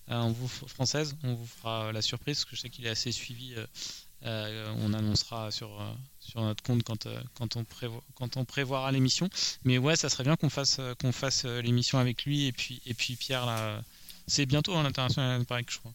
on 0.08 0.32
vous, 0.32 0.48
française. 0.48 1.16
On 1.24 1.34
vous 1.34 1.48
fera 1.48 1.92
la 1.92 2.02
surprise 2.02 2.38
parce 2.38 2.46
que 2.46 2.56
je 2.56 2.62
sais 2.62 2.70
qu'il 2.70 2.86
est 2.86 2.90
assez 2.90 3.12
suivi. 3.12 3.56
on 4.24 4.94
annoncera 4.94 5.52
sur, 5.52 5.70
sur 6.20 6.42
notre 6.42 6.64
compte 6.64 6.84
quand, 6.84 7.08
quand, 7.34 7.56
on, 7.56 7.64
prévo 7.64 8.04
quand 8.16 8.38
on 8.38 8.46
prévoira 8.46 8.92
l'émission. 8.92 9.30
Mais 9.64 9.78
ouais, 9.78 9.96
ça 9.96 10.10
serait 10.10 10.24
bien 10.24 10.36
qu'on 10.36 10.50
fasse, 10.50 10.80
qu'on 11.02 11.12
fasse 11.12 11.46
l'émission 11.46 12.00
avec 12.00 12.26
lui 12.26 12.46
et 12.46 12.52
puis, 12.52 12.82
et 12.86 12.94
puis 12.94 13.16
Pierre 13.16 13.46
là 13.46 13.82
c'est 14.28 14.46
bientôt 14.46 14.74
en 14.74 14.86
international 14.86 15.44
Break, 15.44 15.72
je 15.72 15.80
crois. 15.80 15.94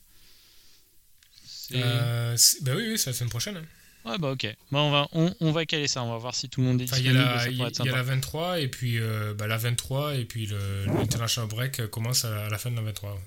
Euh, 1.73 2.37
bah 2.62 2.73
oui, 2.77 2.88
oui 2.90 2.99
c'est 2.99 3.11
la 3.11 3.16
semaine 3.16 3.31
prochaine. 3.31 3.57
Hein. 3.57 3.64
Ouais, 4.05 4.18
bah 4.18 4.31
ok. 4.31 4.46
Bah 4.73 4.79
on, 4.79 4.90
va, 4.90 5.09
on, 5.12 5.35
on, 5.40 5.53
va 5.53 5.66
caler 5.66 5.87
ça, 5.87 6.03
on 6.03 6.11
va 6.11 6.16
voir 6.16 6.35
si 6.35 6.49
tout 6.49 6.61
le 6.61 6.66
monde 6.66 6.81
est 6.81 6.85
disponible. 6.85 7.11
Il 7.49 7.57
y, 7.57 7.62
a 7.62 7.92
la 7.92 8.03
23 8.03 8.61
et 8.61 8.68
puis 8.68 8.99
euh, 8.99 9.35
bah, 9.35 9.46
la 9.46 9.59
23 9.59 10.16
et 10.16 10.25
puis 10.25 10.49
l'International 10.87 11.49
Break 11.49 11.87
commence 11.88 12.25
à, 12.25 12.49
la 12.49 12.59
fin 12.59 12.70
de 12.70 12.77
la 12.77 12.83
23. 12.83 13.20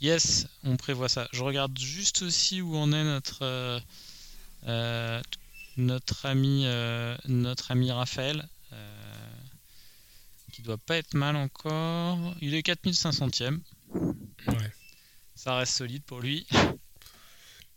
Yes, 0.00 0.46
on 0.64 0.76
prévoit 0.76 1.08
ça. 1.08 1.28
Je 1.32 1.42
regarde 1.42 1.78
juste 1.78 2.22
aussi 2.22 2.60
où 2.60 2.76
en 2.76 2.92
est 2.92 3.04
notre, 3.04 3.82
euh, 4.66 5.22
notre, 5.76 6.26
ami, 6.26 6.66
notre 7.26 7.70
ami 7.70 7.90
Raphaël 7.90 8.48
qui 10.56 10.62
doit 10.62 10.78
pas 10.78 10.96
être 10.96 11.12
mal 11.12 11.36
encore. 11.36 12.34
Il 12.40 12.54
est 12.54 12.66
4500ème. 12.66 13.58
Ouais. 13.92 14.72
Ça 15.34 15.54
reste 15.56 15.74
solide 15.74 16.02
pour 16.02 16.20
lui. 16.20 16.46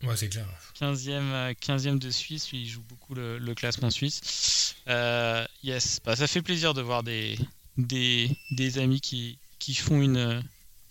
Ouais, 0.02 0.16
c'est 0.16 0.30
clair. 0.30 0.46
15e, 0.80 1.54
15e 1.56 1.98
de 1.98 2.10
Suisse, 2.10 2.48
il 2.54 2.66
joue 2.66 2.82
beaucoup 2.88 3.14
le, 3.14 3.52
classement 3.54 3.90
suisse. 3.90 4.76
Euh, 4.88 5.46
yes, 5.62 6.00
bah, 6.02 6.16
ça 6.16 6.26
fait 6.26 6.40
plaisir 6.40 6.72
de 6.72 6.80
voir 6.80 7.02
des, 7.02 7.38
des, 7.76 8.34
des 8.52 8.78
amis 8.78 9.02
qui, 9.02 9.38
qui 9.58 9.74
font 9.74 10.00
une, 10.00 10.42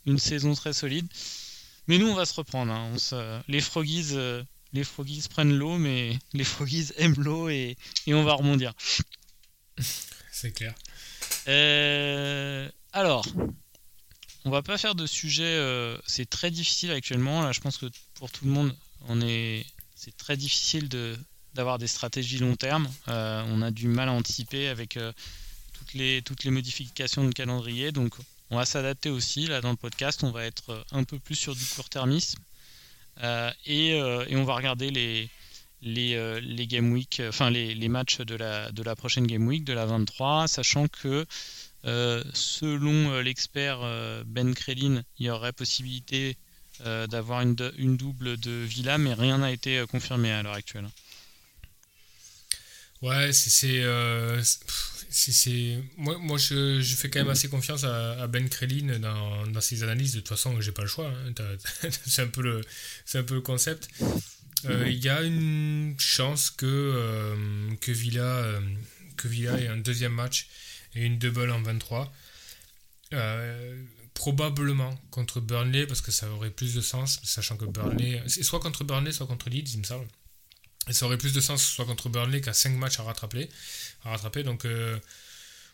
une 0.06 0.20
saison 0.20 0.54
très 0.54 0.74
solide. 0.74 1.08
Mais 1.88 1.98
nous, 1.98 2.08
on 2.08 2.16
va 2.16 2.26
se 2.26 2.34
reprendre. 2.34 2.72
Hein. 2.72 2.92
On 2.94 2.98
se, 2.98 3.42
les 3.48 3.62
Froggies. 3.62 4.10
Euh, 4.14 4.44
les 4.74 4.84
Froggies 4.84 5.26
prennent 5.30 5.58
l'eau, 5.58 5.78
mais 5.78 6.20
les 6.34 6.44
Froggies 6.44 6.92
aiment 6.98 7.20
l'eau 7.20 7.50
et, 7.50 7.78
et 8.06 8.14
on 8.14 8.24
va 8.24 8.34
rebondir. 8.34 8.74
C'est 10.32 10.52
clair. 10.52 10.76
Euh, 11.48 12.70
alors, 12.94 13.26
on 14.46 14.52
va 14.52 14.62
pas 14.62 14.78
faire 14.78 14.96
de 14.96 15.06
sujet. 15.06 15.44
Euh, 15.44 15.98
c'est 16.06 16.30
très 16.30 16.52
difficile 16.52 16.92
actuellement. 16.92 17.42
Là, 17.42 17.52
je 17.52 17.60
pense 17.60 17.78
que 17.78 17.88
pour 18.16 18.32
tout 18.32 18.46
le 18.46 18.52
monde, 18.52 18.76
on 19.08 19.22
est. 19.22 19.66
C'est 19.96 20.16
très 20.16 20.38
difficile 20.38 20.88
de 20.88 21.18
d'avoir 21.56 21.78
des 21.78 21.88
stratégies 21.88 22.38
long 22.38 22.56
terme. 22.56 22.90
Euh, 23.08 23.44
on 23.48 23.62
a 23.62 23.72
du 23.72 23.88
mal 23.88 24.08
à 24.08 24.14
anticiper 24.14 24.68
avec 24.68 24.98
toutes 25.74 25.94
les 25.94 26.22
toutes 26.22 26.44
les 26.44 26.52
modifications 26.52 27.26
de 27.26 27.34
calendrier. 27.34 27.92
Donc, 27.92 28.14
on 28.52 28.58
va 28.58 28.66
s'adapter 28.66 29.10
aussi. 29.10 29.48
Là, 29.48 29.62
dans 29.62 29.72
le 29.72 29.78
podcast, 29.78 30.24
on 30.24 30.32
va 30.32 30.46
être 30.46 30.86
un 30.92 31.04
peu 31.04 31.20
plus 31.20 31.36
sur 31.36 31.56
du 31.56 31.66
court-termisme 31.66 32.40
et, 33.66 33.90
et 33.90 34.36
on 34.36 34.46
va 34.46 34.56
regarder 34.56 34.92
les 34.92 35.30
les, 35.82 36.16
euh, 36.16 36.40
les 36.42 36.68
game 36.68 36.92
week, 36.92 37.20
euh, 37.20 37.30
enfin 37.30 37.50
les, 37.50 37.74
les, 37.74 37.90
matchs 37.90 38.20
de 38.20 38.36
la, 38.36 38.72
de 38.72 38.84
la 38.84 38.96
prochaine 38.96 39.28
game 39.28 39.46
week, 39.48 39.64
de 39.64 39.74
la 39.74 39.86
23, 39.86 40.48
sachant 40.48 40.88
que 40.88 41.26
euh, 41.86 42.24
selon 42.34 43.20
l'expert 43.22 43.80
Ben 44.26 44.54
Krelin, 44.54 45.04
il 45.18 45.28
y 45.28 45.30
aurait 45.30 45.54
possibilité 45.54 46.38
d'avoir 47.10 47.42
une, 47.42 47.58
une, 47.78 47.98
double 47.98 48.38
de 48.38 48.52
Villa, 48.52 48.98
mais 48.98 49.14
rien 49.14 49.40
n'a 49.40 49.52
été 49.52 49.84
confirmé 49.92 50.32
à 50.32 50.42
l'heure 50.44 50.54
actuelle. 50.54 50.88
Ouais, 53.02 53.34
c'est. 53.34 53.84
C'est 55.10 55.80
moi, 55.98 56.18
moi 56.18 56.38
je, 56.38 56.82
fais 56.96 57.10
quand 57.10 57.20
même 57.20 57.30
assez 57.30 57.50
confiance 57.50 57.84
à, 57.84 58.28
Ben 58.28 58.48
Krelin 58.48 59.00
dans, 59.00 59.62
ses 59.62 59.84
analyses. 59.84 60.14
De 60.14 60.20
toute 60.20 60.30
façon, 60.30 60.60
j'ai 60.62 60.72
pas 60.72 60.84
le 60.84 60.88
choix. 60.88 61.08
Hein. 61.08 61.34
c'est 62.06 62.22
un, 62.22 62.28
peu 62.28 62.42
le, 62.42 62.62
un 63.16 63.24
peu 63.24 63.36
le 63.36 63.42
concept. 63.42 63.90
Euh, 64.66 64.86
il 64.88 65.04
y 65.04 65.10
a 65.10 65.22
une 65.22 65.96
chance 66.00 66.50
que, 66.52 66.66
euh, 66.66 67.76
que, 67.82 67.92
Villa, 67.92 68.24
euh, 68.24 68.62
que 69.18 69.28
Villa 69.28 69.60
ait 69.60 69.68
un 69.68 69.78
deuxième 69.78 70.14
match 70.14 70.50
et 70.96 71.06
une 71.06 71.18
double 71.18 71.50
en 71.52 71.62
23. 71.62 72.12
probablement 74.14 75.00
contre 75.12 75.40
Burnley, 75.40 75.88
parce 75.88 76.02
que 76.02 76.12
ça 76.12 76.30
aurait 76.30 76.52
plus 76.52 76.76
de 76.76 76.82
sens, 76.82 77.22
sachant 77.24 77.56
que 77.56 77.66
Burnley. 77.66 78.22
C'est 78.28 78.44
soit 78.44 78.60
contre 78.60 78.84
Burnley, 78.84 79.12
soit 79.12 79.28
contre 79.28 79.50
Leeds, 79.50 79.72
il 79.74 79.80
me 79.80 79.86
semble. 79.86 80.08
Ça 80.92 81.06
aurait 81.06 81.18
plus 81.18 81.34
de 81.34 81.42
sens 81.42 81.64
soit 81.64 81.86
contre 81.86 82.10
Burnley 82.10 82.42
qu'à 82.42 82.54
5 82.54 82.72
matchs 82.72 83.00
à 83.00 83.04
rattraper. 83.04 83.50
À 84.06 84.12
rattraper 84.12 84.44
donc, 84.44 84.66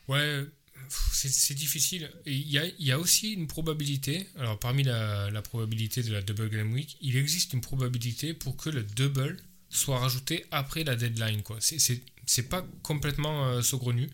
ouais, 0.08 0.46
c'est 0.90 1.54
difficile. 1.54 2.10
Il 2.26 2.50
y, 2.50 2.92
a, 2.92 3.00
aussi 3.00 3.34
une 3.34 3.48
probabilité, 3.48 4.28
alors 4.38 4.60
parmi 4.60 4.84
la, 4.84 5.42
probabilité 5.42 6.04
de 6.04 6.12
la 6.12 6.22
double 6.22 6.50
game 6.50 6.72
week, 6.74 6.98
il 7.02 7.18
existe 7.18 7.54
une 7.54 7.62
probabilité 7.62 8.34
pour 8.34 8.58
que 8.58 8.70
le 8.70 8.84
double 8.84 9.38
soit 9.70 10.00
rajouté 10.00 10.46
après 10.52 10.84
la 10.84 10.96
deadline. 10.96 11.42
C'est 11.60 12.50
pas 12.50 12.66
complètement 12.82 13.48
euh, 13.48 13.62
saugrenu 13.62 14.10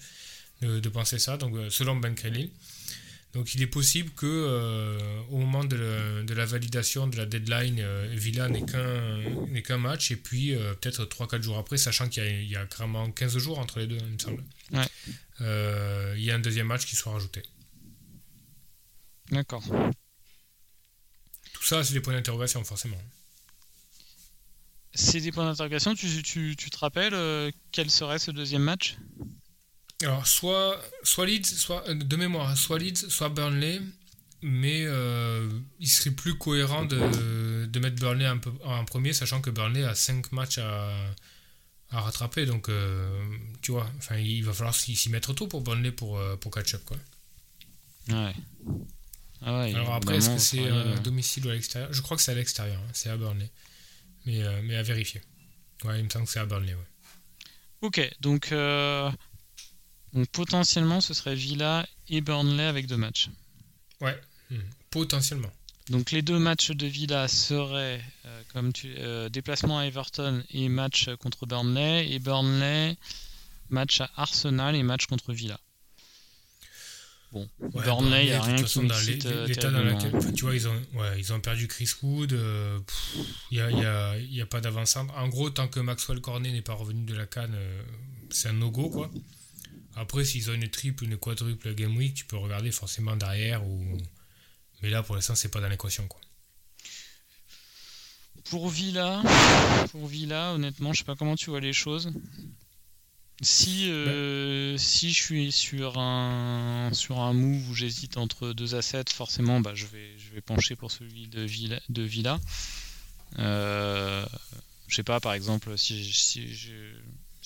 de, 0.61 0.79
de, 0.79 0.89
penser 0.89 1.19
ça, 1.19 1.37
donc 1.37 1.55
euh, 1.55 1.69
selon 1.69 1.95
Ben 1.95 2.15
Krelin. 2.15 2.47
Donc 3.33 3.55
il 3.55 3.61
est 3.61 3.67
possible 3.67 4.09
que 4.11 4.25
euh, 4.25 5.21
au 5.29 5.37
moment 5.37 5.63
de, 5.63 6.23
de, 6.23 6.33
la 6.33 6.45
validation 6.45 7.07
de 7.07 7.15
la 7.15 7.25
deadline, 7.25 7.77
euh, 7.79 8.07
Villa 8.11 8.49
n'ait 8.49 8.65
qu'un 8.65 9.77
match 9.77 10.11
et 10.11 10.17
puis 10.17 10.53
peut-être 10.81 11.05
3-4 11.05 11.41
jours 11.41 11.57
après, 11.57 11.77
sachant 11.77 12.09
qu'il 12.09 12.25
y, 12.25 12.47
y, 12.47 12.55
a 12.57 12.65
vraiment 12.65 13.09
15 13.09 13.37
jours 13.37 13.59
entre 13.59 13.79
les 13.79 13.87
deux, 13.87 13.97
il 13.97 14.13
me 14.13 14.19
semble. 14.19 14.43
Ouais. 14.73 14.85
Euh, 15.41 16.13
il 16.17 16.23
y 16.23 16.31
a 16.31 16.35
un 16.35 16.39
deuxième 16.39 16.67
match 16.67 16.85
qui 16.85 16.95
soit 16.95 17.11
rajouté. 17.13 17.41
D'accord. 19.31 19.63
Tout 21.53 21.63
ça, 21.63 21.83
c'est 21.83 21.93
des 21.93 22.01
points 22.01 22.13
d'interrogation, 22.13 22.63
forcément. 22.63 23.01
C'est 24.93 25.21
des 25.21 25.31
points 25.31 25.45
d'interrogation. 25.45 25.95
Tu, 25.95 26.21
tu, 26.21 26.55
tu, 26.55 26.69
te 26.69 26.77
rappelles 26.77 27.13
euh, 27.13 27.49
quel 27.71 27.89
serait 27.89 28.19
ce 28.19 28.29
deuxième 28.29 28.63
match? 28.63 28.97
Alors, 30.03 30.25
soit, 30.27 30.81
soit 31.03 31.25
Leeds, 31.25 31.45
soit, 31.45 31.87
euh, 31.87 31.93
de 31.93 32.15
mémoire, 32.15 32.57
soit 32.57 32.79
Leeds, 32.79 33.09
soit 33.09 33.29
Burnley. 33.29 33.81
Mais 34.43 34.87
il 35.79 35.87
serait 35.87 36.09
plus 36.09 36.35
cohérent 36.35 36.85
de, 36.85 37.67
de 37.67 37.79
mettre 37.79 37.97
Burnley 37.97 38.25
un 38.25 38.39
peu, 38.39 38.51
en 38.63 38.83
premier, 38.85 39.13
sachant 39.13 39.39
que 39.39 39.51
Burnley 39.51 39.83
a 39.83 39.93
5 39.93 40.31
matchs 40.31 40.57
à, 40.57 40.89
à 41.91 42.01
rattraper. 42.01 42.45
Donc, 42.45 42.69
euh, 42.69 43.37
tu 43.61 43.71
vois, 43.71 43.89
enfin, 43.97 44.17
il 44.17 44.43
va 44.43 44.53
falloir 44.53 44.73
s'y 44.73 45.09
mettre 45.09 45.33
tôt 45.33 45.47
pour 45.47 45.61
Burnley 45.61 45.91
pour, 45.91 46.17
euh, 46.17 46.35
pour 46.37 46.51
catch-up. 46.51 46.81
Quoi. 46.85 46.97
Ouais. 48.09 48.33
Ah 49.43 49.59
ouais, 49.59 49.73
Alors 49.73 49.93
après, 49.93 50.17
est-ce 50.17 50.29
que 50.29 50.37
c'est 50.37 50.67
à 50.67 50.97
domicile 50.99 51.45
ou 51.47 51.49
à 51.49 51.53
l'extérieur? 51.53 51.91
Je 51.91 52.01
crois 52.01 52.15
que 52.15 52.23
c'est 52.23 52.31
à 52.31 52.35
l'extérieur, 52.35 52.79
hein, 52.79 52.91
c'est 52.93 53.09
à 53.09 53.17
Burnley. 53.17 53.49
Mais, 54.25 54.43
euh, 54.43 54.61
mais 54.63 54.75
à 54.75 54.83
vérifier. 54.83 55.21
Ouais, 55.83 55.99
il 55.99 56.05
me 56.05 56.09
semble 56.09 56.25
que 56.25 56.31
c'est 56.31 56.39
à 56.39 56.45
Burnley, 56.45 56.73
ouais. 56.73 56.79
Ok, 57.81 58.11
donc, 58.19 58.53
donc 60.13 60.27
potentiellement 60.29 61.01
ce 61.01 61.13
serait 61.13 61.35
Villa 61.35 61.85
et 62.09 62.21
Burnley 62.21 62.63
avec 62.65 62.87
deux 62.87 62.97
matchs. 62.97 63.29
Ouais, 63.99 64.19
hmm. 64.49 64.59
potentiellement. 64.89 65.51
Donc 65.89 66.11
les 66.11 66.21
deux 66.21 66.39
matchs 66.39 66.71
de 66.71 66.87
Villa 66.87 67.27
seraient 67.27 68.01
euh, 68.25 68.41
comme 68.53 68.71
tu, 68.71 68.93
euh, 68.97 69.29
déplacement 69.29 69.79
à 69.79 69.85
Everton 69.85 70.43
et 70.51 70.69
match 70.69 71.09
contre 71.19 71.45
Burnley 71.45 72.11
et 72.11 72.19
Burnley 72.19 72.95
match 73.69 74.01
à 74.01 74.09
Arsenal 74.15 74.75
et 74.75 74.83
match 74.83 75.05
contre 75.05 75.33
Villa. 75.33 75.59
Bon, 77.31 77.47
Burnley, 77.59 78.25
il 78.25 78.27
n'y 78.27 78.33
a 78.33 78.41
rien 78.41 78.61
qui 78.61 78.79
euh, 78.79 79.47
l'état 79.47 79.71
dans 79.71 79.81
lequel, 79.81 80.13
hein. 80.13 80.33
tu 80.33 80.43
vois, 80.43 80.53
ils 80.53 80.67
ont, 80.67 80.81
ouais, 80.95 81.17
ils 81.17 81.31
ont 81.31 81.39
perdu 81.39 81.65
Chris 81.69 81.89
Wood, 82.01 82.37
il 83.51 83.57
n'y 83.57 83.61
a, 83.61 83.71
y 83.71 83.85
a, 83.85 84.17
y 84.17 84.41
a, 84.41 84.45
pas 84.45 84.59
d'avance. 84.59 84.97
En 84.97 85.29
gros, 85.29 85.49
tant 85.49 85.69
que 85.69 85.79
Maxwell 85.79 86.19
Cornet 86.19 86.51
n'est 86.51 86.61
pas 86.61 86.73
revenu 86.73 87.05
de 87.05 87.15
la 87.15 87.25
canne, 87.25 87.55
c'est 88.29 88.49
un 88.49 88.53
no-go, 88.53 88.89
quoi. 88.89 89.09
Après, 89.95 90.23
s'ils 90.23 90.49
ont 90.49 90.53
une 90.53 90.69
triple, 90.69 91.03
une 91.03 91.17
quadruple 91.17 91.73
game 91.73 91.95
week, 91.97 92.13
tu 92.13 92.25
peux 92.25 92.37
regarder 92.37 92.71
forcément 92.71 93.15
derrière 93.15 93.65
ou 93.65 93.97
mais 94.81 94.89
là, 94.89 95.03
pour 95.03 95.15
l'instant, 95.15 95.35
c'est 95.35 95.49
pas 95.49 95.61
dans 95.61 95.69
l'équation. 95.69 96.07
Quoi. 96.07 96.19
Pour 98.45 98.69
Villa, 98.69 99.21
pour 99.91 100.07
Villa, 100.07 100.53
honnêtement, 100.53 100.93
je 100.93 100.99
sais 100.99 101.05
pas 101.05 101.15
comment 101.15 101.35
tu 101.35 101.49
vois 101.49 101.59
les 101.59 101.73
choses. 101.73 102.11
Si, 103.43 103.89
euh, 103.89 104.77
si 104.77 105.11
je 105.11 105.21
suis 105.21 105.51
sur 105.51 105.97
un, 105.97 106.91
sur 106.93 107.19
un 107.19 107.33
move 107.33 107.69
où 107.69 107.73
j'hésite 107.73 108.17
entre 108.17 108.53
deux 108.53 108.75
assets, 108.75 109.05
forcément, 109.13 109.61
bah, 109.61 109.73
je, 109.73 109.87
vais, 109.87 110.17
je 110.17 110.33
vais 110.33 110.41
pencher 110.41 110.75
pour 110.75 110.91
celui 110.91 111.27
de 111.27 111.41
Villa. 111.41 111.79
De 111.89 112.03
Villa. 112.03 112.39
Euh, 113.39 114.25
je 114.87 114.95
sais 114.95 115.03
pas, 115.03 115.19
par 115.19 115.33
exemple, 115.33 115.75
si, 115.77 116.11
si, 116.11 116.53
je, 116.53 116.73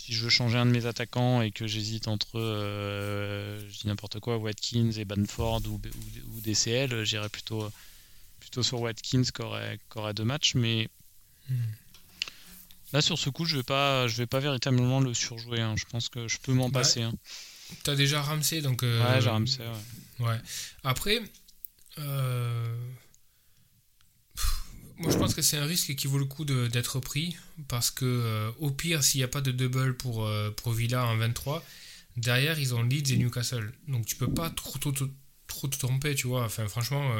si 0.05 0.13
je 0.13 0.23
veux 0.23 0.29
changer 0.29 0.59
un 0.59 0.67
de 0.67 0.71
mes 0.71 0.85
attaquants 0.85 1.41
et 1.41 1.49
que 1.49 1.65
j'hésite 1.65 2.07
entre, 2.07 2.37
euh, 2.39 3.59
je 3.71 3.79
dis 3.79 3.87
n'importe 3.87 4.19
quoi, 4.19 4.37
Watkins 4.37 4.91
et 4.91 5.03
Banford 5.03 5.63
ou, 5.65 5.81
ou, 6.31 6.41
DCL, 6.41 7.03
j'irai 7.05 7.27
plutôt, 7.27 7.71
plutôt 8.39 8.61
sur 8.61 8.81
Watkins 8.81 9.23
qui 9.23 9.41
aurait, 9.41 9.79
qui 9.91 9.97
aurait 9.97 10.13
deux 10.13 10.23
matchs, 10.23 10.53
mais. 10.53 10.89
Hmm. 11.49 11.55
Là, 12.93 13.01
sur 13.01 13.17
ce 13.17 13.31
coup, 13.31 13.45
je 13.45 13.57
vais 13.57 13.63
pas, 13.63 14.07
je 14.07 14.17
vais 14.17 14.27
pas 14.27 14.39
véritablement 14.39 14.99
le 14.99 15.15
surjouer. 15.15 15.59
Hein. 15.59 15.73
Je 15.75 15.85
pense 15.85 16.07
que 16.07 16.27
je 16.27 16.37
peux 16.37 16.53
m'en 16.53 16.69
passer. 16.69 17.01
Hein. 17.01 17.13
Tu 17.83 17.89
as 17.89 17.95
déjà 17.95 18.21
Ramsey, 18.21 18.61
donc. 18.61 18.83
Euh, 18.83 19.03
ouais, 19.03 19.21
j'ai 19.21 19.29
Ramsey, 19.29 19.63
ouais. 20.19 20.27
ouais. 20.27 20.37
Après, 20.83 21.19
euh, 21.97 22.77
moi, 24.97 25.11
je 25.11 25.17
pense 25.17 25.33
que 25.33 25.41
c'est 25.41 25.57
un 25.57 25.65
risque 25.65 25.95
qui 25.95 26.07
vaut 26.07 26.17
le 26.17 26.25
coup 26.25 26.45
d'être 26.45 26.99
pris 26.99 27.35
parce 27.67 27.91
que, 27.91 28.05
euh, 28.05 28.51
au 28.59 28.71
pire, 28.71 29.03
s'il 29.03 29.19
n'y 29.19 29.23
a 29.23 29.27
pas 29.27 29.41
de 29.41 29.51
double 29.51 29.95
pour, 29.97 30.29
pour 30.57 30.73
Villa 30.73 31.05
en 31.05 31.17
23, 31.17 31.65
derrière, 32.17 32.59
ils 32.59 32.73
ont 32.73 32.83
Leeds 32.83 33.13
et 33.13 33.17
Newcastle. 33.17 33.73
Donc, 33.87 34.05
tu 34.05 34.15
peux 34.15 34.31
pas 34.33 34.49
trop, 34.49 34.77
trop, 34.79 34.93
trop 35.47 35.67
te 35.67 35.77
tromper, 35.77 36.15
tu 36.15 36.27
vois. 36.27 36.45
Enfin, 36.45 36.67
franchement, 36.67 37.11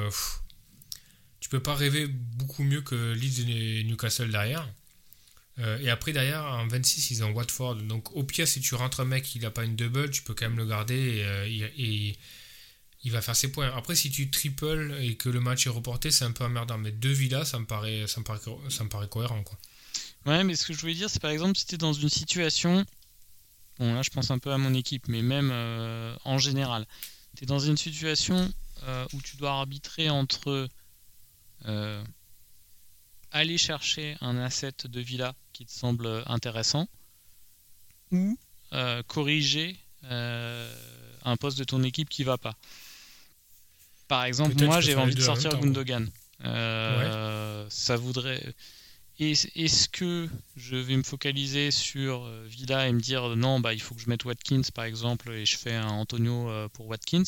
tu 1.39 1.49
peux 1.49 1.61
pas 1.61 1.75
rêver 1.75 2.07
beaucoup 2.07 2.63
mieux 2.63 2.81
que 2.81 3.13
Leeds 3.13 3.49
et 3.49 3.83
Newcastle 3.83 4.31
derrière. 4.31 4.67
Euh, 5.59 5.79
et 5.79 5.89
après, 5.89 6.11
derrière, 6.11 6.43
en 6.43 6.67
26, 6.67 7.11
ils 7.11 7.23
ont 7.23 7.31
Watford. 7.31 7.75
Donc, 7.75 8.15
au 8.15 8.23
pire, 8.23 8.47
si 8.47 8.59
tu 8.61 8.75
rentres 8.75 8.99
un 8.99 9.05
mec 9.05 9.23
qui 9.23 9.39
n'a 9.39 9.51
pas 9.51 9.63
une 9.63 9.75
double, 9.75 10.09
tu 10.09 10.21
peux 10.21 10.33
quand 10.33 10.49
même 10.49 10.57
le 10.57 10.65
garder 10.65 10.95
et, 10.95 11.23
euh, 11.23 12.11
il 13.05 13.11
va 13.11 13.21
faire 13.21 13.35
ses 13.35 13.51
points. 13.51 13.71
Après, 13.75 13.95
si 13.95 14.11
tu 14.11 14.29
triples 14.29 14.97
et 14.99 15.15
que 15.15 15.29
le 15.29 15.39
match 15.39 15.67
est 15.67 15.69
reporté, 15.69 16.11
c'est 16.11 16.25
un 16.25 16.31
peu 16.31 16.43
emmerdant. 16.43 16.77
Mais 16.77 16.91
deux 16.91 17.11
villas, 17.11 17.45
ça 17.45 17.59
me 17.59 17.65
paraît, 17.65 18.05
ça 18.07 18.19
me 18.19 18.25
paraît, 18.25 18.39
ça 18.69 18.83
me 18.83 18.89
paraît 18.89 19.07
cohérent. 19.07 19.43
Quoi. 19.43 19.57
Ouais, 20.25 20.43
mais 20.43 20.55
ce 20.55 20.65
que 20.65 20.73
je 20.73 20.81
voulais 20.81 20.95
dire, 20.95 21.09
c'est 21.09 21.21
par 21.21 21.31
exemple, 21.31 21.57
si 21.57 21.65
tu 21.65 21.75
es 21.75 21.77
dans 21.77 21.93
une 21.93 22.09
situation. 22.09 22.85
Bon, 23.79 23.93
là, 23.93 24.01
je 24.01 24.09
pense 24.09 24.31
un 24.31 24.39
peu 24.39 24.51
à 24.51 24.57
mon 24.57 24.73
équipe, 24.73 25.07
mais 25.07 25.21
même 25.21 25.49
euh, 25.51 26.15
en 26.25 26.37
général. 26.37 26.85
Tu 27.37 27.43
es 27.43 27.47
dans 27.47 27.59
une 27.59 27.77
situation 27.77 28.51
où 29.13 29.21
tu 29.21 29.37
dois 29.37 29.51
arbitrer 29.51 30.09
entre 30.09 30.69
aller 33.35 33.57
chercher 33.57 34.15
un 34.21 34.37
asset 34.37 34.73
de 34.85 35.01
villa 35.01 35.35
qui 35.51 35.65
te 35.65 35.71
semble 35.71 36.23
intéressant 36.25 36.87
ou 38.11 38.37
euh, 38.71 39.03
corriger 39.03 39.77
euh, 40.05 40.73
un 41.23 41.35
poste 41.35 41.57
de 41.57 41.65
ton 41.65 41.83
équipe 41.83 42.07
qui 42.07 42.23
va 42.23 42.37
pas. 42.37 42.55
Par 44.07 44.25
exemple, 44.25 44.55
moi 44.63 44.81
j'ai 44.81 44.95
envie 44.95 45.15
de 45.15 45.21
sortir 45.21 45.57
Gundogan. 45.59 46.09
Euh, 46.43 47.65
ça 47.69 47.95
voudrait. 47.95 48.41
Est-ce 49.17 49.87
que 49.87 50.27
je 50.57 50.75
vais 50.75 50.97
me 50.97 51.03
focaliser 51.03 51.71
sur 51.71 52.29
Villa 52.45 52.87
et 52.87 52.91
me 52.91 52.99
dire 52.99 53.35
non, 53.35 53.59
bah, 53.59 53.73
il 53.73 53.81
faut 53.81 53.95
que 53.95 54.01
je 54.01 54.09
mette 54.09 54.25
Watkins 54.25 54.61
par 54.73 54.85
exemple 54.85 55.31
et 55.31 55.45
je 55.45 55.57
fais 55.57 55.73
un 55.73 55.87
Antonio 55.87 56.49
pour 56.73 56.87
Watkins? 56.87 57.23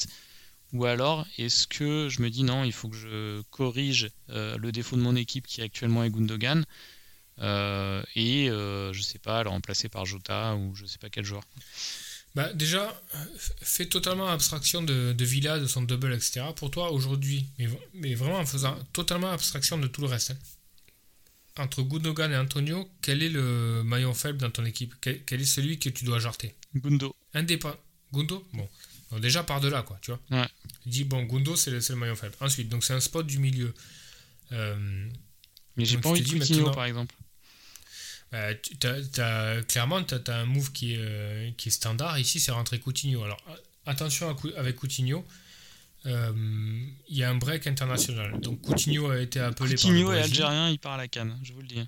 Ou 0.73 0.85
alors, 0.85 1.25
est-ce 1.37 1.65
que 1.65 2.09
je 2.09 2.21
me 2.21 2.29
dis 2.29 2.43
non, 2.43 2.63
il 2.63 2.73
faut 2.73 2.89
que 2.89 2.97
je 2.97 3.41
corrige 3.51 4.09
euh, 4.29 4.57
le 4.57 4.71
défaut 4.71 4.97
de 4.97 5.01
mon 5.01 5.15
équipe 5.15 5.47
qui 5.47 5.61
actuellement 5.61 6.03
est 6.03 6.09
Gundogan 6.09 6.65
euh, 7.39 8.03
et 8.15 8.49
euh, 8.49 8.91
je 8.91 9.01
sais 9.01 9.19
pas, 9.19 9.43
le 9.43 9.49
remplacer 9.49 9.87
par 9.87 10.05
Jota 10.05 10.55
ou 10.55 10.75
je 10.75 10.85
sais 10.85 10.97
pas 10.97 11.09
quel 11.09 11.23
joueur 11.23 11.43
bah 12.37 12.53
Déjà, 12.53 13.01
fais 13.61 13.87
totalement 13.87 14.29
abstraction 14.29 14.81
de, 14.81 15.15
Villa, 15.19 15.59
de 15.59 15.67
son 15.67 15.81
double, 15.81 16.13
etc. 16.13 16.45
Pour 16.55 16.71
toi 16.71 16.91
aujourd'hui, 16.91 17.47
mais, 17.59 17.67
mais, 17.93 18.15
vraiment 18.15 18.37
en 18.37 18.45
faisant 18.45 18.77
totalement 18.93 19.31
abstraction 19.31 19.77
de 19.77 19.87
tout 19.87 20.01
le 20.01 20.07
reste. 20.07 20.31
Hein. 20.31 20.37
Entre 21.63 21.81
Gundogan 21.81 22.31
et 22.31 22.37
Antonio, 22.37 22.89
quel 23.01 23.23
est 23.23 23.29
le 23.29 23.81
maillon 23.83 24.13
faible 24.13 24.37
dans 24.37 24.51
ton 24.51 24.63
équipe? 24.63 24.93
Quel, 25.01 25.41
est 25.41 25.45
celui 25.45 25.79
que 25.79 25.89
tu 25.89 26.05
dois 26.05 26.19
jarter? 26.19 26.55
Gundo. 26.75 27.15
Indépendant. 27.33 27.75
Gundo? 28.13 28.47
Bon 28.53 28.69
déjà 29.19 29.43
par 29.43 29.61
de 29.61 29.67
là, 29.67 29.83
quoi, 29.83 29.97
tu 30.01 30.11
vois. 30.11 30.19
Ouais. 30.31 30.47
Dit, 30.85 31.03
bon, 31.03 31.23
Gundo, 31.23 31.55
c'est 31.55 31.71
le, 31.71 31.79
le, 31.87 31.95
maillon 31.95 32.15
faible. 32.15 32.35
Ensuite, 32.41 32.69
donc 32.69 32.83
c'est 32.83 32.93
un 32.93 32.99
spot 32.99 33.25
du 33.25 33.39
milieu. 33.39 33.73
Euh, 34.51 35.09
mais 35.75 35.85
j'ai 35.85 35.97
pas 35.97 36.09
envie 36.09 36.21
de 36.21 36.29
Coutinho, 36.29 36.71
par 36.71 36.85
exemple. 36.85 37.15
Bah, 38.31 38.53
clairement, 39.67 40.03
tu 40.03 40.15
as, 40.15 40.35
un 40.35 40.45
move 40.45 40.71
qui 40.71 40.93
est, 40.93 40.99
euh, 40.99 41.49
qui 41.57 41.69
est 41.69 41.71
standard. 41.71 42.19
Ici, 42.19 42.39
c'est 42.39 42.51
rentrer 42.51 42.79
Coutinho. 42.79 43.23
Alors, 43.23 43.41
attention 43.85 44.35
avec 44.57 44.75
Coutinho. 44.75 45.25
Euh, 46.05 46.31
il 47.09 47.17
y 47.17 47.23
a 47.23 47.29
un 47.29 47.35
break 47.35 47.67
international. 47.67 48.39
Donc 48.39 48.61
Coutinho 48.61 49.09
a 49.09 49.19
été 49.19 49.39
appelé 49.39 49.71
Coutinho 49.75 50.05
par 50.05 50.13
le 50.13 50.19
est 50.19 50.23
algérien, 50.23 50.69
il 50.69 50.79
part 50.79 50.93
à 50.93 50.97
la 50.97 51.07
canne, 51.07 51.37
je 51.43 51.51
vous 51.51 51.61
le 51.61 51.67
dis. 51.67 51.81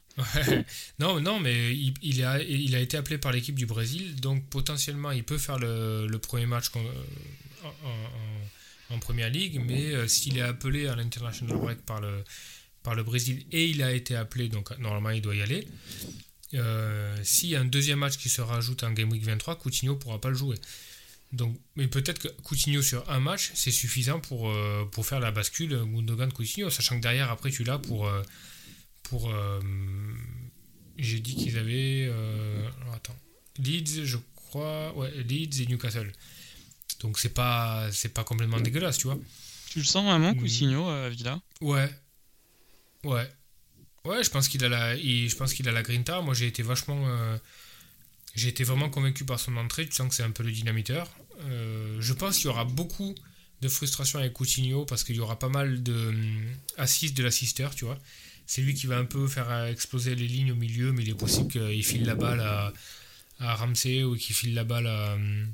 non, 1.00 1.22
non, 1.22 1.40
mais 1.40 1.74
il, 1.76 1.94
il, 2.02 2.24
a, 2.26 2.42
il 2.42 2.76
a 2.76 2.80
été 2.80 2.98
appelé 2.98 3.18
par 3.18 3.32
l'équipe 3.32 3.56
du 3.56 3.66
Brésil, 3.66 4.20
donc 4.20 4.46
potentiellement 4.50 5.12
il 5.12 5.24
peut 5.24 5.38
faire 5.38 5.58
le, 5.58 6.08
le 6.08 6.20
premier 6.20 6.48
match 6.48 6.66
en, 6.76 7.74
en, 8.94 9.00
première 9.00 9.30
ligue, 9.30 9.62
mais 9.66 9.94
euh, 9.94 10.08
s'il 10.08 10.38
est 10.38 10.42
appelé 10.42 10.88
à 10.88 10.96
l'international 10.96 11.56
break 11.58 11.82
par 11.86 12.02
le, 12.02 12.24
par 12.84 12.96
le 12.96 13.04
Brésil 13.04 13.46
et 13.52 13.68
il 13.68 13.82
a 13.84 13.94
été 13.94 14.16
appelé, 14.16 14.50
donc 14.50 14.78
normalement 14.80 15.12
il 15.12 15.22
doit 15.22 15.36
y 15.36 15.42
aller. 15.42 15.66
Euh, 16.56 17.16
S'il 17.24 17.50
y 17.50 17.56
a 17.56 17.62
un 17.62 17.66
deuxième 17.66 18.00
match 18.00 18.18
qui 18.18 18.30
se 18.30 18.42
rajoute 18.42 18.84
en 18.84 18.92
Game 18.92 19.12
Week 19.12 19.24
23, 19.24 19.58
Coutinho 19.58 19.96
pourra 19.96 20.20
pas 20.20 20.30
le 20.30 20.36
jouer. 20.36 20.58
Donc, 21.32 21.56
mais 21.76 21.88
peut-être 21.88 22.20
que 22.20 22.28
Coutinho 22.42 22.82
sur 22.82 23.08
un 23.10 23.20
match, 23.20 23.52
c'est 23.54 23.72
suffisant 23.72 24.20
pour, 24.20 24.50
euh, 24.50 24.86
pour 24.92 25.06
faire 25.06 25.20
la 25.20 25.32
bascule 25.32 25.76
Gundogan-Coutinho, 25.76 26.70
sachant 26.70 26.98
que 26.98 27.02
derrière, 27.02 27.30
après, 27.30 27.52
tu 27.52 27.64
l'as 27.64 27.78
pour. 27.78 28.08
Euh, 28.08 28.24
pour 29.04 29.32
J'ai 30.98 31.20
dit 31.20 31.36
qu'ils 31.36 31.58
avaient. 31.58 32.12
attends. 32.94 33.18
Leeds, 33.60 34.06
je 34.06 34.18
crois. 34.36 34.96
Ouais, 34.98 35.12
Leeds 35.24 35.62
et 35.62 35.66
Newcastle. 35.68 36.12
Donc, 37.02 37.20
c'est 37.20 37.34
pas, 37.34 37.92
c'est 37.92 38.14
pas 38.14 38.24
complètement 38.24 38.60
dégueulasse, 38.60 38.98
tu 38.98 39.08
vois. 39.08 39.20
Tu 39.70 39.80
le 39.80 39.86
sens 39.86 40.04
vraiment, 40.04 40.34
mm. 40.34 40.38
Coutinho, 40.38 40.88
à 40.88 41.10
Villa? 41.10 41.40
Ouais. 41.62 41.90
Ouais. 43.04 43.30
Ouais, 44.06 44.24
je 44.24 44.30
pense 44.30 44.48
qu'il 44.48 44.64
a 44.64 44.70
la, 44.70 45.84
grinta. 45.84 46.22
Moi, 46.22 46.34
j'ai 46.34 46.48
été 46.48 46.64
vachement 46.64 47.06
j'ai 48.36 48.50
été 48.50 48.64
vraiment 48.64 48.90
convaincu 48.90 49.26
par 49.26 49.40
son 49.40 49.56
entrée. 49.58 49.86
Tu 49.86 49.94
sens 49.94 50.10
que 50.10 50.16
c'est 50.16 50.24
un 50.24 50.32
peu 50.32 50.44
le 50.44 50.52
dynamiteur. 50.52 51.10
Euh, 51.42 51.98
je 52.00 52.14
pense 52.14 52.38
qu'il 52.38 52.46
y 52.46 52.50
aura 52.50 52.66
beaucoup 52.66 53.16
de 53.62 53.68
frustration 53.68 54.20
avec 54.20 54.34
Coutinho 54.34 54.86
parce 54.86 55.04
qu'il 55.04 55.16
y 55.16 55.20
aura 55.20 55.38
pas 55.38 55.50
mal 55.50 55.84
de 55.84 55.94
hum, 55.94 56.46
de 56.78 57.24
l'assisteur, 57.24 57.76
tu 57.76 57.86
vois. 57.86 57.98
C'est 58.46 58.62
lui 58.62 58.74
qui 58.74 58.88
va 58.88 58.98
un 58.98 59.06
peu 59.06 59.28
faire 59.28 59.66
exploser 59.66 60.16
les 60.16 60.28
lignes 60.28 60.52
au 60.52 60.56
milieu, 60.56 60.92
mais 60.92 61.04
il 61.04 61.10
est 61.10 61.18
possible 61.18 61.52
qu'il 61.52 61.84
file 61.84 62.06
la 62.06 62.16
balle 62.16 62.40
à, 62.40 62.74
Ramsey 63.56 64.04
ou 64.04 64.16
qu'il 64.16 64.36
file 64.36 64.54
la 64.54 64.64
balle 64.64 64.88
à, 64.88 65.14
hum, 65.14 65.48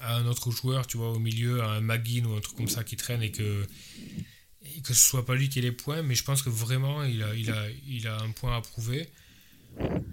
à, 0.00 0.16
un 0.16 0.26
autre 0.26 0.50
joueur, 0.50 0.86
tu 0.86 0.96
vois, 0.96 1.10
au 1.10 1.18
milieu, 1.18 1.62
à 1.62 1.70
un 1.72 1.80
Magin 1.80 2.24
ou 2.24 2.34
un 2.34 2.40
truc 2.40 2.56
comme 2.56 2.68
ça 2.68 2.84
qui 2.84 2.96
traîne 2.96 3.22
et 3.22 3.30
que, 3.30 3.66
que 4.82 4.94
ce 4.94 5.08
soit 5.08 5.24
pas 5.24 5.34
lui 5.34 5.48
qui 5.48 5.58
ait 5.58 5.62
les 5.62 5.72
points. 5.72 6.02
Mais 6.02 6.14
je 6.14 6.24
pense 6.24 6.42
que 6.42 6.50
vraiment, 6.50 7.02
il 7.04 7.22
a, 7.22 7.34
il 7.34 7.50
a, 7.50 7.66
il 7.86 8.06
a 8.06 8.18
un 8.20 8.30
point 8.30 8.56
à 8.56 8.60
prouver 8.60 9.08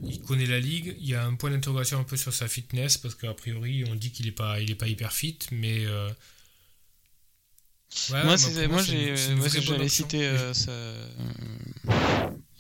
il 0.03 0.21
connaît 0.21 0.45
la 0.45 0.59
ligue. 0.59 0.95
Il 0.99 1.07
y 1.07 1.15
a 1.15 1.25
un 1.25 1.35
point 1.35 1.49
d'interrogation 1.51 1.99
un 1.99 2.03
peu 2.03 2.17
sur 2.17 2.33
sa 2.33 2.47
fitness 2.47 2.97
parce 2.97 3.15
qu'a 3.15 3.33
priori 3.33 3.83
on 3.89 3.95
dit 3.95 4.11
qu'il 4.11 4.25
n'est 4.25 4.31
pas, 4.31 4.59
il 4.59 4.71
est 4.71 4.75
pas 4.75 4.87
hyper 4.87 5.11
fit, 5.11 5.39
mais 5.51 5.85
euh, 5.85 6.09
moi, 8.09 8.23
moi, 8.25 8.37
j'allais 8.83 9.89
citer 9.89 10.25
euh, 10.27 10.53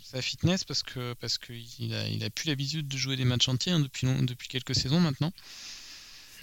sa, 0.03 0.21
fitness 0.21 0.63
parce 0.63 0.81
que 0.81 1.13
parce 1.13 1.37
qu'il 1.37 1.93
a, 1.93 2.07
il 2.07 2.23
a 2.23 2.29
plus 2.29 2.47
l'habitude 2.47 2.87
de 2.87 2.97
jouer 2.97 3.17
des 3.17 3.25
matchs 3.25 3.49
entiers 3.49 3.73
hein, 3.73 3.79
depuis 3.79 4.07
depuis 4.23 4.47
quelques 4.47 4.75
saisons 4.75 4.99
maintenant. 4.99 5.33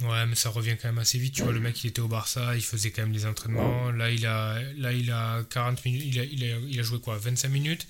Ouais, 0.00 0.26
mais 0.26 0.34
ça 0.34 0.50
revient 0.50 0.76
quand 0.80 0.88
même 0.88 0.98
assez 0.98 1.18
vite. 1.18 1.34
Tu 1.34 1.42
vois, 1.42 1.52
le 1.52 1.60
mec, 1.60 1.84
il 1.84 1.88
était 1.88 2.00
au 2.00 2.08
Barça, 2.08 2.56
il 2.56 2.62
faisait 2.62 2.90
quand 2.90 3.02
même 3.02 3.12
des 3.12 3.26
entraînements. 3.26 3.90
Là, 3.92 4.10
il 4.10 4.26
a, 4.26 4.60
là, 4.76 4.92
il 4.92 5.10
a 5.12 5.44
40 5.44 5.84
minutes. 5.84 6.02
Il 6.04 6.18
a, 6.18 6.24
il 6.24 6.80
a, 6.80 6.82
joué 6.82 6.98
quoi 6.98 7.18
25 7.18 7.48
minutes 7.48 7.86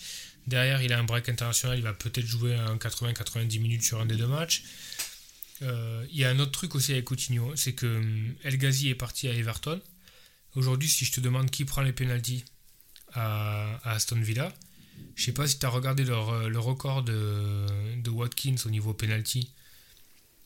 Derrière, 0.47 0.83
il 0.83 0.93
a 0.93 0.99
un 0.99 1.05
break 1.05 1.29
international, 1.29 1.79
il 1.79 1.85
va 1.85 1.93
peut-être 1.93 2.26
jouer 2.26 2.55
un 2.57 2.76
80-90 2.76 3.61
minutes 3.61 3.83
sur 3.83 4.01
un 4.01 4.07
des 4.07 4.16
deux 4.16 4.26
matchs. 4.26 4.64
Euh, 5.62 6.05
il 6.11 6.18
y 6.18 6.24
a 6.24 6.31
un 6.31 6.39
autre 6.41 6.51
truc 6.51 6.74
aussi 6.74 6.93
avec 6.93 7.05
Coutinho, 7.05 7.55
c'est 7.55 7.72
que 7.72 7.87
hum, 7.87 8.35
El 8.43 8.59
Ghazi 8.59 8.89
est 8.89 8.95
parti 8.95 9.29
à 9.29 9.33
Everton. 9.33 9.81
Aujourd'hui, 10.55 10.89
si 10.89 11.05
je 11.05 11.12
te 11.12 11.20
demande 11.20 11.51
qui 11.51 11.64
prend 11.64 11.83
les 11.83 11.93
pénalties 11.93 12.45
à, 13.14 13.79
Aston 13.85 14.20
Villa, 14.20 14.53
je 15.14 15.24
sais 15.24 15.33
pas 15.33 15.47
si 15.47 15.59
tu 15.59 15.66
as 15.66 15.68
regardé 15.68 16.05
euh, 16.09 16.49
le 16.49 16.59
record 16.59 17.03
de, 17.03 18.09
Watkins 18.09 18.57
au 18.66 18.70
niveau 18.70 18.93
penalty. 18.93 19.51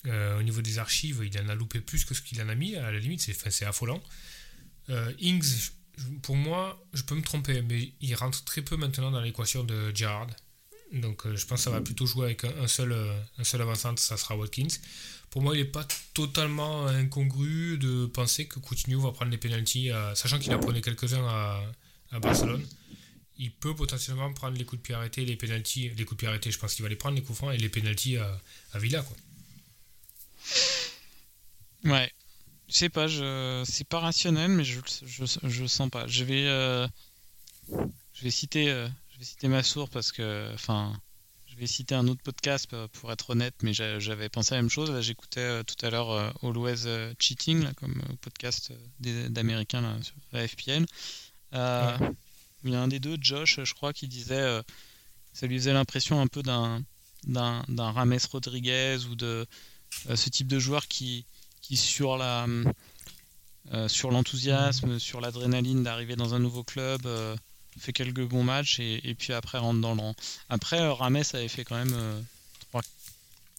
Euh, 0.07 0.39
au 0.39 0.43
niveau 0.43 0.63
des 0.63 0.79
archives, 0.79 1.23
il 1.25 1.41
en 1.41 1.49
a 1.49 1.55
loupé 1.55 1.81
plus 1.81 2.05
que 2.05 2.15
ce 2.15 2.23
qu'il 2.23 2.41
en 2.41 2.49
a 2.49 2.55
mis, 2.55 2.77
à 2.77 2.91
la 2.91 2.99
limite, 2.99 3.21
c'est 3.21 3.65
affolant. 3.65 4.03
Ings, 5.19 5.71
pour 6.23 6.37
moi, 6.37 6.81
je 6.93 7.03
peux 7.03 7.17
me 7.17 7.23
tromper, 7.23 7.63
mais 7.63 7.93
il 8.01 8.15
rentre 8.15 8.45
très 8.45 8.63
peu 8.63 8.77
maintenant 8.77 9.11
dans 9.11 9.21
l'équation 9.21 9.65
de 9.65 9.95
Gerrard. 9.95 10.29
Donc 10.93 11.27
je 11.27 11.45
pense 11.47 11.59
que 11.59 11.65
ça 11.65 11.71
va 11.71 11.81
plutôt 11.81 12.07
jouer 12.07 12.27
avec 12.27 12.45
un, 12.45 12.69
seul, 12.69 12.95
un 13.39 13.45
seul 13.45 13.61
avançant, 13.63 13.97
ça 13.97 14.17
sera 14.17 14.37
Watkins. 14.37 14.69
Pour 15.31 15.43
moi, 15.43 15.57
il 15.57 15.59
n'est 15.59 15.69
pas 15.69 15.85
totalement 16.15 16.87
incongru 16.87 17.79
de 17.79 18.07
penser 18.07 18.47
que 18.47 18.61
Coutinho 18.61 19.01
va 19.01 19.11
prendre 19.11 19.33
les 19.33 19.39
pénalties, 19.39 19.91
sachant 20.15 20.39
qu'il 20.39 20.53
a 20.53 20.59
pris 20.59 20.81
quelques-uns 20.81 21.27
à, 21.27 21.61
à 22.13 22.21
Barcelone 22.21 22.65
il 23.39 23.53
peut 23.53 23.75
potentiellement 23.75 24.33
prendre 24.33 24.57
les 24.57 24.65
coups 24.65 24.81
de 24.81 24.87
pied 24.87 24.95
arrêtés, 24.95 25.25
les 25.25 25.37
pénalties, 25.37 25.91
les 25.91 26.05
coups 26.05 26.17
de 26.17 26.21
pied 26.21 26.29
arrêtés, 26.29 26.51
je 26.51 26.59
pense 26.59 26.75
qu'il 26.75 26.83
va 26.83 26.89
les 26.89 26.97
prendre 26.97 27.17
les 27.17 27.23
coups 27.23 27.39
francs 27.39 27.55
et 27.55 27.59
les 27.59 27.69
pénalties 27.69 28.17
à, 28.17 28.41
à, 28.73 28.79
Villa 28.79 29.03
quoi. 29.03 29.17
Ouais. 31.85 32.13
Je 32.69 32.75
sais 32.75 32.89
pas, 32.89 33.07
je 33.07 33.63
c'est 33.65 33.87
pas 33.87 34.01
rationnel 34.01 34.51
mais 34.51 34.65
je 34.65 34.81
je, 35.05 35.25
je 35.43 35.67
sens 35.67 35.89
pas. 35.89 36.07
Je 36.07 36.25
vais 36.25 36.47
euh, 36.47 36.87
je 37.69 38.23
vais 38.23 38.31
citer 38.31 38.71
euh, 38.71 38.89
je 39.13 39.19
vais 39.19 39.25
citer 39.25 39.49
ma 39.49 39.63
source 39.63 39.91
parce 39.91 40.11
que 40.11 40.51
enfin 40.55 41.01
je 41.47 41.57
vais 41.57 41.67
citer 41.67 41.95
un 41.95 42.09
autre 42.09 42.23
podcast 42.23 42.75
pour 42.89 43.13
être 43.13 43.31
honnête 43.31 43.55
mais 43.63 43.73
j'avais 43.73 44.29
pensé 44.29 44.55
à 44.55 44.57
la 44.57 44.63
même 44.63 44.71
chose. 44.71 45.01
j'écoutais 45.01 45.41
euh, 45.41 45.63
tout 45.63 45.87
à 45.87 45.91
l'heure 45.91 46.35
Always 46.43 47.15
Cheating 47.21 47.63
là, 47.63 47.73
comme 47.75 48.03
podcast 48.21 48.73
d'américains 48.99 50.03
sur 50.03 50.17
la 50.33 50.47
FPL. 50.49 50.87
Il 52.67 52.73
y 52.73 52.75
a 52.75 52.83
un 52.83 52.89
des 52.89 52.99
deux, 52.99 53.17
Josh, 53.21 53.61
je 53.63 53.75
crois, 53.75 53.93
qui 53.93 54.09
disait 54.09 54.41
euh, 54.41 54.63
ça 55.33 55.47
lui 55.47 55.57
faisait 55.57 55.73
l'impression 55.73 56.21
un 56.21 56.27
peu 56.27 56.43
d'un 56.43 56.83
d'un 57.25 57.91
Rames 57.93 58.19
Rodriguez 58.31 58.99
ou 59.11 59.15
de 59.17 59.27
euh, 59.27 59.45
ce 60.15 60.29
type 60.29 60.49
de 60.49 60.59
joueur 60.59 60.89
qui, 60.89 61.25
qui 61.63 61.77
sur 61.77 62.17
la 62.17 62.47
euh, 63.73 63.89
sur 63.89 64.13
l'enthousiasme, 64.13 64.99
sur 64.99 65.21
l'adrénaline 65.21 65.83
d'arriver 65.83 66.15
dans 66.15 66.35
un 66.35 66.39
nouveau 66.39 66.63
club, 66.63 67.09
fait 67.79 67.93
quelques 67.93 68.23
bons 68.23 68.45
matchs 68.45 68.79
et, 68.81 69.15
puis 69.19 69.33
après 69.33 69.59
rentre 69.59 69.81
dans 69.81 69.95
le 69.95 70.01
rang. 70.01 70.15
Après, 70.49 70.89
Rames 70.89 71.23
avait 71.35 71.49
fait 71.49 71.65
quand 71.65 71.77
même 71.77 72.25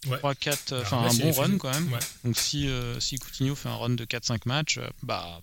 3, 0.02 0.34
4, 0.34 0.80
enfin 0.80 1.08
un 1.10 1.14
bon 1.14 1.32
run 1.32 1.58
quand 1.58 1.70
même. 1.70 1.90
Donc 2.24 2.36
si, 2.36 2.68
si 3.00 3.18
Coutinho 3.18 3.54
fait 3.54 3.68
un 3.68 3.76
run 3.76 3.90
de 3.90 4.04
4-5 4.04 4.40
matchs, 4.46 4.80
bah 5.02 5.42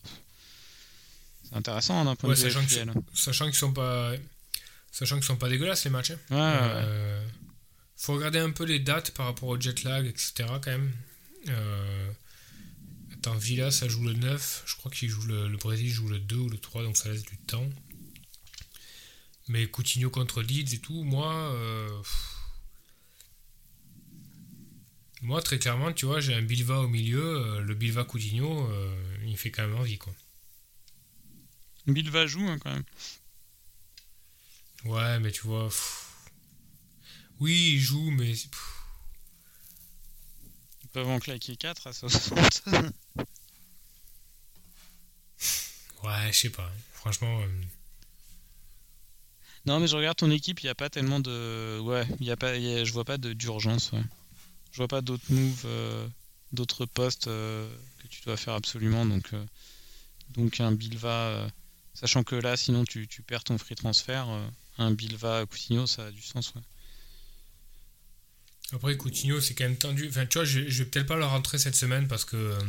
c'est 1.49 1.55
intéressant 1.55 1.99
hein, 1.99 2.05
d'un 2.05 2.15
point 2.15 2.29
de 2.29 2.35
vue 2.35 2.51
sachant, 2.51 2.65
sachant 3.13 3.45
qu'ils 3.45 3.55
sont 3.55 3.73
pas 3.73 4.13
sachant 4.91 5.15
qu'ils 5.15 5.25
sont 5.25 5.35
pas 5.35 5.49
dégueulasses 5.49 5.83
les 5.83 5.91
matchs. 5.91 6.11
Hein. 6.11 6.17
Euh, 6.31 7.25
faut 7.95 8.13
regarder 8.13 8.39
un 8.39 8.51
peu 8.51 8.65
les 8.65 8.79
dates 8.79 9.11
par 9.11 9.25
rapport 9.27 9.49
au 9.49 9.59
jet 9.59 9.83
lag, 9.83 10.05
etc. 10.05 10.33
quand 10.61 10.67
même. 10.67 10.91
Euh, 11.49 12.11
attends, 13.13 13.35
Villa 13.35 13.71
ça 13.71 13.87
joue 13.87 14.03
le 14.03 14.13
9, 14.13 14.63
je 14.65 14.75
crois 14.75 14.91
qu'il 14.91 15.09
joue 15.09 15.23
le, 15.23 15.47
le, 15.47 15.57
Brésil 15.57 15.89
joue 15.89 16.09
le 16.09 16.19
2 16.19 16.35
ou 16.35 16.49
le 16.49 16.57
3, 16.57 16.83
donc 16.83 16.97
ça 16.97 17.09
laisse 17.09 17.23
du 17.23 17.37
temps. 17.37 17.69
Mais 19.47 19.67
Coutinho 19.67 20.09
contre 20.09 20.41
Leeds 20.41 20.73
et 20.73 20.79
tout, 20.79 21.03
moi. 21.03 21.33
Euh, 21.33 22.01
moi, 25.21 25.41
très 25.41 25.59
clairement, 25.59 25.93
tu 25.93 26.05
vois, 26.05 26.19
j'ai 26.19 26.33
un 26.33 26.41
Bilva 26.41 26.79
au 26.79 26.87
milieu. 26.87 27.23
Euh, 27.23 27.61
le 27.61 27.73
Bilva 27.75 28.03
Coutinho, 28.03 28.69
il 29.25 29.37
fait 29.37 29.51
quand 29.51 29.67
même 29.67 29.77
envie, 29.77 29.97
quoi. 29.97 30.13
Bilva 31.87 32.25
joue 32.25 32.47
hein, 32.47 32.57
quand 32.59 32.71
même. 32.71 32.83
Ouais, 34.85 35.19
mais 35.19 35.31
tu 35.31 35.41
vois. 35.41 35.69
Oui, 37.39 37.73
il 37.73 37.79
joue, 37.79 38.11
mais. 38.11 38.31
Ils 38.31 38.49
peuvent 40.93 41.09
en 41.09 41.19
claquer 41.19 41.55
4 41.55 41.88
à 41.88 41.93
60. 41.93 42.63
ouais, 46.03 46.31
je 46.31 46.38
sais 46.38 46.49
pas. 46.49 46.71
Franchement. 46.93 47.41
Euh, 47.41 47.47
non, 49.65 49.79
mais 49.79 49.88
je 49.88 49.95
regarde 49.95 50.17
ton 50.17 50.31
équipe, 50.31 50.61
il 50.61 50.67
n'y 50.67 50.69
a 50.69 50.75
pas 50.75 50.89
tellement 50.89 51.19
de. 51.19 51.79
Ouais, 51.79 52.05
y 52.19 52.31
a 52.31 52.38
pas, 52.38 52.55
je 52.57 52.91
vois 52.93 53.05
pas 53.05 53.17
d'urgence. 53.17 53.91
Ouais. 53.91 54.03
Je 54.71 54.77
vois 54.77 54.88
pas 54.88 55.01
d'autres 55.01 55.31
moves, 55.31 55.63
euh, 55.65 56.07
d'autres 56.51 56.86
postes 56.86 57.27
euh, 57.27 57.67
que 57.99 58.07
tu 58.07 58.21
dois 58.21 58.38
faire 58.38 58.53
absolument. 58.53 59.05
Donc, 59.05 59.31
donc 60.36 60.59
un 60.59 60.71
Bilva 60.71 61.49
Sachant 61.95 62.25
que 62.25 62.36
là, 62.36 62.57
sinon, 62.57 62.83
tu, 62.83 63.07
perds 63.25 63.45
ton 63.45 63.57
free 63.57 63.75
transfert. 63.75 64.29
Euh, 64.29 64.47
un 64.77 64.91
Bilva 64.91 65.45
Coutinho, 65.45 65.88
ça 65.88 66.07
a 66.07 66.11
du 66.11 66.21
sens. 66.21 66.53
Ouais. 66.53 66.61
Après, 68.74 68.97
Coutinho, 68.97 69.39
c'est 69.41 69.53
quand 69.53 69.63
même 69.66 69.78
tendu. 69.78 70.07
Enfin, 70.09 70.26
tu 70.26 70.38
vois, 70.38 70.45
je, 70.45 70.68
je 70.68 70.84
vais 70.84 70.89
peut-être 70.89 71.07
pas 71.07 71.16
le 71.16 71.26
rentrer 71.26 71.57
cette 71.57 71.76
semaine 71.76 72.07
parce 72.07 72.26
que. 72.26 72.36
Euh, 72.36 72.59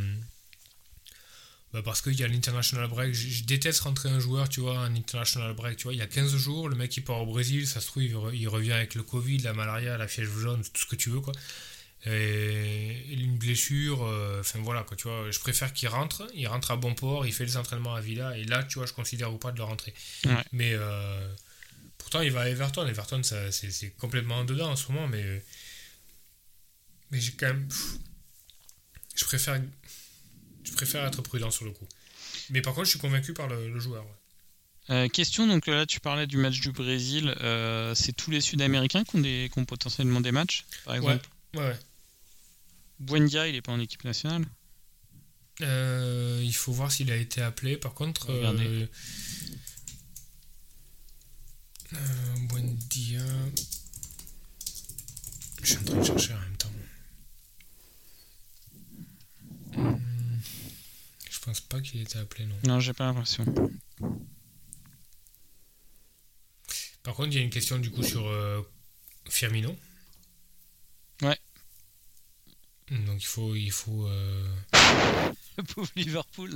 bah 1.73 1.83
parce 1.85 2.01
qu'il 2.01 2.15
y 2.15 2.23
a 2.23 2.29
l'International 2.29 2.89
Break. 2.89 3.13
Je, 3.13 3.45
déteste 3.45 3.81
rentrer 3.81 4.09
un 4.09 4.21
joueur, 4.21 4.49
tu 4.49 4.61
vois, 4.61 4.79
un 4.79 4.95
International 4.95 5.53
Break. 5.55 5.79
Tu 5.79 5.85
vois, 5.85 5.95
il 5.95 5.99
y 5.99 6.03
a 6.03 6.07
15 6.07 6.37
jours, 6.37 6.69
le 6.69 6.77
mec 6.77 6.97
il 6.97 7.03
part 7.03 7.21
au 7.21 7.27
Brésil, 7.27 7.67
ça 7.67 7.81
se 7.81 7.87
trouve, 7.87 8.05
il, 8.05 8.49
revient 8.49 8.73
avec 8.73 8.95
le 8.95 9.03
Covid, 9.03 9.39
la 9.39 9.53
malaria, 9.53 9.97
la 9.99 10.07
fièvre 10.07 10.39
jaune, 10.39 10.63
tout 10.63 10.83
ce 10.83 10.87
que 10.87 10.97
tu 10.97 11.11
veux, 11.11 11.21
quoi 11.21 11.33
et 12.05 13.13
une 13.13 13.37
blessure, 13.37 14.05
euh, 14.05 14.41
enfin 14.41 14.61
voilà 14.63 14.85
quoi, 14.85 14.97
tu 14.97 15.09
vois, 15.09 15.31
je 15.31 15.41
préfère 15.41 15.73
qu'il 15.73 15.89
rentre, 15.89 16.27
il 16.35 16.47
rentre 16.47 16.71
à 16.71 16.77
bon 16.77 16.95
port, 16.95 17.27
il 17.27 17.33
fait 17.33 17.45
les 17.45 17.57
entraînements 17.57 17.95
à 17.95 18.01
Villa, 18.01 18.37
et 18.37 18.45
là, 18.45 18.63
tu 18.63 18.79
vois, 18.79 18.87
je 18.87 18.93
considère 18.93 19.33
ou 19.33 19.39
pas 19.39 19.51
de 19.51 19.59
le 19.59 19.65
rentrer. 19.65 19.93
Mais 20.53 20.73
euh, 20.75 21.29
pourtant, 21.99 22.21
il 22.21 22.31
va 22.31 22.43
à 22.43 22.49
Everton, 22.49 22.87
Everton, 22.87 23.23
c'est 23.23 23.91
complètement 23.99 24.37
en 24.37 24.45
dedans 24.45 24.71
en 24.71 24.77
ce 24.77 24.93
moment, 24.93 25.09
mais, 25.09 25.43
mais 27.11 27.21
j'ai 27.21 27.33
quand 27.33 27.47
même. 27.47 27.69
je 29.15 29.25
préfère, 29.25 29.61
je 30.65 30.73
préfère 30.73 31.05
être 31.05 31.23
prudent 31.23 31.51
sur 31.51 31.65
le 31.65 31.73
coup. 31.73 31.87
Mais 32.51 32.61
par 32.61 32.75
contre, 32.75 32.87
je 32.87 32.91
suis 32.91 32.99
convaincu 32.99 33.33
par 33.35 33.49
le, 33.49 33.79
joueur. 33.81 34.05
Euh, 34.91 35.09
question, 35.09 35.49
donc 35.49 35.67
là 35.67 35.85
tu 35.85 35.99
parlais 35.99 36.29
du 36.29 36.37
match 36.37 36.61
du 36.61 36.71
Brésil, 36.71 37.35
c'est 37.95 38.13
tous 38.13 38.31
les 38.31 38.41
Sud-Américains 38.41 39.05
qui 39.05 39.17
ont, 39.17 39.21
des, 39.21 39.51
qui 39.53 39.59
ont 39.59 39.65
potentiellement 39.65 40.21
des 40.21 40.33
matchs, 40.33 40.65
par 40.85 40.95
exemple 40.95 41.29
Ouais, 41.55 41.63
ouais. 41.63 41.79
Buendia, 42.99 43.49
il 43.49 43.55
est 43.55 43.63
pas 43.63 43.73
en 43.73 43.81
équipe 43.81 44.05
nationale 44.05 44.45
euh, 45.63 46.41
Il 46.43 46.55
faut 46.55 46.73
voir 46.73 46.91
s'il 46.91 47.11
a 47.11 47.17
été 47.17 47.43
appelé. 47.43 47.77
Par 47.77 47.95
contre, 47.95 48.31
euh, 48.31 48.87
euh, 51.93 51.97
Buendia. 52.49 53.21
Je 55.63 55.67
suis 55.67 55.79
en 55.79 55.85
train 55.85 55.97
de 55.97 56.05
chercher 56.05 56.33
en 56.33 56.41
même 56.41 56.57
temps. 56.57 56.71
Hmm, 59.66 59.66
je 61.31 61.39
pense 61.41 61.61
pas 61.61 61.81
qu'il 61.81 62.01
ait 62.01 62.03
été 62.03 62.19
appelé, 62.19 62.47
non. 62.47 62.57
Non, 62.65 62.81
j'ai 62.81 62.93
pas 62.93 63.05
l'impression. 63.05 63.45
Par 67.03 67.15
contre, 67.15 67.29
il 67.29 67.35
y 67.35 67.39
a 67.39 67.43
une 67.43 67.51
question 67.51 67.79
du 67.79 67.91
coup 67.91 68.03
sur 68.03 68.29
Firmino. 69.29 69.77
Ouais. 71.23 71.39
Donc 72.91 73.23
il 73.23 73.27
faut. 73.27 73.55
Il 73.55 73.71
faut 73.71 74.07
euh... 74.07 74.49
Le 75.59 75.63
pauvre 75.63 75.91
Liverpool. 75.97 76.55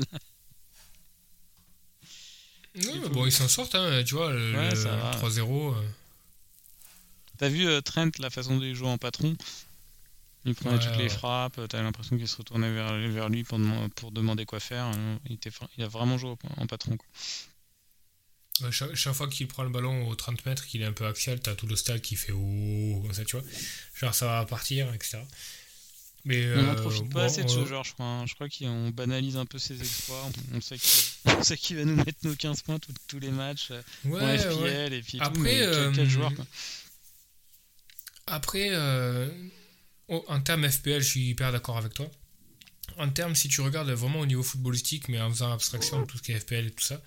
bon, 3.13 3.27
ils 3.27 3.33
s'en 3.33 3.49
sortent, 3.49 3.75
hein, 3.75 4.03
tu 4.05 4.15
vois, 4.15 4.33
le, 4.33 4.53
3-0. 4.53 5.75
Euh. 5.75 5.89
T'as 7.39 7.49
vu 7.49 7.67
euh, 7.67 7.81
Trent, 7.81 8.11
la 8.19 8.29
façon 8.29 8.59
de 8.59 8.75
jouer 8.75 8.89
en 8.89 8.99
patron? 8.99 9.35
Il 10.45 10.55
prenait 10.55 10.79
toutes 10.79 10.97
les 10.97 11.09
frappes, 11.09 11.61
t'avais 11.69 11.83
l'impression 11.83 12.17
qu'il 12.17 12.27
se 12.27 12.37
retournait 12.37 12.73
vers, 12.73 12.95
vers 12.95 13.29
lui 13.29 13.45
pour, 13.45 13.59
pour, 13.95 14.11
demander 14.11 14.47
quoi 14.47 14.59
faire. 14.59 14.85
Hein. 14.85 15.19
Il, 15.27 15.35
était, 15.35 15.51
il 15.77 15.85
a 15.85 15.89
vraiment 15.89 16.17
joué 16.17 16.35
en 16.57 16.67
patron. 16.67 16.97
Quoi. 16.97 18.71
chaque, 18.71 18.95
chaque, 18.95 19.15
fois 19.15 19.29
qu'il 19.29 19.49
prend 19.49 19.65
le 19.65 19.69
ballon 19.69 20.09
aux 20.09 20.15
30 20.15 20.47
mètres, 20.47 20.67
qu'il 20.67 20.81
est 20.81 20.87
un 20.87 20.93
peu 20.93 21.07
axial, 21.07 21.41
t'as 21.41 21.55
tout 21.55 21.67
le 21.67 21.77
stade 21.77 22.01
qui 22.01 22.17
fait 22.17 22.33
oh, 22.33 23.01
comme 23.03 23.13
ça, 23.13 23.25
tu 23.25 23.37
vois. 23.37 23.47
Genre 23.95 24.15
ça 24.15 24.27
va 24.27 24.47
partir, 24.47 24.93
etc. 24.95 25.19
Mais, 26.25 26.55
on 26.55 26.63
n'en 26.63 26.75
profite 26.75 27.11
pas 27.13 27.25
assez 27.25 27.43
de 27.43 27.49
ce 27.49 27.65
genre, 27.65 27.85
je 27.85 27.95
crois. 27.95 28.07
Hein. 28.07 28.27
Je 28.27 28.35
crois 28.35 28.49
qu'on 28.49 28.91
banalise 28.91 29.37
un 29.37 29.47
peu 29.47 29.59
ses 29.59 29.81
exploits. 29.81 30.31
On, 30.55 31.43
sait 31.43 31.57
qu'il 31.57 31.77
va 31.77 31.85
nous 31.85 31.97
mettre 31.97 32.19
nos 32.25 32.35
15 32.35 32.63
points 32.63 32.79
tous 33.09 33.19
les 33.19 33.31
matchs 33.31 33.71
euh, 33.71 33.83
ouais, 34.05 34.39
FPL 34.39 34.93
et 34.93 35.03
puis 35.03 35.19
Après, 35.21 35.65
tout, 35.65 35.93
quel, 35.95 36.09
joueur 36.09 36.33
Après, 38.27 38.69
euh, 38.71 39.29
en 40.11 40.41
termes 40.41 40.69
FPL, 40.69 41.01
je 41.01 41.09
suis 41.09 41.29
hyper 41.29 41.53
d'accord 41.53 41.79
avec 41.79 41.95
toi. 41.95 42.11
En 42.99 43.09
termes, 43.09 43.35
si 43.35 43.49
tu 43.49 43.61
regardes 43.61 43.91
vraiment 43.91 44.21
au 44.21 44.27
niveau 44.27 44.43
footballistique, 44.43 45.09
mais 45.09 45.21
en 45.21 45.31
faisant 45.31 45.53
abstraction 45.53 46.01
de 46.03 46.07
tout 46.07 46.19
ce 46.19 46.23
qui 46.23 46.33
est 46.33 46.41
FPL 46.41 46.67
et 46.67 46.71
tout 46.71 46.85
ça, 46.85 47.01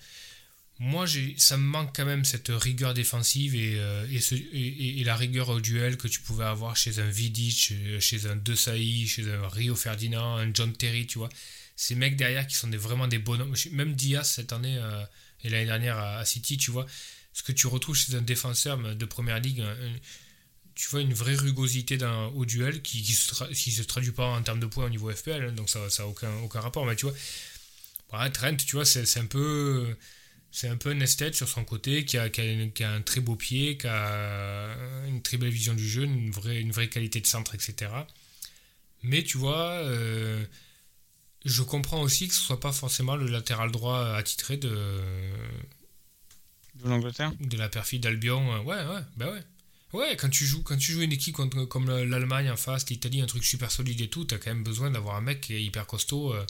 moi, 0.80 1.06
ça 1.36 1.56
me 1.56 1.62
manque 1.62 1.94
quand 1.94 2.04
même 2.04 2.24
cette 2.24 2.48
rigueur 2.48 2.94
défensive 2.94 3.54
et, 3.54 3.78
euh, 3.78 4.06
et, 4.52 5.04
la 5.04 5.14
rigueur 5.14 5.48
au 5.50 5.60
duel 5.60 5.96
que 5.96 6.08
tu 6.08 6.20
pouvais 6.20 6.44
avoir 6.44 6.76
chez 6.76 6.98
un 6.98 7.08
Vidic, 7.08 7.72
chez 8.00 8.26
un 8.26 8.34
De 8.34 8.54
Sailly, 8.56 9.06
chez 9.06 9.30
un 9.30 9.48
Rio 9.48 9.76
Ferdinand, 9.76 10.36
un 10.36 10.52
John 10.52 10.72
Terry, 10.72 11.06
tu 11.06 11.18
vois. 11.18 11.28
Ces 11.76 11.94
mecs 11.94 12.16
derrière 12.16 12.46
qui 12.46 12.56
sont 12.56 12.68
vraiment 12.70 13.06
des 13.06 13.18
bonhommes. 13.18 13.54
Même 13.70 13.94
Diaz 13.94 14.28
cette 14.28 14.52
année 14.52 14.76
euh, 14.78 15.04
et 15.44 15.48
l'année 15.48 15.66
dernière 15.66 15.98
à, 15.98 16.24
City, 16.24 16.56
tu 16.56 16.72
vois. 16.72 16.86
Ce 17.32 17.42
que 17.44 17.52
tu 17.52 17.68
retrouves 17.68 17.96
chez 17.96 18.14
un 18.16 18.22
défenseur 18.22 18.78
de 18.78 19.04
première 19.04 19.38
ligue, 19.38 19.64
tu 20.74 20.88
vois 20.88 21.00
une 21.00 21.14
vraie 21.14 21.36
rugosité 21.36 21.96
dans, 21.96 22.28
au 22.30 22.44
duel 22.44 22.82
qui 22.82 23.00
ne 23.00 23.54
se, 23.54 23.54
se, 23.54 23.82
traduit 23.82 24.12
pas 24.12 24.26
en 24.26 24.42
termes 24.42 24.60
de 24.60 24.66
points 24.66 24.86
au 24.86 24.90
niveau 24.90 25.10
FPL, 25.10 25.42
hein, 25.42 25.52
donc 25.52 25.70
ça 25.70 25.80
n'a 25.98 26.06
aucun, 26.06 26.32
aucun 26.38 26.60
rapport. 26.60 26.86
Mais 26.86 26.96
tu 26.96 27.06
vois, 27.06 27.14
Trent, 28.30 28.56
tu 28.56 28.76
vois, 28.76 28.84
c'est 28.84 29.18
un 29.18 29.26
peu 29.26 29.96
C'est 30.50 30.68
un 30.68 30.76
peu 30.76 30.90
un 30.90 31.00
esthète 31.00 31.34
sur 31.34 31.48
son 31.48 31.64
côté, 31.64 32.04
qui 32.04 32.16
a, 32.18 32.28
qui, 32.30 32.40
a, 32.40 32.66
qui 32.68 32.84
a, 32.84 32.92
un 32.92 33.02
très 33.02 33.20
beau 33.20 33.36
pied, 33.36 33.76
qui 33.76 33.86
a 33.88 34.76
une 35.08 35.22
très 35.22 35.36
belle 35.36 35.50
vision 35.50 35.74
du 35.74 35.88
jeu, 35.88 36.04
une 36.04 36.30
vraie, 36.30 36.60
une 36.60 36.72
vraie 36.72 36.88
qualité 36.88 37.20
de 37.20 37.26
centre, 37.26 37.54
etc. 37.54 37.90
Mais 39.02 39.22
tu 39.22 39.36
vois, 39.38 39.72
euh, 39.82 40.44
je 41.44 41.62
comprends 41.62 42.00
aussi 42.00 42.28
que 42.28 42.34
ce 42.34 42.40
soit 42.40 42.60
pas 42.60 42.72
forcément 42.72 43.16
le 43.16 43.26
latéral 43.26 43.70
droit 43.70 44.00
attitré 44.16 44.56
de. 44.56 45.00
De 46.76 46.88
l'Angleterre? 46.88 47.32
De 47.40 47.56
la 47.56 47.68
perfide 47.68 48.02
d'Albion. 48.02 48.60
Ouais, 48.64 48.76
ouais, 48.76 49.02
bah 49.16 49.30
ouais. 49.32 49.42
Ouais, 49.94 50.16
quand 50.16 50.28
tu 50.28 50.44
joues, 50.44 50.62
quand 50.64 50.76
tu 50.76 50.90
joues 50.92 51.02
une 51.02 51.12
équipe 51.12 51.36
contre, 51.36 51.64
comme 51.66 51.88
l'Allemagne 51.88 52.50
en 52.50 52.56
face, 52.56 52.88
l'Italie, 52.90 53.20
un 53.20 53.26
truc 53.26 53.44
super 53.44 53.70
solide 53.70 54.00
et 54.00 54.08
tout, 54.08 54.24
t'as 54.24 54.38
quand 54.38 54.50
même 54.50 54.64
besoin 54.64 54.90
d'avoir 54.90 55.14
un 55.14 55.20
mec 55.20 55.40
qui 55.40 55.54
est 55.54 55.62
hyper 55.62 55.86
costaud 55.86 56.34
euh, 56.34 56.44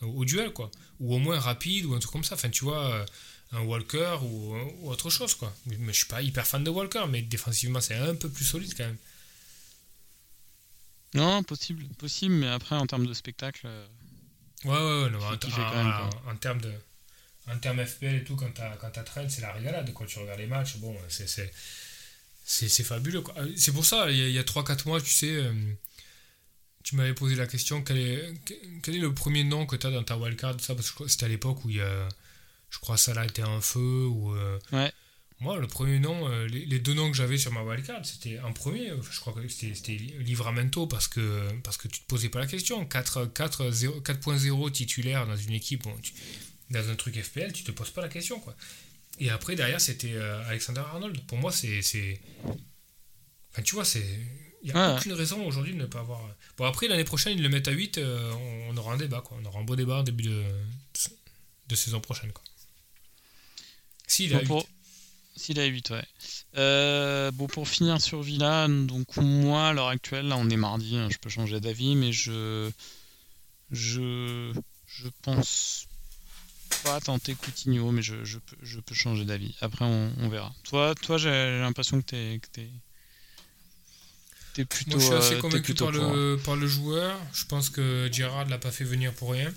au 0.00 0.24
duel, 0.24 0.54
quoi. 0.54 0.70
Ou 0.98 1.14
au 1.14 1.18
moins 1.18 1.38
rapide, 1.38 1.84
ou 1.84 1.94
un 1.94 1.98
truc 1.98 2.12
comme 2.12 2.24
ça. 2.24 2.34
Enfin, 2.36 2.48
tu 2.48 2.64
vois, 2.64 2.90
euh, 2.94 3.04
un 3.52 3.60
Walker 3.60 4.16
ou, 4.22 4.56
ou, 4.56 4.90
autre 4.90 5.10
chose, 5.10 5.34
quoi. 5.34 5.54
Mais 5.66 5.92
je 5.92 5.98
suis 5.98 6.06
pas 6.06 6.22
hyper 6.22 6.46
fan 6.46 6.64
de 6.64 6.70
Walker, 6.70 7.04
mais 7.10 7.20
défensivement, 7.20 7.82
c'est 7.82 7.94
un 7.94 8.14
peu 8.14 8.30
plus 8.30 8.46
solide 8.46 8.72
quand 8.74 8.86
même. 8.86 8.96
Non, 11.14 11.42
possible, 11.42 11.84
possible, 11.98 12.34
mais 12.36 12.48
après, 12.48 12.74
en 12.76 12.86
termes 12.86 13.06
de 13.06 13.12
spectacle. 13.14 13.66
euh, 13.66 13.86
Ouais, 14.64 14.70
ouais, 14.72 15.02
ouais. 15.04 15.10
non, 15.10 15.18
en, 16.26 16.36
termes 16.36 16.60
de. 16.62 16.72
En 17.50 17.58
termes 17.58 17.84
FPL 17.84 18.14
et 18.16 18.24
tout, 18.24 18.34
quand 18.36 18.50
t'as 18.52 18.76
quand 18.76 18.90
t'as 18.90 19.02
Trent, 19.04 19.28
c'est 19.28 19.42
la 19.42 19.52
régalade. 19.52 19.92
Quand 19.94 20.06
tu 20.06 20.18
regardes 20.18 20.40
les 20.40 20.46
matchs, 20.46 20.76
bon, 20.78 20.96
c'est 21.08 21.28
c'est- 21.28 21.52
c'est 22.68 22.84
fabuleux. 22.84 23.22
Euh, 23.36 23.52
C'est 23.56 23.72
pour 23.72 23.84
ça, 23.84 24.10
il 24.10 24.30
y 24.30 24.38
a, 24.38 24.40
a 24.40 24.44
3-4 24.44 24.86
mois, 24.88 25.00
tu 25.00 25.10
sais, 25.10 25.30
euh, 25.32 25.52
tu 26.82 26.96
m'avais 26.96 27.14
posé 27.14 27.34
la 27.36 27.46
question 27.46 27.82
quel 27.82 27.98
est, 27.98 28.34
quel 28.82 28.96
est 28.96 29.00
le 29.00 29.12
premier 29.12 29.44
nom 29.44 29.66
que 29.66 29.76
tu 29.76 29.86
as 29.86 29.90
dans 29.90 30.02
ta 30.04 30.16
wildcard 30.16 30.58
ça, 30.60 30.74
Parce 30.74 30.90
que 30.90 31.06
c'était 31.08 31.26
à 31.26 31.28
l'époque 31.28 31.64
où 31.64 31.70
il 31.70 31.76
y 31.76 31.80
a, 31.82 32.08
je 32.70 32.78
crois 32.78 32.96
Salah 32.96 33.26
était 33.26 33.42
en 33.42 33.60
feu. 33.60 34.06
Ou, 34.06 34.34
euh, 34.34 34.58
Ouais. 34.72 34.92
Moi, 35.40 35.56
le 35.60 35.68
premier 35.68 36.00
nom, 36.00 36.28
euh, 36.28 36.48
les, 36.48 36.66
les 36.66 36.80
deux 36.80 36.94
noms 36.94 37.10
que 37.12 37.16
j'avais 37.16 37.38
sur 37.38 37.52
ma 37.52 37.62
wildcard, 37.62 38.04
c'était 38.04 38.40
en 38.40 38.52
premier, 38.52 38.90
je 39.08 39.20
crois 39.20 39.32
que 39.32 39.46
c'était 39.46 39.92
Livramento 40.18 40.88
parce 40.88 41.06
que, 41.06 41.46
parce 41.62 41.76
que 41.76 41.86
tu 41.86 42.00
te 42.00 42.06
posais 42.06 42.28
pas 42.28 42.40
la 42.40 42.46
question. 42.48 42.84
4 42.84 43.26
4 43.34 43.70
0 43.70 44.00
4.0 44.00 44.72
titulaire 44.72 45.26
dans 45.28 45.36
une 45.36 45.52
équipe, 45.52 45.84
bon, 45.84 45.94
tu- 46.02 46.12
dans 46.70 46.88
un 46.88 46.96
truc 46.96 47.22
FPL, 47.22 47.52
tu 47.52 47.62
te 47.62 47.70
poses 47.70 47.90
pas 47.90 48.00
la 48.02 48.08
question. 48.08 48.40
quoi. 48.40 48.56
Et 49.20 49.30
après, 49.30 49.56
derrière, 49.56 49.80
c'était 49.80 50.12
euh, 50.14 50.42
Alexander 50.48 50.80
Arnold. 50.80 51.20
Pour 51.26 51.38
moi, 51.38 51.50
c'est. 51.52 51.80
Enfin, 53.52 53.62
tu 53.62 53.74
vois, 53.74 53.84
c'est. 53.84 54.04
Il 54.62 54.72
n'y 54.72 54.78
a 54.78 54.90
Ouais. 54.92 54.98
aucune 54.98 55.12
raison 55.12 55.44
aujourd'hui 55.46 55.72
de 55.72 55.78
ne 55.78 55.86
pas 55.86 56.00
avoir. 56.00 56.20
Bon, 56.56 56.64
après, 56.64 56.88
l'année 56.88 57.04
prochaine, 57.04 57.36
ils 57.38 57.42
le 57.42 57.48
mettent 57.48 57.68
à 57.68 57.72
8, 57.72 57.98
euh, 57.98 58.32
on, 58.68 58.76
aura 58.76 58.92
un 58.94 58.96
débat, 58.96 59.20
quoi. 59.20 59.38
On 59.40 59.44
aura 59.46 59.60
un 59.60 59.64
beau 59.64 59.76
débat 59.76 59.98
en 59.98 60.02
début 60.02 60.24
de, 60.24 60.42
de 61.68 61.74
saison 61.76 62.00
prochaine, 62.00 62.32
quoi. 62.32 62.42
Si, 64.06 64.24
il 64.24 64.32
est 64.32 64.34
à 64.34 64.38
Bon, 64.38 64.42
8. 64.42 64.46
pour- 64.48 64.68
S'il 65.36 65.60
a 65.60 65.64
8, 65.66 65.90
ouais. 65.90 66.04
Euh, 66.56 67.30
bon, 67.30 67.46
pour 67.46 67.68
finir 67.68 68.00
sur 68.00 68.22
Villa, 68.22 68.66
donc 68.66 69.16
moi, 69.18 69.68
à 69.68 69.72
l'heure 69.72 69.86
actuelle, 69.88 70.26
là, 70.26 70.36
on 70.36 70.50
est 70.50 70.56
mardi, 70.56 70.96
hein, 70.96 71.08
je 71.10 71.18
peux 71.18 71.30
changer 71.30 71.60
d'avis, 71.60 71.94
mais 71.94 72.12
je. 72.12 72.70
Je. 73.70 74.52
Je 74.86 75.08
pense 75.22 75.86
pas 76.84 77.00
tenter 77.00 77.34
Coutinho, 77.34 77.90
mais 77.92 78.02
je, 78.02 78.24
je, 78.24 78.38
peux, 78.38 78.56
je 78.62 78.80
peux 78.80 78.94
changer 78.94 79.24
d'avis. 79.24 79.54
Après, 79.60 79.84
on, 79.84 80.12
on 80.18 80.28
verra. 80.28 80.54
Toi, 80.64 80.94
toi 80.94 81.18
j'ai 81.18 81.58
l'impression 81.60 82.00
que 82.00 82.06
t'es 82.06 82.40
t'es 84.54 84.64
plutôt. 84.64 84.98
Moi, 84.98 84.98
je 85.00 85.04
suis 85.04 85.14
euh, 85.14 85.18
assez 85.18 85.34
t'es 85.34 85.40
convaincu 85.40 85.74
par 85.74 85.88
hein. 85.88 86.12
le, 86.14 86.40
par 86.44 86.56
le 86.56 86.66
joueur. 86.66 87.18
Je 87.32 87.44
pense 87.44 87.70
que 87.70 88.08
Gerrard 88.12 88.48
l'a 88.48 88.58
pas 88.58 88.70
fait 88.70 88.84
venir 88.84 89.12
pour 89.14 89.32
rien. 89.32 89.52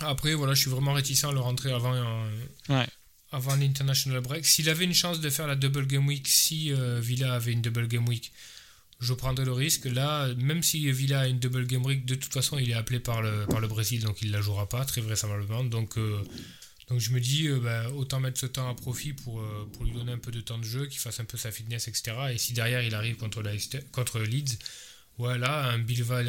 Après, 0.00 0.34
voilà, 0.34 0.54
je 0.54 0.60
suis 0.60 0.70
vraiment 0.70 0.92
réticent 0.92 1.24
à 1.24 1.32
le 1.32 1.40
rentrer 1.40 1.72
avant, 1.72 1.92
euh, 1.94 2.30
Ouais. 2.68 2.86
avant 3.32 3.54
l'international 3.56 4.20
break. 4.20 4.46
S'il 4.46 4.68
avait 4.70 4.84
une 4.84 4.94
chance 4.94 5.20
de 5.20 5.28
faire 5.30 5.46
la 5.46 5.56
double 5.56 5.86
game 5.86 6.06
week, 6.06 6.26
si 6.28 6.72
euh, 6.72 7.00
Villa 7.00 7.34
avait 7.34 7.52
une 7.52 7.60
double 7.60 7.86
game 7.88 8.08
week, 8.08 8.32
je 9.00 9.14
prendrais 9.14 9.44
le 9.44 9.52
risque. 9.52 9.86
Là, 9.86 10.32
même 10.36 10.62
si 10.62 10.90
Villa 10.92 11.20
a 11.20 11.26
une 11.26 11.38
double 11.38 11.66
game 11.66 11.84
week, 11.84 12.04
de 12.04 12.14
toute 12.14 12.32
façon, 12.32 12.58
il 12.58 12.70
est 12.70 12.74
appelé 12.74 13.00
par 13.00 13.22
le, 13.22 13.46
Brésil, 13.66 14.02
donc 14.02 14.20
il 14.22 14.30
la 14.30 14.40
jouera 14.40 14.68
pas, 14.68 14.84
très 14.84 15.00
vraisemblablement. 15.00 15.64
Donc, 15.64 15.96
euh, 15.96 16.22
donc 16.88 17.00
je 17.00 17.10
me 17.10 17.20
dis, 17.20 17.48
euh, 17.48 17.58
bah, 17.60 17.90
autant 17.90 18.20
mettre 18.20 18.38
ce 18.38 18.46
temps 18.46 18.68
à 18.68 18.74
profit 18.74 19.14
pour, 19.14 19.40
euh, 19.40 19.68
pour 19.72 19.84
lui 19.84 19.92
donner 19.92 20.12
un 20.12 20.18
peu 20.18 20.30
de 20.30 20.40
temps 20.40 20.58
de 20.58 20.64
jeu, 20.64 20.86
qu'il 20.86 20.98
fasse 20.98 21.18
un 21.20 21.24
peu 21.24 21.38
sa 21.38 21.50
fitness, 21.50 21.88
etc. 21.88 22.12
Et 22.32 22.38
si 22.38 22.52
derrière 22.52 22.82
il 22.82 22.94
arrive 22.94 23.16
contre, 23.16 23.42
Leeds, 23.42 24.58
voilà, 25.16 25.70
un 25.70 25.78
Bilva, 25.78 26.20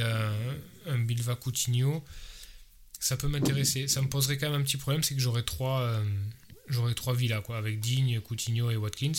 un, 0.87 0.99
Bilva 0.99 1.35
Coutinho, 1.35 2.03
ça 2.99 3.17
peut 3.17 3.27
m'intéresser. 3.27 3.87
Ça 3.87 4.01
me 4.01 4.07
poserait 4.07 4.37
quand 4.37 4.49
même 4.49 4.61
un 4.61 4.63
petit 4.63 4.77
problème, 4.77 5.03
c'est 5.03 5.15
que 5.15 5.21
j'aurais 5.21 5.43
trois, 5.43 6.01
j'aurais 6.67 6.93
trois 6.93 7.15
villas, 7.15 7.41
avec 7.49 7.79
Digne, 7.79 8.21
Coutinho 8.21 8.69
et 8.69 8.75
Watkins. 8.75 9.13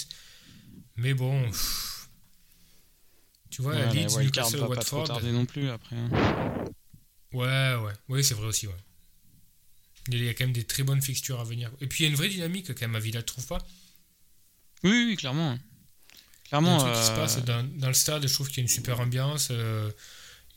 Mais 0.97 1.15
bon, 1.15 1.51
tu 3.53 3.63
vois, 3.63 3.75
Ouais, 3.75 3.89
Leeds, 3.93 4.19
Newcastle, 4.19 4.59
va 4.59 4.69
pas 4.71 4.83
trop 4.83 5.01
Watford. 5.03 5.23
non 5.23 5.47
plus 5.47 5.69
après. 5.71 5.95
hein. 5.97 6.11
Ouais, 7.33 7.75
ouais, 7.77 7.93
oui, 8.09 8.25
c'est 8.25 8.35
vrai 8.35 8.47
aussi, 8.47 8.67
ouais. 8.67 8.75
Il 10.09 10.23
y 10.25 10.29
a 10.29 10.35
quand 10.35 10.45
même 10.45 10.53
des 10.53 10.65
très 10.65 10.83
bonnes 10.83 11.01
fixtures 11.01 11.39
à 11.39 11.45
venir. 11.45 11.71
Et 11.81 11.87
puis 11.87 12.03
il 12.03 12.07
y 12.07 12.09
a 12.09 12.11
une 12.11 12.17
vraie 12.17 12.29
dynamique 12.29 12.67
quand 12.75 12.81
même 12.81 12.97
à 12.97 12.99
Villa, 12.99 13.21
tu 13.23 13.27
trouves 13.27 13.47
pas? 13.47 13.59
Oui, 14.83 15.05
oui, 15.09 15.17
clairement. 15.17 15.53
Il 15.55 15.57
y 15.57 15.59
a 15.59 16.59
un 16.59 16.61
Clairement. 16.61 16.79
truc 16.79 16.93
qui 16.95 17.05
se 17.05 17.11
euh, 17.13 17.15
passe 17.17 17.39
dans, 17.39 17.63
dans 17.79 17.89
le 17.89 17.95
stade, 17.95 18.27
je 18.27 18.33
trouve 18.35 18.49
qu'il 18.49 18.59
y 18.59 18.61
a 18.61 18.63
une 18.63 18.69
super 18.69 19.01
ambiance. 19.01 19.49
euh, 19.51 19.91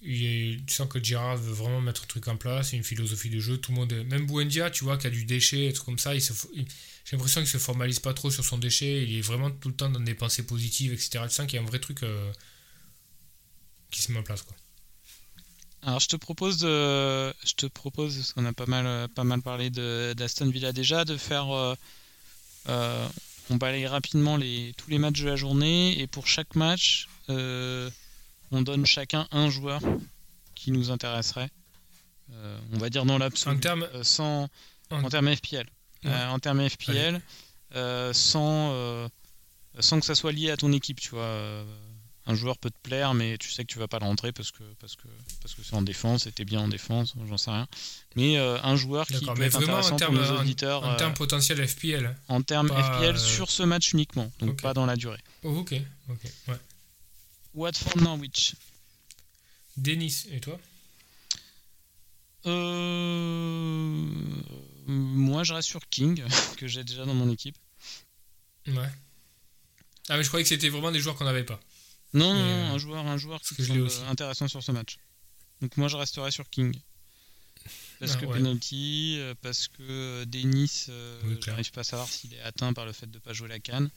il 0.01 0.63
tu 0.65 0.73
sens 0.73 0.87
que 0.89 1.01
Girard 1.03 1.37
veut 1.37 1.53
vraiment 1.53 1.81
mettre 1.81 2.03
un 2.03 2.07
truc 2.07 2.27
en 2.27 2.35
place, 2.37 2.73
une 2.73 2.83
philosophie 2.83 3.29
de 3.29 3.39
jeu. 3.39 3.57
Tout 3.57 3.71
le 3.71 3.77
monde, 3.77 3.91
est- 3.93 4.03
même 4.03 4.25
Buendia, 4.25 4.69
tu 4.71 4.83
vois, 4.83 4.97
qui 4.97 5.07
a 5.07 5.09
du 5.09 5.25
déchet, 5.25 5.67
et 5.67 5.73
trucs 5.73 5.85
comme 5.85 5.99
ça, 5.99 6.13
il 6.15 6.21
se, 6.21 6.33
fo- 6.33 6.49
il- 6.53 6.65
j'ai 7.05 7.15
l'impression 7.15 7.41
qu'il 7.41 7.49
se 7.49 7.57
formalise 7.59 7.99
pas 7.99 8.13
trop 8.13 8.29
sur 8.31 8.43
son 8.43 8.57
déchet. 8.57 9.03
Il 9.03 9.15
est 9.17 9.21
vraiment 9.21 9.51
tout 9.51 9.69
le 9.69 9.75
temps 9.75 9.89
dans 9.89 9.99
des 9.99 10.13
pensées 10.15 10.45
positives, 10.45 10.91
etc. 10.91 11.27
Tu 11.27 11.33
sens 11.35 11.45
qu'il 11.47 11.55
y 11.55 11.59
a 11.59 11.61
un 11.61 11.65
vrai 11.65 11.79
truc 11.79 12.03
euh, 12.03 12.31
qui 13.95 14.01
se 14.01 14.11
met 14.11 14.19
en 14.19 14.23
place, 14.23 14.41
quoi. 14.41 14.55
Alors 15.83 15.99
je 15.99 16.07
te 16.07 16.15
propose 16.15 16.57
de, 16.57 17.31
je 17.45 17.53
te 17.53 17.65
propose, 17.67 18.15
parce 18.17 18.33
qu'on 18.33 18.45
a 18.45 18.53
pas 18.53 18.65
mal, 18.65 19.07
pas 19.09 19.23
mal 19.23 19.41
parlé 19.41 19.69
de- 19.69 20.13
d'Aston 20.17 20.49
Villa 20.49 20.71
déjà, 20.73 21.05
de 21.05 21.15
faire, 21.15 21.51
euh, 21.55 21.75
euh, 22.69 23.07
on 23.51 23.55
balaye 23.57 23.85
rapidement 23.87 24.35
les, 24.37 24.73
tous 24.77 24.89
les 24.89 24.97
matchs 24.97 25.21
de 25.21 25.27
la 25.27 25.35
journée 25.35 25.99
et 25.99 26.07
pour 26.07 26.25
chaque 26.27 26.55
match, 26.55 27.07
euh, 27.29 27.89
on 28.51 28.61
donne 28.63 28.85
chacun 28.87 29.27
un 29.31 29.49
joueur 29.51 29.79
qui 30.55 30.71
nous 30.71 30.89
intéresserait. 30.91 31.49
On 32.73 32.77
va 32.79 32.89
dire 32.89 33.05
dans 33.05 33.19
l'absolu, 33.19 33.55
En 33.55 33.59
termes- 33.59 33.87
sans, 34.03 34.49
en- 34.89 35.03
en 35.03 35.09
termes 35.09 35.33
FPL, 35.35 35.67
Ouais. 36.03 36.11
En 36.25 36.39
termes 36.39 36.67
FPL, 36.67 37.21
sans, 38.13 39.09
sans 39.79 39.99
que 39.99 40.05
ça 40.05 40.15
soit 40.15 40.31
lié 40.31 40.49
à 40.51 40.57
ton 40.57 40.71
équipe, 40.73 40.99
tu 40.99 41.09
vois. 41.11 41.63
Euh, 42.27 42.31
un 42.31 42.35
joueur 42.35 42.57
peut 42.57 42.69
te 42.69 42.79
plaire, 42.81 43.13
mais 43.13 43.37
tu 43.37 43.49
sais 43.51 43.63
que 43.63 43.71
tu 43.71 43.79
vas 43.79 43.87
pas 43.87 43.99
le 43.99 44.05
rentrer 44.05 44.31
parce 44.31 44.51
que 44.51 44.63
parce 44.79 44.95
que 44.95 45.07
parce 45.41 45.53
que 45.53 45.63
c'est 45.63 45.75
en 45.75 45.81
défense 45.81 46.25
et 46.27 46.31
t'es 46.31 46.45
bien 46.45 46.59
en 46.61 46.67
défense, 46.67 47.13
j'en 47.27 47.37
sais 47.37 47.51
rien. 47.51 47.67
Mais 48.15 48.37
euh, 48.37 48.57
un 48.63 48.75
joueur 48.75 49.05
qui 49.07 49.25
peut 49.25 49.33
mais 49.37 49.45
être 49.45 49.53
vraiment 49.53 49.77
intéressant 49.77 49.87
en 49.87 49.89
pour 49.89 49.97
termes, 49.99 50.15
nos 50.15 50.31
en- 50.37 50.41
auditeurs 50.41 50.83
en 50.83 50.91
euh, 50.93 50.97
termes 50.97 51.13
potentiel 51.13 51.67
FPL. 51.67 52.15
en 52.27 52.41
termes 52.41 52.69
pas, 52.69 52.83
FPL 52.99 53.15
euh, 53.15 53.17
sur 53.17 53.49
ce 53.51 53.63
match 53.63 53.93
uniquement, 53.93 54.31
donc 54.39 54.61
pas 54.61 54.73
dans 54.73 54.85
la 54.85 54.95
durée. 54.95 55.19
Oh, 55.43 55.49
ok, 55.57 55.75
ok, 56.09 56.19
ouais. 56.47 56.55
Watford 57.53 58.01
Norwich. 58.01 58.55
Denis, 59.77 60.25
et 60.31 60.39
toi? 60.39 60.59
Euh... 62.47 64.05
Moi, 64.87 65.43
je 65.43 65.53
reste 65.53 65.67
sur 65.67 65.87
King 65.89 66.23
que 66.57 66.67
j'ai 66.67 66.83
déjà 66.83 67.05
dans 67.05 67.13
mon 67.13 67.29
équipe. 67.31 67.55
Ouais. 68.67 68.89
Ah, 70.09 70.17
mais 70.17 70.23
je 70.23 70.27
croyais 70.27 70.43
que 70.43 70.49
c'était 70.49 70.69
vraiment 70.69 70.91
des 70.91 70.99
joueurs 70.99 71.15
qu'on 71.15 71.25
n'avait 71.25 71.43
pas. 71.43 71.59
Non, 72.15 72.33
euh, 72.35 72.71
un 72.71 72.77
joueur, 72.77 73.05
un 73.05 73.17
joueur 73.17 73.39
qui 73.41 73.63
semble 73.65 73.81
aussi. 73.81 74.01
intéressant 74.09 74.47
sur 74.47 74.63
ce 74.63 74.71
match. 74.71 74.97
Donc 75.61 75.77
moi, 75.77 75.87
je 75.87 75.97
resterai 75.97 76.31
sur 76.31 76.49
King. 76.49 76.75
Parce 77.99 78.13
Ah, 78.13 78.17
que 78.17 78.25
ouais. 78.25 78.33
penalty, 78.37 79.15
euh, 79.19 79.33
parce 79.41 79.67
que 79.67 79.81
euh, 79.81 80.25
Denis, 80.25 80.85
euh, 80.89 81.19
Oui, 81.25 81.37
j'arrive 81.43 81.71
pas 81.71 81.81
à 81.81 81.83
savoir 81.83 82.07
s'il 82.09 82.33
est 82.33 82.41
atteint 82.41 82.73
par 82.73 82.85
le 82.85 82.91
fait 82.91 83.09
de 83.09 83.19
pas 83.19 83.33
jouer 83.33 83.47
la 83.47 83.59
canne, 83.59 83.89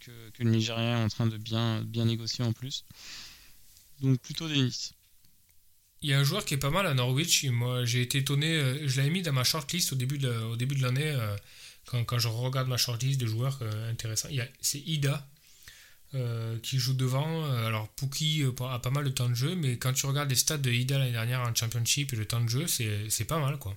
que, 0.00 0.30
que 0.30 0.42
le 0.42 0.50
Nigérien 0.50 1.00
est 1.00 1.04
en 1.04 1.08
train 1.08 1.26
de 1.26 1.36
bien, 1.36 1.82
bien 1.82 2.04
négocier 2.04 2.44
en 2.44 2.52
plus. 2.52 2.84
Donc 4.00 4.20
plutôt 4.20 4.48
Denis. 4.48 4.90
Il 6.02 6.10
y 6.10 6.14
a 6.14 6.18
un 6.20 6.24
joueur 6.24 6.44
qui 6.44 6.54
est 6.54 6.58
pas 6.58 6.70
mal 6.70 6.86
à 6.86 6.94
Norwich. 6.94 7.44
Moi, 7.46 7.84
j'ai 7.84 8.02
été 8.02 8.18
étonné. 8.18 8.46
euh, 8.56 8.86
Je 8.86 8.96
l'avais 8.98 9.10
mis 9.10 9.22
dans 9.22 9.32
ma 9.32 9.42
shortlist 9.44 9.92
au 9.92 9.96
début 9.96 10.18
de, 10.18 10.30
au 10.30 10.56
début 10.56 10.76
de 10.76 10.82
l'année. 10.82 11.06
euh, 11.10 11.36
Quand, 11.86 12.04
quand 12.04 12.18
je 12.18 12.28
regarde 12.28 12.68
ma 12.68 12.76
shortlist 12.76 13.20
de 13.20 13.26
joueurs 13.26 13.58
euh, 13.62 13.90
intéressants, 13.90 14.28
c'est 14.60 14.78
Ida 14.80 15.26
euh, 16.14 16.58
qui 16.60 16.78
joue 16.78 16.94
devant. 16.94 17.44
Euh, 17.44 17.66
Alors, 17.66 17.88
Pookie 17.88 18.42
euh, 18.42 18.52
a 18.70 18.78
pas 18.78 18.90
mal 18.90 19.04
de 19.04 19.10
temps 19.10 19.28
de 19.28 19.34
jeu, 19.34 19.54
mais 19.54 19.76
quand 19.78 19.92
tu 19.92 20.06
regardes 20.06 20.30
les 20.30 20.36
stats 20.36 20.58
de 20.58 20.70
Ida 20.70 20.98
l'année 20.98 21.12
dernière 21.12 21.40
en 21.40 21.54
Championship 21.54 22.12
et 22.12 22.16
le 22.16 22.26
temps 22.26 22.40
de 22.40 22.48
jeu, 22.48 22.66
c'est 22.66 23.24
pas 23.26 23.38
mal, 23.38 23.58
quoi. 23.58 23.76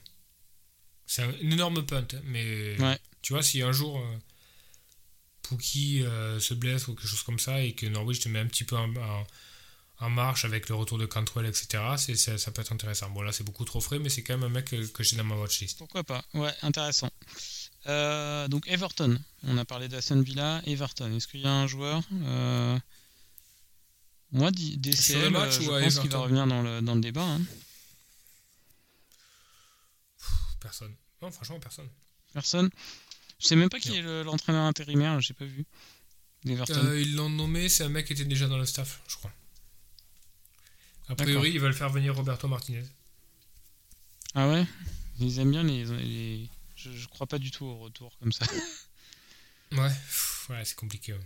C'est 1.06 1.24
un 1.24 1.32
énorme 1.42 1.86
punt, 1.86 2.06
hein, 2.14 2.22
mais 2.26 2.80
Ouais. 2.80 2.98
tu 3.22 3.34
vois, 3.34 3.44
si 3.44 3.62
un 3.62 3.72
jour 3.74 4.02
Pookie 5.44 6.04
se 6.40 6.54
blesse 6.54 6.88
ou 6.88 6.96
quelque 6.96 7.08
chose 7.08 7.24
comme 7.24 7.40
ça 7.40 7.62
et 7.62 7.74
que 7.74 7.86
Norwich 7.86 8.20
te 8.22 8.30
met 8.30 8.40
un 8.40 8.48
petit 8.48 8.64
peu 8.64 8.78
en, 8.78 8.96
en- 8.96 9.28
en 10.00 10.10
marche 10.10 10.46
avec 10.46 10.68
le 10.70 10.74
retour 10.76 10.98
de 10.98 11.06
Cantwell, 11.06 11.46
etc., 11.46 11.84
c'est, 11.98 12.16
ça, 12.16 12.38
ça 12.40 12.52
peut 12.52 12.62
être 12.62 12.72
intéressant. 12.72 13.10
Bon, 13.12 13.22
là, 13.22 13.32
c'est 13.32 13.44
beaucoup 13.44 13.66
trop 13.66 13.80
frais, 13.82 14.00
mais 14.00 14.10
c'est 14.10 14.24
quand 14.24 14.34
même 14.36 14.44
un 14.50 14.50
mec 14.54 14.66
que, 14.66 14.84
que 14.88 15.04
j'ai 15.04 15.16
dans 15.16 15.24
ma 15.24 15.36
watchlist. 15.36 15.78
Pourquoi 15.78 16.04
pas? 16.04 16.24
Ouais, 16.34 16.52
intéressant. 16.64 17.12
Euh, 17.88 18.48
donc 18.48 18.68
Everton, 18.68 19.20
on 19.44 19.58
a 19.58 19.66
parlé 19.66 19.88
d'Aston 19.88 20.22
Villa, 20.22 20.62
Everton. 20.66 21.12
Est-ce 21.16 21.28
qu'il 21.28 21.42
y 21.42 21.48
a 21.48 21.52
un 21.52 21.66
joueur 21.68 22.04
euh, 22.24 22.78
Moi, 24.32 24.52
le 24.52 24.76
DCL, 24.78 25.32
match 25.32 25.60
je 25.60 25.68
pense 25.68 26.00
qu'il 26.00 26.10
va 26.12 26.20
revenir 26.20 26.46
dans 26.48 26.62
le, 26.62 26.82
dans 26.82 26.96
le 26.96 27.02
débat. 27.02 27.24
hein. 27.26 27.42
Personne. 30.60 30.94
Non, 31.22 31.32
franchement, 31.32 31.60
personne. 31.60 31.88
Personne 32.34 32.70
Je 33.40 33.48
sais 33.48 33.56
même 33.56 33.70
pas 33.70 33.80
qui 33.80 33.90
Non. 33.90 33.96
est 33.96 34.02
le- 34.02 34.24
l'entraîneur 34.24 34.64
intérimaire, 34.66 35.20
j'ai 35.22 35.34
pas 35.34 35.46
vu. 35.46 35.66
Euh, 36.48 37.00
ils 37.02 37.16
l'ont 37.16 37.30
nommé, 37.30 37.70
c'est 37.70 37.84
un 37.84 37.90
mec 37.90 38.08
qui 38.08 38.14
était 38.14 38.26
déjà 38.26 38.48
dans 38.48 38.58
le 38.58 38.66
staff, 38.66 39.02
je 39.08 39.16
crois. 39.16 39.32
A 41.10 41.16
priori, 41.16 41.52
ils 41.52 41.60
veulent 41.60 41.74
faire 41.74 41.90
venir 41.90 42.16
Roberto 42.16 42.48
Martinez. 42.48 42.84
Ah 44.34 44.48
ouais? 44.50 44.66
Ils 45.20 45.40
aiment 45.40 45.52
bien 45.52 45.64
les. 45.64 45.84
les- 45.86 46.50
Je, 46.84 46.92
je 46.92 47.08
crois 47.08 47.28
pas 47.28 47.38
du 47.40 47.52
tout 47.52 47.66
au 47.66 47.78
retour 47.78 48.12
comme 48.20 48.32
ça. 48.32 48.46
Ouais, 49.74 49.90
ouais 50.50 50.66
c'est 50.66 50.76
compliqué. 50.76 51.14
ouais. 51.14 51.20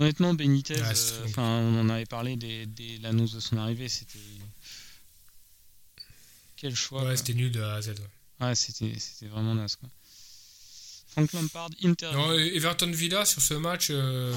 Honnêtement, 0.00 0.34
Benitez, 0.34 0.74
Ouais, 0.74 0.82
euh, 0.96 1.24
enfin, 1.26 1.42
on 1.42 1.80
en 1.80 1.88
avait 1.90 2.06
parlé 2.06 2.34
dès, 2.36 2.66
dès 2.66 2.98
l'annonce 2.98 3.32
de 3.34 3.38
son 3.40 3.56
arrivée, 3.56 3.88
c'était. 3.88 4.18
Quel 6.56 6.74
choix. 6.74 7.04
Ouais, 7.04 7.16
c'était 7.16 7.34
nul 7.34 7.52
de 7.52 7.60
A 7.60 7.74
à 7.74 7.82
Z. 7.82 7.90
ouais. 7.90 8.46
Ouais, 8.46 8.54
c'était 8.56 8.98
c'était 8.98 9.26
vraiment 9.26 9.54
naze 9.54 9.76
quoi. 9.76 9.88
Frank 11.08 11.32
Lampard, 11.32 11.70
Inter. 11.84 12.10
Non, 12.14 12.32
et- 12.36 12.56
Everton 12.56 12.90
Villa 12.90 13.24
sur 13.24 13.42
ce 13.42 13.54
match. 13.54 13.88
euh, 13.90 14.34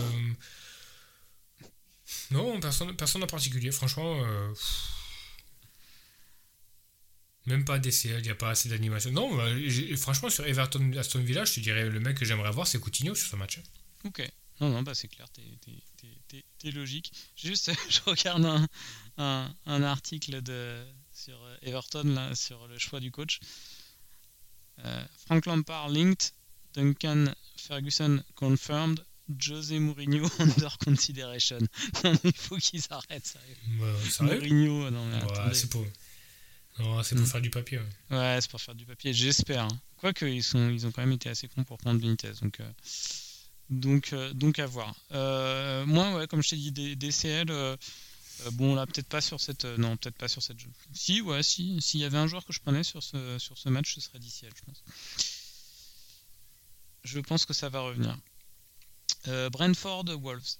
Non, 2.32 2.60
personne, 2.60 2.96
personne 2.96 3.24
en 3.24 3.28
particulier. 3.28 3.72
Franchement, 3.72 4.24
euh, 4.24 4.54
même 7.52 7.66
pas 7.66 7.80
DCL, 7.80 8.20
il 8.20 8.24
n'y 8.24 8.30
a 8.30 8.36
pas 8.36 8.50
assez 8.52 8.70
d'animation. 8.70 9.12
Non, 9.12 9.36
bah, 9.36 9.48
j'ai- 9.68 9.96
franchement, 9.98 10.30
sur 10.30 10.46
Everton 10.46 10.92
Aston 10.98 11.20
Villa, 11.20 11.46
je 11.46 11.54
te 11.54 11.60
dirais 11.60 11.88
le 11.90 12.00
mec 12.00 12.18
que 12.18 12.26
j'aimerais 12.26 12.52
voir, 12.52 12.66
c'est 12.68 12.80
Coutinho 12.80 13.14
sur 13.16 13.28
ce 13.30 13.36
match. 13.36 13.60
Ok. 14.04 14.28
Non, 14.60 14.70
non, 14.70 14.84
bah 14.84 14.94
c'est 14.94 15.08
clair, 15.08 15.28
t'es 16.60 16.72
logique. 16.72 17.12
Juste, 17.36 17.72
je 17.90 18.00
regarde 18.06 18.46
un, 18.46 18.68
un, 19.18 19.54
un 19.66 19.84
article 19.84 20.42
de, 20.44 20.84
sur 21.14 21.42
euh, 21.44 21.58
Everton, 21.64 22.04
là, 22.06 22.36
sur 22.36 22.68
le 22.68 22.78
choix 22.78 23.00
du 23.00 23.12
coach. 23.12 23.40
Euh, 24.86 25.04
Frank 25.26 25.46
Lampard 25.46 25.90
linked, 25.90 26.32
Duncan 26.74 27.26
Ferguson 27.58 28.24
confirmed, 28.36 29.04
José 29.40 29.80
Mourinho 29.80 30.28
under 30.40 30.78
consideration. 30.78 31.60
Non, 32.04 32.12
mais 32.24 32.30
il 32.32 32.36
faut 32.36 32.58
qu'ils 32.58 32.84
arrêtent, 32.92 33.26
sérieux. 33.26 33.56
Mourinho, 34.22 34.90
non 34.92 35.06
mais 35.08 35.18
Ouais, 35.24 35.32
attendez. 35.32 35.56
c'est 35.56 35.70
pour, 35.70 35.86
non, 36.80 37.04
c'est 37.04 37.16
pour 37.16 37.24
Mm. 37.26 37.28
faire 37.28 37.42
du 37.42 37.50
papier. 37.50 37.80
ouais. 37.80 38.18
Ouais, 38.18 38.38
c'est 38.42 38.50
pour 38.50 38.62
faire 38.62 38.76
du 38.76 38.86
papier, 38.86 39.14
j'espère. 39.14 39.64
hein. 39.66 39.82
Quoique, 39.98 40.26
ils, 40.26 40.44
sont, 40.44 40.70
ils 40.70 40.86
ont 40.88 40.92
quand 40.92 41.02
même 41.02 41.12
été 41.12 41.30
assez 41.30 41.48
cons 41.48 41.64
pour 41.64 41.78
prendre 41.78 42.00
Benitez. 42.00 42.32
Donc, 42.42 42.60
euh, 42.60 42.72
donc, 43.70 44.14
euh, 44.14 44.34
donc 44.34 44.58
à 44.60 44.66
voir. 44.66 44.96
Euh, 45.12 45.86
moi, 45.86 46.16
ouais, 46.16 46.28
comme 46.28 46.42
je 46.42 46.50
t'ai 46.50 46.56
dit, 46.58 46.72
des, 46.72 46.96
DCL, 46.96 47.52
euh, 47.52 47.76
euh, 48.46 48.52
bon, 48.52 48.74
là, 48.74 48.86
peut-être 48.88 49.08
pas 49.08 49.22
sur 49.22 49.40
cette. 49.40 49.66
non, 49.66 49.96
peut-être 49.98 50.16
pas 50.18 50.28
sur 50.28 50.42
cette. 50.42 50.58
Si, 50.94 51.22
ouais, 51.22 51.44
si. 51.44 51.80
S'il 51.82 52.00
y 52.00 52.04
avait 52.06 52.18
un 52.18 52.28
joueur 52.28 52.44
que 52.46 52.52
je 52.54 52.60
prenais 52.60 52.84
sur 52.84 53.04
ce, 53.04 53.38
sur 53.38 53.58
ce 53.58 53.70
match, 53.70 53.94
ce 53.94 54.02
serait 54.02 54.18
DCL, 54.20 54.52
je 54.56 54.62
pense. 54.66 54.84
Je 57.04 57.20
pense 57.20 57.46
que 57.46 57.54
ça 57.54 57.70
va 57.70 57.82
revenir. 57.82 58.18
Brentford 59.52 60.06
Wolves. 60.20 60.58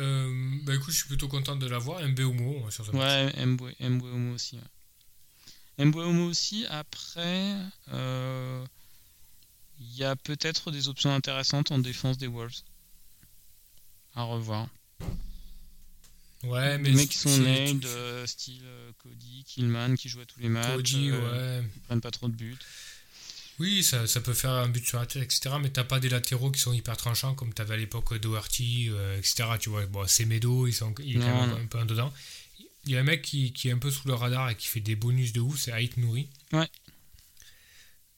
Euh, 0.00 0.58
bah 0.62 0.74
écoute, 0.74 0.92
je 0.92 0.98
suis 0.98 1.08
plutôt 1.08 1.28
content 1.28 1.56
de 1.56 1.66
l'avoir. 1.66 2.02
Mbeumo 2.02 2.70
sur 2.70 2.86
ce 2.86 2.92
match. 2.92 3.34
Ouais, 3.36 3.46
Mbeumo 3.46 4.34
aussi. 4.34 4.56
Ouais. 4.56 5.94
Aussi. 6.04 6.66
Après, 6.68 7.54
euh, 7.92 8.64
il 9.78 9.96
y 9.96 10.04
a 10.04 10.16
peut-être 10.16 10.70
des 10.70 10.88
options 10.88 11.14
intéressantes 11.14 11.70
en 11.70 11.78
défense 11.78 12.18
des 12.18 12.26
Wolves. 12.26 12.62
À 14.14 14.24
revoir. 14.24 14.68
Ouais, 16.42 16.78
mais 16.78 16.88
les 16.90 16.96
mecs 16.96 17.10
qui 17.10 17.18
sont 17.18 17.36
nailed, 17.38 17.84
euh, 17.84 18.26
style 18.26 18.64
Cody, 18.98 19.44
Killman, 19.44 19.94
qui 19.94 20.08
joue 20.08 20.20
à 20.20 20.24
tous 20.24 20.40
les 20.40 20.48
matchs. 20.48 20.74
Cody, 20.74 21.10
euh, 21.10 21.60
ouais. 21.60 21.68
Ils 21.76 21.82
prennent 21.82 22.00
pas 22.00 22.10
trop 22.10 22.28
de 22.28 22.34
buts. 22.34 22.58
Oui, 23.60 23.84
ça, 23.84 24.06
ça 24.06 24.20
peut 24.20 24.32
faire 24.34 24.50
un 24.52 24.68
but 24.68 24.84
sur 24.86 24.98
la 24.98 25.06
tête, 25.06 25.22
etc. 25.22 25.54
Mais 25.60 25.70
t'as 25.70 25.84
pas 25.84 26.00
des 26.00 26.08
latéraux 26.08 26.50
qui 26.50 26.60
sont 26.60 26.72
hyper 26.72 26.96
tranchants 26.96 27.34
comme 27.34 27.52
t'avais 27.54 27.74
à 27.74 27.76
l'époque 27.76 28.14
Doherty, 28.18 28.88
euh, 28.90 29.18
etc. 29.18 29.44
Tu 29.60 29.68
vois, 29.70 29.84
bon, 29.86 30.06
c'est 30.08 30.24
Medo, 30.24 30.66
ils 30.66 30.72
sont, 30.72 30.94
il 31.04 31.16
est 31.16 31.20
quand 31.20 31.26
Non, 31.28 31.40
même 31.42 31.50
non. 31.50 31.56
un 31.62 31.66
peu 31.66 31.78
en 31.78 31.84
dedans. 31.84 32.12
Il 32.86 32.92
y 32.92 32.96
a 32.96 33.00
un 33.00 33.04
mec 33.04 33.20
qui, 33.22 33.52
qui 33.52 33.68
est 33.68 33.72
un 33.72 33.78
peu 33.78 33.90
sous 33.90 34.08
le 34.08 34.14
radar 34.14 34.48
et 34.50 34.56
qui 34.56 34.66
fait 34.66 34.80
des 34.80 34.96
bonus 34.96 35.32
de 35.34 35.40
ouf, 35.40 35.58
c'est 35.60 35.70
Ait 35.72 35.90
Nouri. 35.98 36.28
Ouais. 36.52 36.66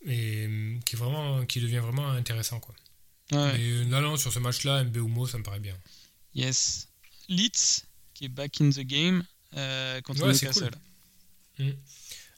Et 0.07 0.47
euh, 0.49 0.79
qui, 0.85 0.95
est 0.95 0.99
vraiment, 0.99 1.45
qui 1.47 1.61
devient 1.61 1.79
vraiment 1.79 2.09
intéressant, 2.11 2.61
quoi. 2.61 2.75
Ouais, 3.33 3.53
Mais 3.55 3.59
euh, 3.73 3.85
là, 3.91 4.01
non, 4.01 4.17
sur 4.17 4.33
ce 4.33 4.39
match-là, 4.39 4.85
Mbeumo, 4.85 5.27
ça 5.27 5.39
me 5.39 5.43
paraît 5.43 5.59
bien. 5.61 5.77
yes. 6.35 6.89
Leeds, 7.29 7.85
qui 8.15 8.27
est 8.27 8.29
back 8.29 8.61
in 8.61 8.71
the 8.71 8.81
game 8.81 9.25
euh, 9.57 10.01
contre 10.03 10.23
Ouais, 10.23 10.33
Newcastle. 10.33 10.71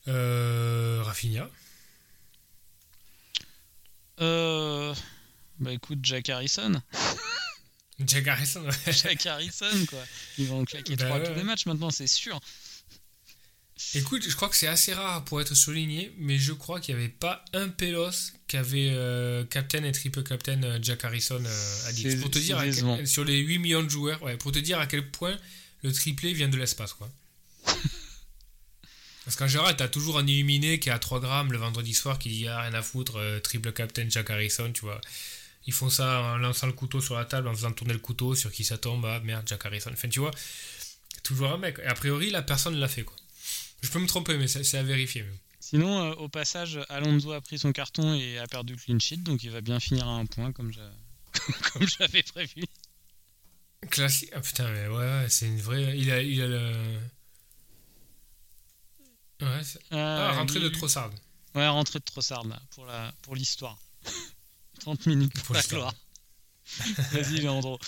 Euh, 0.09 1.02
Rafinha. 1.05 1.50
Euh, 4.21 4.95
bah 5.59 5.73
écoute, 5.73 5.99
Jack 6.03 6.29
Harrison. 6.29 6.81
Jack 8.07 8.27
Harrison, 8.27 8.65
ouais. 8.65 8.93
Jack 8.93 9.25
Harrison, 9.27 9.87
quoi. 9.89 10.03
Ils 10.39 10.47
vont 10.47 10.65
claquer 10.65 10.97
Bah 10.97 11.07
trois 11.07 11.21
tous 11.21 11.35
les 11.35 11.45
matchs 11.45 11.67
maintenant, 11.67 11.91
c'est 11.91 12.07
sûr. 12.07 12.41
Écoute, 13.95 14.25
je 14.29 14.35
crois 14.35 14.49
que 14.49 14.57
c'est 14.57 14.67
assez 14.69 14.95
rare 14.95 15.25
pour 15.25 15.41
être 15.41 15.55
souligné, 15.55 16.12
mais 16.19 16.39
je 16.39 16.53
crois 16.53 16.81
qu'il 16.81 16.95
n'y 16.97 17.03
avait 17.03 17.11
pas 17.12 17.45
un 17.53 17.69
Pélos 17.69 18.33
qui 18.47 18.57
avait 18.57 18.91
euh, 18.93 19.45
captain 19.45 19.83
et 19.85 19.93
triple 19.93 20.23
captain 20.23 20.62
euh, 20.62 20.79
Jack 20.81 21.05
Harrison 21.05 21.43
euh, 21.45 21.89
à. 21.89 21.93
C'est- 21.93 22.17
Pour 22.21 22.31
te 22.31 22.39
dire, 22.39 22.59
quel- 22.62 23.07
sur 23.07 23.25
les 23.25 23.39
8 23.39 23.59
millions 23.59 23.83
de 23.83 23.89
joueurs, 23.89 24.23
ouais, 24.23 24.37
pour 24.37 24.53
te 24.53 24.59
dire 24.61 24.79
à 24.79 24.87
quel 24.87 25.11
point 25.11 25.37
le 25.83 25.93
triplé 25.93 26.33
vient 26.33 26.49
de 26.49 26.57
l'espace, 26.57 26.93
quoi. 26.95 27.11
Parce 29.25 29.37
qu'en 29.37 29.49
général, 29.49 29.75
t'as 29.77 29.89
toujours 29.89 30.18
un 30.18 30.27
illuminé 30.27 30.79
qui 30.79 30.91
est 30.91 30.93
à 30.93 30.99
3 30.99 31.20
grammes 31.20 31.51
le 31.53 31.59
vendredi 31.59 31.95
soir 31.95 32.18
qui 32.18 32.29
dit 32.29 32.47
ah, 32.49 32.61
rien 32.62 32.75
à 32.75 32.83
foutre, 32.83 33.16
euh, 33.16 33.41
triple 33.41 33.72
captain 33.72 34.07
Jack 34.09 34.29
Harrison, 34.31 34.70
tu 34.72 34.83
vois. 34.83 35.01
Ils 35.66 35.72
font 35.72 35.89
ça 35.89 36.20
en 36.20 36.37
lançant 36.37 36.66
le 36.66 36.75
couteau 36.75 37.01
sur 37.01 37.14
la 37.14 37.25
table, 37.25 37.49
en 37.49 37.55
faisant 37.55 37.72
tourner 37.72 37.95
le 37.95 37.99
couteau 37.99 38.35
sur 38.35 38.53
qui 38.53 38.64
ça 38.64 38.77
tombe, 38.77 39.07
ah 39.07 39.20
merde, 39.20 39.45
Jack 39.47 39.64
Harrison. 39.64 39.91
Enfin, 39.95 40.09
tu 40.11 40.20
vois, 40.20 40.31
toujours 41.22 41.51
un 41.53 41.57
mec. 41.57 41.79
Et 41.83 41.87
a 41.87 41.95
priori, 41.95 42.29
la 42.31 42.43
personne 42.43 42.77
l'a 42.77 42.89
fait, 42.89 43.03
quoi. 43.05 43.16
Je 43.83 43.89
peux 43.89 43.99
me 43.99 44.07
tromper, 44.07 44.37
mais 44.37 44.47
c'est 44.47 44.77
à 44.77 44.83
vérifier. 44.83 45.25
Sinon, 45.61 46.11
euh, 46.11 46.14
au 46.16 46.29
passage, 46.29 46.79
Alonso 46.91 47.33
a 47.33 47.41
pris 47.41 47.59
son 47.59 47.72
carton 47.72 48.12
et 48.14 48.39
a 48.39 48.47
perdu 48.47 48.75
le 48.75 48.79
clean 48.79 48.99
sheet, 48.99 49.18
donc 49.22 49.43
il 49.43 49.51
va 49.51 49.62
bien 49.62 49.81
finir 49.81 50.07
à 50.07 50.12
un 50.12 50.27
point 50.27 50.53
comme 50.53 50.70
j'a- 50.70 50.93
comme 51.72 51.87
j'avais 51.89 52.22
prévu. 52.22 52.64
Classique. 53.91 54.31
Ah 54.35 54.41
putain, 54.41 54.70
mais 54.70 54.89
ouais, 54.89 54.97
ouais, 54.97 55.27
c'est 55.31 55.47
une 55.47 55.61
vraie. 55.61 55.99
Il 55.99 56.11
a, 56.11 56.20
il 56.22 56.41
a 56.43 56.47
le. 56.47 56.72
Ouais, 59.41 59.61
ah, 59.91 60.32
rentrée 60.37 60.61
de 60.61 60.68
Trossard. 60.68 61.11
Ouais, 61.55 61.68
rentrée 61.68 61.99
de 61.99 62.05
Trossard 62.05 62.45
là, 62.45 62.61
pour 62.70 62.87
la 62.87 63.12
pour 63.22 63.35
l'histoire. 63.35 63.78
30 64.80 65.07
minutes 65.07 65.32
pour, 65.35 65.45
Pour 65.45 65.55
la 65.57 65.62
gloire. 65.62 65.95
Vas-y, 67.12 67.41
Leandro. 67.41 67.78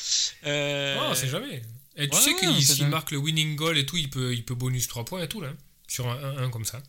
Euh, 0.44 0.97
Oh, 1.11 1.14
c'est 1.14 1.28
jamais. 1.28 1.62
Et 1.97 2.09
tu 2.09 2.14
ouais, 2.16 2.22
sais 2.22 2.34
ouais, 2.34 2.40
qu'il 2.40 2.64
sait 2.64 2.74
s'il 2.74 2.88
marque 2.88 3.11
le 3.11 3.18
winning 3.18 3.57
goal 3.57 3.78
et 3.78 3.86
tout, 3.86 3.97
il 3.97 4.11
peut, 4.11 4.34
il 4.34 4.44
peut 4.44 4.55
bonus 4.55 4.86
3 4.88 5.05
points 5.05 5.22
et 5.22 5.28
tout, 5.28 5.40
là. 5.40 5.53
Sur 5.88 6.09
un 6.09 6.47
1-1 6.47 6.51
comme 6.51 6.64
ça. 6.64 6.82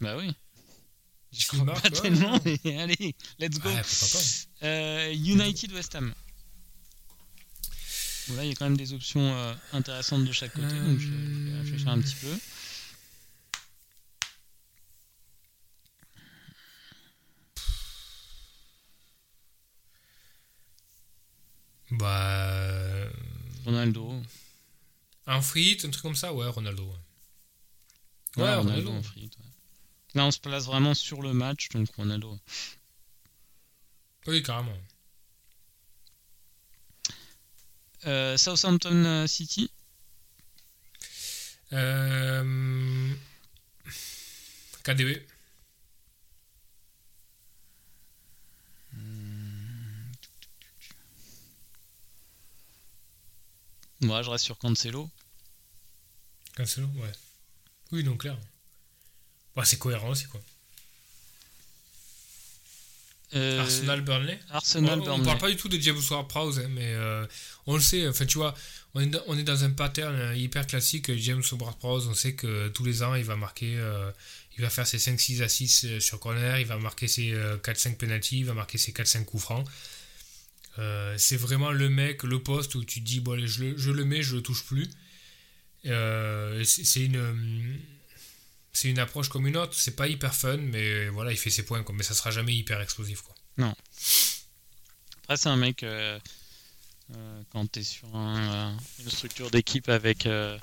Bah 0.00 0.16
oui. 0.16 0.32
Je 1.32 1.46
crois 1.46 1.64
marque, 1.64 1.82
pas 1.82 1.88
ouais, 1.88 2.00
tellement, 2.00 2.38
mais 2.44 2.78
allez, 2.78 3.14
let's 3.38 3.58
go. 3.58 3.68
Pas. 3.70 4.66
Euh, 4.66 5.12
United 5.12 5.72
West 5.72 5.94
Ham. 5.94 6.12
Bon, 8.28 8.36
là, 8.36 8.44
il 8.44 8.48
y 8.48 8.52
a 8.52 8.54
quand 8.54 8.64
même 8.66 8.76
des 8.76 8.92
options 8.92 9.34
euh, 9.34 9.54
intéressantes 9.72 10.24
de 10.24 10.32
chaque 10.32 10.52
côté, 10.54 10.74
donc 10.74 10.98
je, 10.98 11.06
je 11.06 11.50
vais 11.50 11.58
réfléchir 11.60 11.88
un 11.88 12.00
petit 12.00 12.14
peu. 12.16 12.38
Bah. 21.98 22.50
euh, 22.50 23.10
Ronaldo. 23.64 24.22
Un 25.26 25.40
free, 25.40 25.78
un 25.84 25.90
truc 25.90 26.02
comme 26.02 26.14
ça, 26.14 26.32
ouais, 26.34 26.46
Ronaldo. 26.48 26.84
Ouais, 28.36 28.54
Ronaldo 28.54 28.90
en 28.90 28.98
ouais. 28.98 29.30
Là, 30.14 30.26
on 30.26 30.30
se 30.30 30.38
place 30.38 30.66
vraiment 30.66 30.94
sur 30.94 31.22
le 31.22 31.32
match, 31.32 31.68
donc 31.70 31.88
Ronaldo. 31.96 32.38
Oui, 34.26 34.42
carrément. 34.42 34.76
Euh, 38.06 38.36
Southampton 38.36 39.04
euh, 39.04 39.26
City. 39.26 39.70
Euh... 41.72 43.14
KDB. 44.84 45.26
Moi, 54.04 54.22
je 54.22 54.30
reste 54.30 54.44
sur 54.44 54.58
Cancelo. 54.58 55.10
Cancelo, 56.56 56.86
ouais. 56.96 57.12
Oui, 57.92 58.04
non, 58.04 58.16
clair. 58.16 58.36
C'est 59.64 59.78
cohérent 59.78 60.10
aussi, 60.10 60.26
quoi. 60.26 60.40
Euh, 63.34 63.60
Arsenal 63.60 64.02
Burnley. 64.02 64.38
Arsenal 64.50 65.00
on, 65.00 65.18
ne 65.18 65.24
parle 65.24 65.38
pas 65.38 65.50
du 65.50 65.56
tout 65.56 65.68
de 65.68 65.80
James 65.80 66.00
Ward-Prowse, 66.10 66.60
hein, 66.60 66.68
mais 66.70 66.94
euh, 66.94 67.26
on 67.66 67.74
le 67.74 67.80
sait. 67.80 68.06
Enfin, 68.06 68.26
tu 68.26 68.38
vois, 68.38 68.54
on 68.94 69.00
est, 69.00 69.06
dans, 69.06 69.22
on 69.26 69.36
est 69.36 69.42
dans 69.42 69.64
un 69.64 69.70
pattern 69.70 70.36
hyper 70.36 70.66
classique. 70.66 71.12
James 71.16 71.42
Ward-Prowse, 71.52 72.06
on 72.08 72.14
sait 72.14 72.34
que 72.34 72.68
tous 72.68 72.84
les 72.84 73.02
ans, 73.02 73.14
il 73.14 73.24
va 73.24 73.36
marquer, 73.36 73.76
il 74.56 74.62
va 74.62 74.70
faire 74.70 74.86
ses 74.86 74.98
5-6 74.98 75.42
assists 75.42 75.98
sur 75.98 76.20
corner, 76.20 76.60
il 76.60 76.66
va 76.66 76.76
marquer 76.76 77.08
ses 77.08 77.32
4-5 77.32 77.96
penalties, 77.96 78.40
il 78.40 78.46
va 78.46 78.54
marquer 78.54 78.78
ses 78.78 78.92
4-5 78.92 79.24
coups 79.24 79.42
francs. 79.42 79.66
C'est 81.16 81.36
vraiment 81.36 81.70
le 81.70 81.88
mec, 81.88 82.22
le 82.22 82.42
poste 82.42 82.74
où 82.74 82.84
tu 82.84 83.00
dis, 83.00 83.20
bon, 83.20 83.32
allez, 83.32 83.46
je, 83.46 83.76
je 83.76 83.90
le 83.90 84.04
mets, 84.04 84.22
je 84.22 84.36
le 84.36 84.42
touche 84.42 84.64
plus. 84.64 84.88
c'est 85.84 87.04
une 87.04 87.80
c'est 88.74 88.90
une 88.90 88.98
approche 88.98 89.28
comme 89.28 89.46
une 89.46 89.56
autre. 89.56 89.72
C'est 89.74 89.96
pas 89.96 90.08
hyper 90.08 90.34
fun, 90.34 90.58
mais 90.58 91.08
voilà, 91.08 91.30
il 91.30 91.38
fait 91.38 91.48
ses 91.48 91.64
points, 91.64 91.82
quoi. 91.82 91.94
mais 91.96 92.02
ça 92.02 92.12
sera 92.12 92.30
jamais 92.30 92.54
hyper 92.54 92.80
explosif. 92.80 93.22
Quoi. 93.22 93.34
Non. 93.56 93.74
Après, 95.22 95.36
c'est 95.36 95.48
un 95.48 95.56
mec, 95.56 95.84
euh, 95.84 96.18
euh, 97.14 97.42
quand 97.50 97.70
tu 97.70 97.78
es 97.78 97.82
sur 97.82 98.08
euh, 98.14 98.72
une 98.98 99.10
structure 99.10 99.50
d'équipe 99.50 99.88
avec, 99.88 100.24
je 100.24 100.58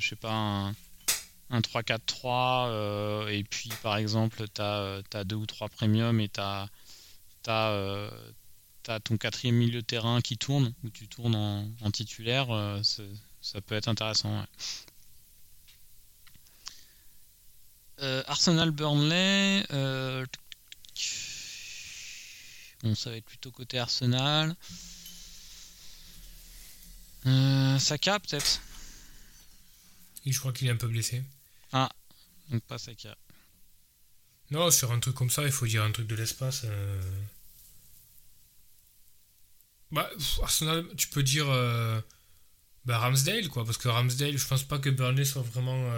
sais 0.00 0.16
pas, 0.16 0.72
un, 1.50 1.60
3-4-3, 1.60 3.30
et 3.30 3.44
puis 3.44 3.70
par 3.82 3.98
exemple, 3.98 4.44
tu 4.52 4.62
as, 4.62 5.24
deux 5.24 5.36
ou 5.36 5.46
trois 5.46 5.68
premiums 5.68 6.20
et 6.20 6.30
tu 6.30 6.40
as, 6.40 6.70
ton 9.04 9.16
quatrième 9.16 9.56
milieu 9.56 9.80
de 9.80 9.86
terrain 9.86 10.20
qui 10.20 10.36
tourne, 10.36 10.74
où 10.84 10.90
tu 10.90 11.08
tournes 11.08 11.34
en, 11.80 11.90
titulaire, 11.90 12.48
ça 12.82 13.60
peut 13.60 13.74
être 13.74 13.88
intéressant. 13.88 14.44
Euh, 18.02 18.22
Arsenal 18.26 18.72
Burnley. 18.72 19.64
Euh, 19.70 20.26
bon, 22.82 22.94
ça 22.96 23.10
va 23.10 23.16
être 23.16 23.24
plutôt 23.24 23.52
côté 23.52 23.78
Arsenal. 23.78 24.56
Euh, 27.26 27.78
Saka 27.78 28.18
peut-être? 28.18 28.60
je 30.26 30.38
crois 30.38 30.52
qu'il 30.52 30.66
est 30.66 30.72
un 30.72 30.76
peu 30.76 30.88
blessé. 30.88 31.22
Ah, 31.72 31.88
donc 32.50 32.62
pas 32.64 32.78
Saka. 32.78 33.16
Non, 34.50 34.70
sur 34.70 34.90
un 34.90 34.98
truc 34.98 35.14
comme 35.14 35.30
ça, 35.30 35.44
il 35.44 35.52
faut 35.52 35.66
dire 35.66 35.84
un 35.84 35.92
truc 35.92 36.08
de 36.08 36.16
l'espace. 36.16 36.66
Bah, 39.92 40.10
Arsenal, 40.42 40.84
tu 40.96 41.08
peux 41.08 41.22
dire 41.22 41.46
bah, 42.84 42.98
Ramsdale, 42.98 43.48
quoi, 43.48 43.64
parce 43.64 43.78
que 43.78 43.88
Ramsdale, 43.88 44.36
je 44.36 44.46
pense 44.46 44.64
pas 44.64 44.78
que 44.78 44.90
Burnley 44.90 45.24
soit 45.24 45.42
vraiment 45.42 45.88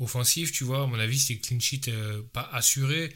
offensif, 0.00 0.52
tu 0.52 0.64
vois. 0.64 0.82
À 0.82 0.86
mon 0.86 0.98
avis, 0.98 1.18
c'est 1.18 1.38
clean 1.38 1.60
sheet 1.60 1.88
euh, 1.88 2.22
pas 2.32 2.48
assuré. 2.52 3.14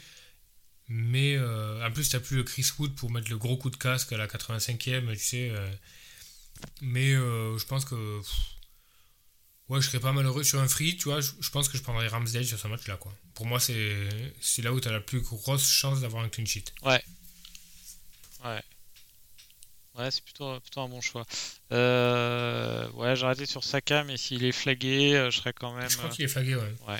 Mais 0.88 1.36
euh, 1.36 1.86
en 1.86 1.92
plus, 1.92 2.08
tu 2.08 2.18
plus 2.20 2.36
le 2.36 2.44
Chris 2.44 2.66
Wood 2.78 2.94
pour 2.94 3.10
mettre 3.10 3.28
le 3.30 3.36
gros 3.36 3.56
coup 3.56 3.70
de 3.70 3.76
casque 3.76 4.12
à 4.12 4.16
la 4.16 4.26
85e, 4.26 5.12
tu 5.12 5.18
sais. 5.18 5.50
Euh. 5.50 5.70
mais 6.80 7.12
je 7.12 7.64
pense 7.66 7.84
que. 7.84 8.20
ouais, 9.68 9.82
je 9.82 9.86
serais 9.86 10.00
pas 10.00 10.12
malheureux 10.12 10.44
sur 10.44 10.60
un 10.60 10.68
free, 10.68 10.96
tu 10.96 11.04
vois. 11.04 11.20
Je, 11.20 11.50
pense 11.50 11.68
que 11.68 11.76
je 11.76 11.82
prendrais 11.82 12.08
Ramsdale 12.08 12.46
sur 12.46 12.58
ce 12.58 12.68
match-là, 12.68 12.96
quoi. 12.96 13.14
Pour 13.34 13.46
moi, 13.46 13.60
c'est 13.60 14.62
là 14.62 14.72
où 14.72 14.80
tu 14.80 14.88
as 14.88 14.92
la 14.92 15.00
plus 15.00 15.20
grosse 15.20 15.68
chance 15.68 16.00
d'avoir 16.00 16.24
un 16.24 16.28
clean 16.28 16.46
sheet. 16.46 16.72
Ouais. 16.82 17.02
Ouais. 18.44 18.62
Ouais, 19.98 20.12
c'est 20.12 20.22
plutôt, 20.22 20.60
plutôt 20.60 20.80
un 20.80 20.88
bon 20.88 21.00
choix. 21.00 21.26
Euh, 21.72 22.88
ouais, 22.92 23.16
j'ai 23.16 23.24
arrêté 23.24 23.46
sur 23.46 23.64
Saka, 23.64 24.04
mais 24.04 24.16
s'il 24.16 24.44
est 24.44 24.52
flagué, 24.52 25.14
euh, 25.14 25.30
je 25.32 25.38
serais 25.38 25.52
quand 25.52 25.74
même. 25.74 25.90
Je 25.90 25.96
crois 25.96 26.08
qu'il 26.08 26.24
est 26.24 26.28
flagué, 26.28 26.54
ouais. 26.54 26.74
Ouais. 26.86 26.98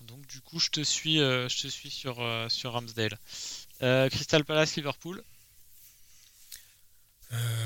Donc 0.00 0.26
du 0.26 0.40
coup, 0.40 0.58
je 0.58 0.70
te 0.70 0.80
suis, 0.80 1.20
euh, 1.20 1.48
je 1.50 1.62
te 1.62 1.68
suis 1.68 1.90
sur, 1.90 2.16
sur 2.48 2.72
Ramsdale. 2.72 3.18
Crystal 4.10 4.44
Palace, 4.44 4.76
Liverpool. 4.76 5.22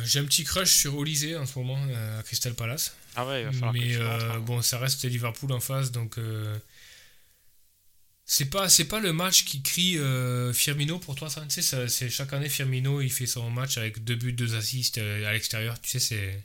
j'ai 0.05 0.19
un 0.19 0.25
petit 0.25 0.43
crush 0.43 0.75
sur 0.75 0.97
Olysée 0.97 1.37
en 1.37 1.47
ce 1.47 1.59
moment 1.61 1.79
à 2.19 2.23
Crystal 2.25 2.55
Palace. 2.55 2.97
Ah 3.15 3.25
ouais, 3.25 3.43
il 3.43 3.47
va 3.47 3.53
falloir 3.53 3.73
Mais 3.73 3.97
hein. 3.97 4.41
bon, 4.41 4.63
ça 4.63 4.79
reste 4.79 5.05
Liverpool 5.05 5.53
en 5.53 5.61
face, 5.61 5.93
donc 5.93 6.17
c'est 8.31 8.45
pas, 8.45 8.69
c'est 8.69 8.85
pas 8.85 9.01
le 9.01 9.15
match 9.15 9.47
qui 9.47 9.63
crie 9.63 9.97
euh, 9.97 10.53
Firmino 10.53 10.99
pour 10.99 11.15
toi, 11.15 11.31
ça? 11.31 11.41
Tu 11.49 11.63
sais, 11.63 11.89
c'est 11.89 12.11
chaque 12.11 12.35
année 12.35 12.51
Firmino, 12.51 13.01
il 13.01 13.11
fait 13.11 13.27
son 13.27 13.49
match 13.49 13.79
avec 13.79 14.05
deux 14.05 14.17
buts, 14.17 14.35
deux 14.35 14.55
assists 14.55 14.99
euh, 14.99 15.27
à 15.27 15.33
l'extérieur. 15.33 15.81
Tu 15.81 15.89
sais, 15.89 15.99
c'est. 15.99 16.45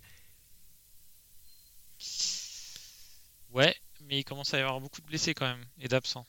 Ouais, 3.51 3.75
mais 4.05 4.19
il 4.19 4.23
commence 4.23 4.53
à 4.53 4.59
y 4.59 4.61
avoir 4.61 4.79
beaucoup 4.79 5.01
de 5.01 5.05
blessés 5.07 5.33
quand 5.33 5.45
même 5.45 5.63
et 5.81 5.89
d'absents. 5.89 6.25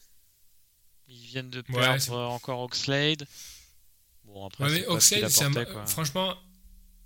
Ils 1.07 1.25
viennent 1.27 1.51
de 1.51 1.61
perdre 1.61 2.19
encore 2.19 2.59
Oxlade. 2.63 3.25
Bon, 4.25 4.47
après, 4.47 4.65
ouais, 4.65 4.87
Oxlade, 4.89 5.29
c'est 5.29 5.67
franchement 5.87 6.37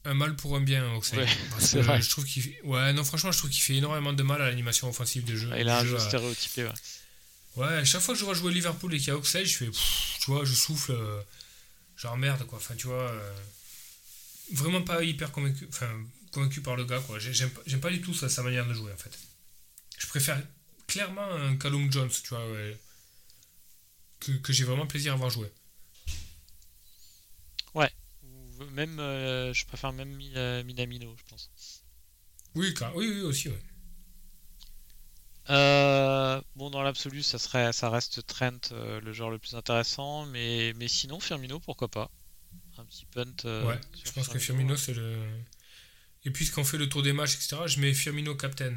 un 0.07 0.15
mal 0.15 0.35
pour 0.37 0.57
un 0.57 0.63
bien, 0.63 0.91
Oxlade. 0.95 1.29
je 1.61 2.09
trouve 2.09 2.25
qu'il 2.25 2.57
ouais, 2.65 2.95
non, 2.95 3.05
franchement, 3.05 3.31
je 3.31 3.37
trouve 3.37 3.51
qu'il 3.51 3.63
fait 3.63 3.75
énormément 3.75 4.15
de 4.15 4.23
mal 4.23 4.41
à 4.41 4.49
l'animation 4.49 4.89
offensive 4.89 5.27
de 5.27 5.37
jeu. 5.37 5.51
il 5.59 5.69
a 5.69 5.81
un 5.81 5.85
jeu 5.85 5.99
stéréotypé, 5.99 6.65
ouais. 6.65 6.73
Ouais, 7.57 7.85
chaque 7.85 8.03
fois 8.03 8.15
que 8.15 8.21
je 8.21 8.25
vois 8.25 8.35
jouer 8.35 8.53
Liverpool 8.53 8.95
et 8.95 8.99
qu'il 8.99 9.09
y 9.09 9.11
a 9.11 9.17
Oxlade, 9.17 9.45
je 9.45 9.57
fais, 9.57 9.71
tu 10.21 10.31
vois, 10.31 10.45
je 10.45 10.55
souffle, 10.55 10.93
euh, 10.93 11.21
genre 11.97 12.17
merde, 12.17 12.45
quoi. 12.47 12.59
Enfin, 12.59 12.75
tu 12.77 12.87
vois, 12.87 13.11
euh, 13.11 13.41
vraiment 14.53 14.83
pas 14.83 15.03
hyper 15.03 15.33
convaincu, 15.33 15.67
enfin, 15.69 15.91
convaincu 16.33 16.61
par 16.61 16.77
le 16.77 16.85
gars, 16.85 17.01
quoi. 17.01 17.19
J'aime 17.19 17.81
pas 17.81 17.91
du 17.91 18.01
tout 18.01 18.15
sa, 18.15 18.29
sa, 18.29 18.43
manière 18.43 18.67
de 18.67 18.75
jouer, 18.75 18.93
en 18.93 18.97
fait. 18.97 19.19
Je 19.99 20.07
préfère 20.07 20.41
clairement 20.87 21.29
un 21.33 21.57
Callum 21.57 21.91
Jones, 21.93 22.11
tu 22.11 22.29
vois, 22.29 22.47
que, 24.21 24.33
que 24.33 24.53
j'ai 24.53 24.65
vraiment 24.65 24.87
plaisir 24.87 25.15
à 25.15 25.17
voir 25.17 25.31
jouer. 25.31 25.51
Ouais, 27.75 27.91
même, 28.73 28.99
euh, 29.01 29.53
je 29.53 29.67
préfère 29.67 29.93
même 29.93 30.17
Minamino, 30.65 31.15
je 31.17 31.25
pense. 31.29 31.51
Oui, 32.55 32.75
oui, 32.95 33.09
oui, 33.09 33.21
aussi, 33.23 33.49
ouais. 33.49 33.63
Euh, 35.51 36.41
bon, 36.57 36.71
dans 36.71 36.83
l'absolu, 36.83 37.23
ça 37.23 37.39
serait, 37.39 37.73
ça 37.73 37.89
reste 37.89 38.27
Trent 38.27 38.59
euh, 38.73 39.01
le 39.01 39.13
joueur 39.13 39.31
le 39.31 39.39
plus 39.39 39.55
intéressant, 39.55 40.27
mais, 40.27 40.75
mais 40.77 40.89
sinon, 40.89 41.21
Firmino, 41.21 41.59
pourquoi 41.61 41.89
pas? 41.89 42.11
Un 42.77 42.85
petit 42.85 43.07
punt. 43.07 43.25
Euh, 43.45 43.65
ouais, 43.65 43.81
je 44.05 44.13
pense 44.13 44.29
que 44.29 44.39
Firmino, 44.39 44.77
c'est 44.77 44.95
le. 44.95 45.17
Et 46.25 46.31
puisqu'on 46.31 46.65
fait 46.65 46.79
le 46.79 46.89
tour 46.89 47.03
des 47.03 47.13
matchs, 47.13 47.35
etc., 47.37 47.57
je 47.67 47.81
mets 47.81 47.95
Firmino 47.95 48.35
captain 48.35 48.75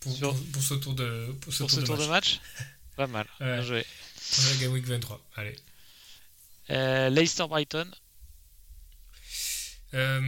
pour, 0.00 0.12
ce 0.12 0.74
tour 0.74 0.94
de, 0.94 1.32
pour 1.40 1.52
ce, 1.52 1.64
tour, 1.64 1.98
de, 1.98 2.06
match. 2.06 2.40
Pas 2.96 3.06
mal. 3.06 3.26
Bien 3.40 3.62
joué. 3.62 3.84
La 4.46 4.56
Game 4.60 4.72
Week 4.72 4.86
23. 4.86 5.20
Allez. 5.36 5.56
Leicester 7.10 7.46
Brighton. 7.48 7.90
Euh. 9.94 10.20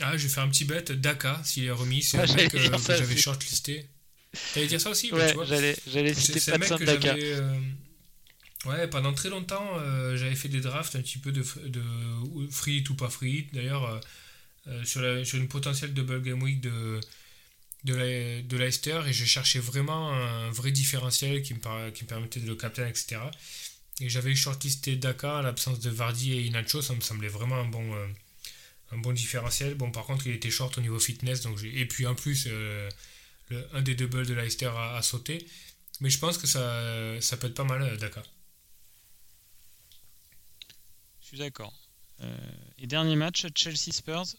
Ah, 0.00 0.16
je 0.16 0.24
vais 0.24 0.28
faire 0.28 0.42
un 0.44 0.48
petit 0.48 0.64
bet. 0.64 0.82
Daka, 0.82 1.40
s'il 1.44 1.64
est 1.64 1.70
remis, 1.70 2.02
c'est 2.02 2.18
un 2.18 2.34
mec 2.34 2.54
euh, 2.54 2.70
que 2.70 2.96
j'avais 2.96 3.16
shortlisté. 3.16 3.88
T'allais 4.52 4.66
dire 4.66 4.80
ça 4.80 4.90
aussi 4.90 5.12
Ouais, 5.12 5.34
j'allais 5.86 6.14
citer 6.14 6.58
mec 6.58 6.68
que 6.68 6.84
j'avais. 6.84 7.32
Euh, 7.32 7.58
ouais, 8.66 8.86
pendant 8.88 9.14
très 9.14 9.30
longtemps, 9.30 9.66
euh, 9.78 10.16
j'avais 10.16 10.34
fait 10.34 10.48
des 10.48 10.60
drafts 10.60 10.96
un 10.96 11.00
petit 11.00 11.18
peu 11.18 11.32
de, 11.32 11.42
de 11.66 11.82
free 12.50 12.84
ou 12.90 12.94
pas 12.94 13.08
free. 13.08 13.48
D'ailleurs, 13.54 14.00
sur, 14.84 15.00
la, 15.00 15.24
sur 15.24 15.38
une 15.38 15.48
potentielle 15.48 15.94
double 15.94 16.20
game 16.20 16.42
week 16.42 16.60
de, 16.60 17.00
de, 17.84 17.94
la, 17.94 18.42
de 18.42 18.56
Leicester 18.58 19.00
et 19.06 19.14
je 19.14 19.24
cherchais 19.24 19.60
vraiment 19.60 20.12
un 20.12 20.50
vrai 20.50 20.72
différentiel 20.72 21.40
qui 21.40 21.54
me, 21.54 21.90
qui 21.90 22.04
me 22.04 22.08
permettait 22.08 22.40
de 22.40 22.46
le 22.46 22.56
capter, 22.56 22.86
etc. 22.86 23.16
Et 24.02 24.10
j'avais 24.10 24.34
shortlisté 24.34 24.96
Daka 24.96 25.38
à 25.38 25.42
l'absence 25.42 25.80
de 25.80 25.88
Vardy 25.88 26.34
et 26.34 26.42
Inacho, 26.42 26.82
ça 26.82 26.94
me 26.94 27.00
semblait 27.00 27.28
vraiment 27.28 27.56
un 27.56 27.64
bon 27.64 27.94
un 28.92 28.98
bon 28.98 29.12
différentiel. 29.12 29.74
Bon, 29.74 29.90
par 29.90 30.04
contre, 30.04 30.26
il 30.26 30.34
était 30.34 30.50
short 30.50 30.76
au 30.78 30.80
niveau 30.80 30.98
fitness, 30.98 31.40
donc 31.42 31.62
et 31.62 31.86
puis 31.86 32.06
en 32.06 32.14
plus, 32.14 32.46
euh, 32.48 32.88
le, 33.48 33.66
un 33.74 33.82
des 33.82 33.94
doubles 33.94 34.26
de 34.26 34.34
Leicester 34.34 34.66
a, 34.66 34.96
a, 34.96 35.02
sauté. 35.02 35.46
Mais 36.00 36.10
je 36.10 36.18
pense 36.18 36.38
que 36.38 36.46
ça, 36.46 37.20
ça 37.20 37.36
peut 37.36 37.46
être 37.48 37.54
pas 37.54 37.64
mal, 37.64 37.82
euh, 37.82 37.96
Dakar. 37.96 38.24
Je 41.22 41.28
suis 41.28 41.38
d'accord. 41.38 41.74
Euh, 42.20 42.36
et 42.78 42.86
dernier 42.86 43.16
match, 43.16 43.46
Chelsea 43.54 43.92
Spurs. 43.92 44.36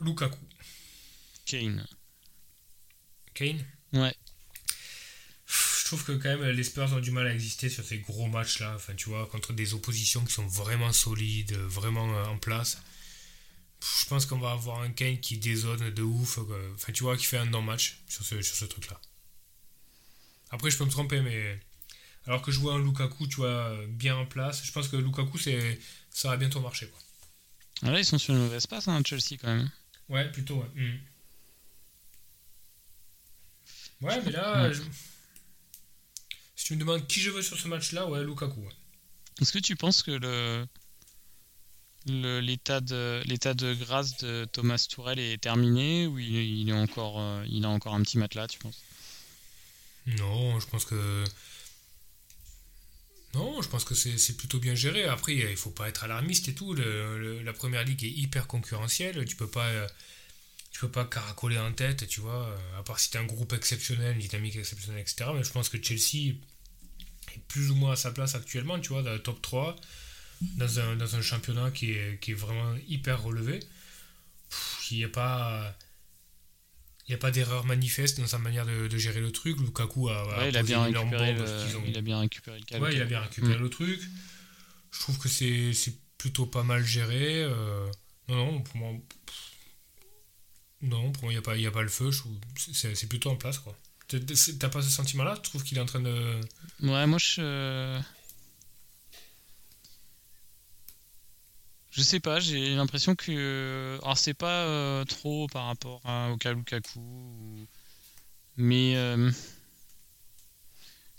Lukaku. 0.00 0.38
Kane. 1.46 1.86
Kane? 3.34 3.64
Ouais 3.92 4.14
trouve 5.96 6.04
que 6.04 6.12
quand 6.12 6.28
même 6.38 6.44
les 6.50 6.64
Spurs 6.64 6.92
ont 6.92 7.00
du 7.00 7.10
mal 7.10 7.26
à 7.26 7.32
exister 7.34 7.68
sur 7.68 7.84
ces 7.84 7.98
gros 7.98 8.26
matchs 8.28 8.60
là. 8.60 8.72
Enfin, 8.76 8.94
tu 8.94 9.08
vois, 9.08 9.26
contre 9.26 9.52
des 9.52 9.74
oppositions 9.74 10.24
qui 10.24 10.32
sont 10.32 10.46
vraiment 10.46 10.92
solides, 10.92 11.52
vraiment 11.54 12.12
euh, 12.16 12.24
en 12.26 12.38
place. 12.38 12.78
Je 13.80 14.06
pense 14.08 14.26
qu'on 14.26 14.38
va 14.38 14.52
avoir 14.52 14.80
un 14.82 14.90
Kane 14.90 15.18
qui 15.18 15.38
dézone 15.38 15.90
de 15.90 16.02
ouf. 16.02 16.38
Enfin, 16.74 16.92
tu 16.92 17.02
vois, 17.02 17.16
qui 17.16 17.24
fait 17.26 17.38
un 17.38 17.46
non-match 17.46 17.98
sur 18.08 18.24
ce, 18.24 18.40
sur 18.42 18.56
ce 18.56 18.64
truc 18.64 18.88
là. 18.88 19.00
Après, 20.50 20.70
je 20.70 20.76
peux 20.78 20.84
me 20.84 20.90
tromper, 20.90 21.20
mais 21.20 21.58
alors 22.26 22.42
que 22.42 22.52
je 22.52 22.60
vois 22.60 22.74
un 22.74 22.78
Lukaku, 22.84 23.26
tu 23.26 23.36
vois, 23.36 23.74
bien 23.88 24.14
en 24.16 24.26
place, 24.26 24.64
je 24.64 24.70
pense 24.72 24.86
que 24.88 24.96
Lukaku, 24.96 25.36
c'est 25.38 25.78
ça 26.10 26.28
va 26.28 26.36
bientôt 26.36 26.60
marcher. 26.60 26.88
Quoi. 26.88 27.00
Ah 27.82 27.90
là, 27.90 27.98
ils 27.98 28.04
sont 28.04 28.18
sur 28.18 28.34
une 28.34 28.40
mauvaise 28.40 28.66
passe, 28.66 28.86
hein, 28.88 29.02
Chelsea 29.04 29.36
quand 29.40 29.48
même. 29.54 29.70
Ouais, 30.08 30.30
plutôt, 30.30 30.56
ouais. 30.56 30.70
Hmm. 30.76 30.98
Ouais, 34.06 34.20
mais 34.24 34.30
là, 34.32 34.62
Ouais. 34.68 34.74
je- 34.74 34.82
si 36.62 36.68
tu 36.68 36.74
me 36.74 36.78
demandes 36.78 37.08
qui 37.08 37.20
je 37.20 37.30
veux 37.30 37.42
sur 37.42 37.58
ce 37.58 37.66
match-là, 37.66 38.06
ouais, 38.06 38.22
Lukaku. 38.22 38.60
ouais. 38.60 38.72
Est-ce 39.40 39.52
que 39.52 39.58
tu 39.58 39.74
penses 39.74 40.04
que 40.04 40.12
le 40.12 40.64
l'état 42.06 42.80
de 42.80 43.20
l'état 43.26 43.54
de 43.54 43.74
grâce 43.74 44.16
de 44.18 44.44
Thomas 44.52 44.86
Tourelle 44.88 45.18
est 45.18 45.42
terminé 45.42 46.06
ou 46.06 46.20
il, 46.20 46.34
il 46.34 46.68
est 46.68 46.72
encore 46.72 47.18
euh, 47.18 47.44
il 47.48 47.64
a 47.64 47.68
encore 47.68 47.94
un 47.94 48.02
petit 48.02 48.16
matelas, 48.16 48.46
tu 48.46 48.60
penses? 48.60 48.80
Non, 50.06 50.60
je 50.60 50.66
pense 50.68 50.84
que. 50.84 51.24
Non, 53.34 53.60
je 53.60 53.68
pense 53.68 53.84
que 53.84 53.94
c'est 53.94 54.36
plutôt 54.36 54.60
bien 54.60 54.76
géré. 54.76 55.02
Après, 55.04 55.34
il 55.34 55.56
faut 55.56 55.70
pas 55.70 55.88
être 55.88 56.04
alarmiste 56.04 56.46
et 56.48 56.54
tout. 56.54 56.74
Le- 56.74 57.18
le- 57.18 57.42
la 57.42 57.52
première 57.52 57.82
ligue 57.82 58.04
est 58.04 58.10
hyper 58.10 58.46
concurrentielle. 58.46 59.24
Tu 59.24 59.34
peux 59.34 59.48
pas. 59.48 59.68
Tu 60.70 60.80
peux 60.80 60.90
pas 60.90 61.04
caracoler 61.04 61.58
en 61.58 61.72
tête, 61.72 62.06
tu 62.08 62.20
vois, 62.20 62.56
à 62.78 62.82
part 62.82 62.98
si 62.98 63.10
t'as 63.10 63.20
un 63.20 63.24
groupe 63.26 63.52
exceptionnel, 63.52 64.14
une 64.16 64.22
dynamique 64.26 64.56
exceptionnelle, 64.56 65.02
etc. 65.02 65.30
Mais 65.34 65.44
je 65.44 65.50
pense 65.52 65.68
que 65.68 65.82
Chelsea 65.82 66.34
est 67.38 67.42
plus 67.48 67.70
ou 67.70 67.74
moins 67.74 67.92
à 67.92 67.96
sa 67.96 68.10
place 68.12 68.34
actuellement, 68.34 68.78
tu 68.80 68.88
vois, 68.90 69.02
dans 69.02 69.12
le 69.12 69.22
top 69.22 69.40
3, 69.42 69.76
dans 70.56 70.80
un, 70.80 70.96
dans 70.96 71.16
un 71.16 71.22
championnat 71.22 71.70
qui 71.70 71.92
est, 71.92 72.18
qui 72.20 72.32
est 72.32 72.34
vraiment 72.34 72.74
hyper 72.88 73.22
relevé. 73.22 73.60
Il 74.90 74.98
n'y 74.98 75.04
a 75.04 75.08
pas. 75.08 75.76
Il 77.08 77.10
n'y 77.10 77.14
a 77.16 77.18
pas 77.18 77.30
d'erreur 77.32 77.64
manifeste 77.66 78.20
dans 78.20 78.26
sa 78.28 78.38
manière 78.38 78.64
de, 78.64 78.86
de 78.86 78.96
gérer 78.98 79.20
le 79.20 79.32
truc. 79.32 79.58
Lukaku 79.58 80.08
a, 80.08 80.38
Ouais, 80.38 80.48
il 80.50 80.56
a 80.56 80.60
posé 80.60 80.72
bien 80.74 80.86
une 80.86 80.96
récupéré 80.96 81.32
le, 81.34 81.76
ont- 81.76 81.84
il 81.86 81.98
a 81.98 82.00
bien 82.00 82.20
récupéré 82.20 82.58
le 82.60 82.64
câble. 82.64 82.84
Ouais, 82.84 82.94
il 82.94 83.02
a 83.02 83.04
bien 83.06 83.20
récupéré 83.20 83.56
Mm. 83.58 83.62
le 83.62 83.70
truc. 83.70 84.00
Je 84.92 85.00
trouve 85.00 85.18
que 85.18 85.28
c'est 85.28 85.72
plutôt 86.16 86.46
pas 86.46 86.62
mal 86.62 86.84
géré. 86.84 87.42
euh, 87.42 87.86
Non, 88.28 88.52
non, 88.52 88.60
pour 88.62 88.76
moi. 88.76 88.92
Non, 90.82 91.12
pour 91.12 91.24
moi, 91.24 91.32
il 91.32 91.36
n'y 91.36 91.38
a, 91.38 91.42
pas- 91.42 91.56
il 91.56 91.62
y 91.62 91.66
a 91.66 91.70
pas 91.70 91.82
le 91.82 91.88
feu. 91.88 92.10
c'est 92.56 93.08
plutôt 93.08 93.30
en 93.30 93.36
place, 93.36 93.58
quoi. 93.58 93.76
T'as- 94.20 94.68
pas 94.68 94.82
ce 94.82 94.90
sentiment-là? 94.90 95.36
Tu 95.36 95.50
trouves 95.50 95.62
qu'il 95.64 95.78
est 95.78 95.80
en 95.80 95.86
train 95.86 96.00
de. 96.00 96.40
Ouais, 96.82 97.06
moi 97.06 97.18
je. 97.18 98.00
Je 101.90 102.00
sais 102.02 102.20
pas, 102.20 102.40
j'ai 102.40 102.74
l'impression 102.74 103.14
que. 103.14 103.98
Alors, 104.02 104.16
c'est 104.16 104.34
pas 104.34 104.64
euh, 104.64 105.04
trop 105.04 105.46
par 105.48 105.66
rapport 105.66 106.00
à, 106.04 106.30
au 106.32 106.36
cas 106.36 106.54
Mais. 108.56 108.96
euh, 108.96 109.30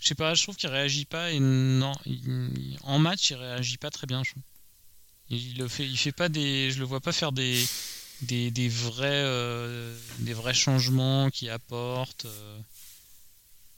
Je 0.00 0.08
sais 0.08 0.14
pas, 0.14 0.34
je 0.34 0.42
trouve 0.42 0.56
qu'il 0.56 0.68
réagit 0.68 1.04
pas. 1.04 1.30
Et 1.30 1.40
non, 1.40 1.92
En 2.82 2.98
match, 2.98 3.30
il 3.30 3.36
réagit 3.36 3.78
pas 3.78 3.90
très 3.90 4.06
bien, 4.06 4.22
je. 4.24 4.32
Il 5.30 5.58
le 5.58 5.68
fait, 5.68 5.86
il 5.86 5.96
fait 5.96 6.12
pas 6.12 6.28
des. 6.28 6.70
Je 6.70 6.78
le 6.80 6.84
vois 6.84 7.00
pas 7.00 7.12
faire 7.12 7.32
des. 7.32 7.64
Des, 8.22 8.50
des 8.50 8.68
vrais, 8.68 9.10
euh, 9.24 9.94
des 10.20 10.34
vrais 10.34 10.54
changements 10.54 11.30
qui 11.30 11.50
apportent. 11.50 12.26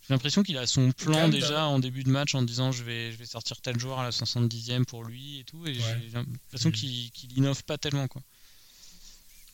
Euh. 0.07 0.09
J'ai 0.09 0.15
l'impression 0.15 0.43
qu'il 0.43 0.57
a 0.59 0.67
son 0.67 0.93
plan 0.93 1.29
déjà 1.29 1.67
en 1.67 1.79
début 1.79 2.05
de 2.05 2.11
match 2.11 2.35
en 2.35 2.43
disant 2.43 2.73
je 2.73 2.83
vais, 2.85 3.13
je 3.13 3.17
vais 3.17 3.27
sortir 3.27 3.61
tel 3.61 3.79
joueur 3.79 3.99
à 4.01 4.05
la 4.05 4.11
70e 4.11 4.85
pour 4.85 5.05
lui 5.05 5.41
et 5.41 5.45
tout. 5.45 5.67
Et 5.67 5.71
Ouais. 5.71 6.01
j'ai 6.03 6.11
l'impression 6.15 6.69
Mhm. 6.71 6.75
qu'il 6.75 7.11
qu'il 7.11 7.37
innove 7.39 7.63
pas 7.65 7.79
tellement. 7.79 8.07
Quoi. 8.09 8.23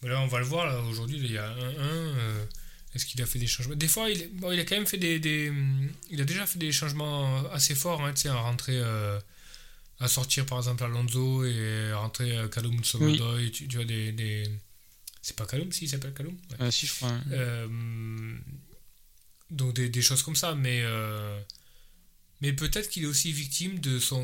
Là, 0.02 0.20
on 0.20 0.26
va 0.26 0.38
le 0.40 0.44
voir. 0.44 0.66
là 0.66 0.80
Aujourd'hui, 0.82 1.16
il 1.18 1.30
y 1.32 1.38
a 1.38 1.48
1-1. 1.48 2.46
Est-ce 2.94 3.06
qu'il 3.06 3.22
a 3.22 3.26
fait 3.26 3.38
des 3.38 3.46
changements? 3.46 3.74
Des 3.74 3.88
fois, 3.88 4.10
il, 4.10 4.28
bon, 4.34 4.52
il 4.52 4.60
a 4.60 4.64
quand 4.64 4.74
même 4.76 4.86
fait 4.86 4.98
des, 4.98 5.18
des- 5.18 5.52
Il 6.10 6.20
a 6.20 6.24
déjà 6.24 6.44
fait 6.46 6.58
des 6.58 6.72
changements 6.72 7.42
assez 7.50 7.74
forts, 7.74 8.04
hein, 8.04 8.12
tu 8.12 8.22
sais, 8.22 8.28
à 8.28 8.34
rentrer. 8.34 8.76
euh, 8.78 9.18
à 10.00 10.08
sortir 10.08 10.44
par 10.46 10.58
exemple 10.58 10.82
Alonso 10.82 11.44
et 11.44 11.90
à 11.92 11.98
rentrer 11.98 12.36
euh, 12.36 12.48
Kaloum 12.48 12.82
Sobodoy. 12.82 13.52
Tu, 13.52 13.68
tu 13.68 13.76
vois, 13.76 13.84
des. 13.84 14.10
des... 14.12 14.50
C'est 15.22 15.36
pas 15.36 15.46
Kaloum, 15.46 15.70
si, 15.70 15.84
il 15.84 15.88
s'appelle 15.88 16.12
Kaloum 16.12 16.34
Ouais. 16.50 16.56
Euh, 16.66 16.70
si 16.72 16.86
je 16.86 16.94
crois. 16.94 17.08
hein. 17.10 17.22
Euh, 17.30 17.68
donc 19.52 19.74
des, 19.74 19.88
des 19.88 20.02
choses 20.02 20.22
comme 20.22 20.36
ça, 20.36 20.54
mais, 20.54 20.80
euh, 20.82 21.40
mais 22.40 22.52
peut-être 22.52 22.88
qu'il 22.90 23.04
est 23.04 23.06
aussi 23.06 23.32
victime 23.32 23.78
de, 23.78 23.98
son, 23.98 24.22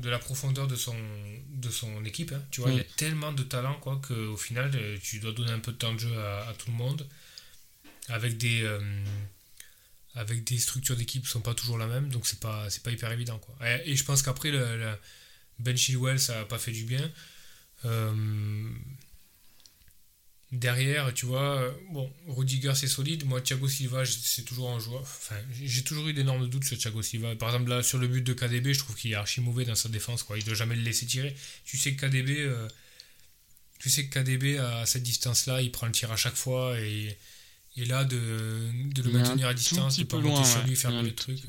de 0.00 0.08
la 0.08 0.18
profondeur 0.18 0.66
de 0.66 0.76
son, 0.76 0.96
de 1.50 1.70
son 1.70 2.04
équipe. 2.04 2.32
hein. 2.32 2.42
Tu 2.50 2.60
vois, 2.60 2.70
Oui. 2.70 2.76
il 2.76 2.80
a 2.80 2.84
tellement 2.96 3.32
de 3.32 3.42
talent 3.42 3.74
quoi, 3.80 4.00
qu'au 4.06 4.36
final, 4.36 4.70
euh, 4.74 4.96
tu 5.02 5.18
dois 5.20 5.32
donner 5.32 5.52
un 5.52 5.60
peu 5.60 5.72
de 5.72 5.78
temps 5.78 5.94
de 5.94 6.00
jeu 6.00 6.18
à, 6.18 6.48
à 6.48 6.54
tout 6.54 6.70
le 6.70 6.76
monde, 6.76 7.06
avec 8.08 8.36
des, 8.38 8.62
euh, 8.62 8.80
avec 10.14 10.44
des 10.44 10.58
structures 10.58 10.96
d'équipe 10.96 11.22
qui 11.24 11.30
sont 11.30 11.40
pas 11.40 11.54
toujours 11.54 11.78
la 11.78 11.86
même, 11.86 12.08
donc 12.08 12.26
c'est 12.26 12.40
pas, 12.40 12.68
c'est 12.70 12.82
pas 12.82 12.90
hyper 12.90 13.12
évident. 13.12 13.38
Quoi. 13.38 13.54
Et, 13.68 13.92
et 13.92 13.96
je 13.96 14.04
pense 14.04 14.22
qu'après, 14.22 14.50
le, 14.50 14.78
le 14.78 14.92
Ben 15.58 15.76
Chilwell, 15.76 16.18
ça 16.18 16.34
n'a 16.36 16.44
pas 16.44 16.58
fait 16.58 16.72
du 16.72 16.84
bien. 16.84 17.10
Euh, 17.84 18.14
Derrière, 20.52 21.12
tu 21.12 21.26
vois, 21.26 21.60
euh, 21.60 21.72
bon, 21.90 22.10
Rudiger 22.28 22.72
c'est 22.76 22.86
solide. 22.86 23.24
Moi, 23.26 23.40
Thiago 23.40 23.66
Silva, 23.68 24.04
c'est 24.06 24.44
toujours 24.44 24.70
un 24.70 24.78
joueur. 24.78 25.00
Enfin, 25.02 25.34
j'ai 25.64 25.82
toujours 25.82 26.06
eu 26.08 26.12
d'énormes 26.12 26.48
doutes 26.48 26.64
sur 26.64 26.78
Thiago 26.78 27.02
Silva. 27.02 27.34
Par 27.34 27.48
exemple, 27.48 27.68
là, 27.70 27.82
sur 27.82 27.98
le 27.98 28.06
but 28.06 28.22
de 28.22 28.32
KDB, 28.32 28.72
je 28.72 28.78
trouve 28.78 28.94
qu'il 28.94 29.10
est 29.10 29.16
archi 29.16 29.40
mauvais 29.40 29.64
dans 29.64 29.74
sa 29.74 29.88
défense. 29.88 30.22
Quoi. 30.22 30.36
Il 30.38 30.42
ne 30.42 30.46
doit 30.46 30.54
jamais 30.54 30.76
le 30.76 30.82
laisser 30.82 31.04
tirer. 31.04 31.34
Tu 31.64 31.76
sais 31.76 31.94
que 31.94 32.06
KDB, 32.06 32.30
euh, 32.38 32.68
tu 33.80 33.90
sais 33.90 34.06
que 34.06 34.20
KDB, 34.20 34.58
à 34.58 34.86
cette 34.86 35.02
distance-là, 35.02 35.62
il 35.62 35.72
prend 35.72 35.86
le 35.86 35.92
tir 35.92 36.12
à 36.12 36.16
chaque 36.16 36.36
fois. 36.36 36.78
Et, 36.80 37.18
et 37.76 37.84
là, 37.84 38.04
de, 38.04 38.70
de 38.94 39.02
le 39.02 39.10
maintenir 39.10 39.48
à 39.48 39.54
distance, 39.54 39.98
de 39.98 40.04
pas 40.04 40.16
monter 40.18 40.28
loin. 40.28 40.44
sur 40.44 40.60
ouais. 40.60 40.66
lui, 40.68 40.76
faire 40.76 41.02
des 41.02 41.12
trucs. 41.14 41.42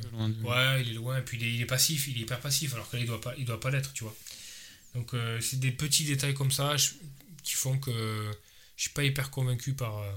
Ouais, 0.43 0.82
il 0.82 0.89
est 0.89 0.93
loin, 0.93 1.20
et 1.20 1.22
puis 1.22 1.38
il 1.39 1.45
est, 1.48 1.54
il 1.54 1.62
est 1.62 1.66
passif, 1.66 2.08
il 2.08 2.18
est 2.18 2.22
hyper 2.22 2.39
passif, 2.39 2.74
alors 2.74 2.89
qu'il 2.89 3.00
ne 3.02 3.06
doit 3.06 3.22
pas, 3.22 3.34
il 3.38 3.45
doit 3.45 3.60
pas 3.60 3.70
l'être, 3.70 3.93
tu 3.93 4.04
vois. 4.04 4.16
Donc 4.95 5.14
euh, 5.14 5.39
c'est 5.39 5.60
des 5.60 5.72
petits 5.72 6.04
détails 6.06 6.34
comme 6.34 6.52
ça 6.52 6.76
je- 6.76 6.89
qui 7.43 7.54
font 7.54 7.78
que 7.78 8.32
je 8.78 8.84
suis 8.84 8.92
pas 8.92 9.04
hyper 9.04 9.32
convaincu 9.32 9.74
par, 9.74 9.98
euh, 9.98 10.12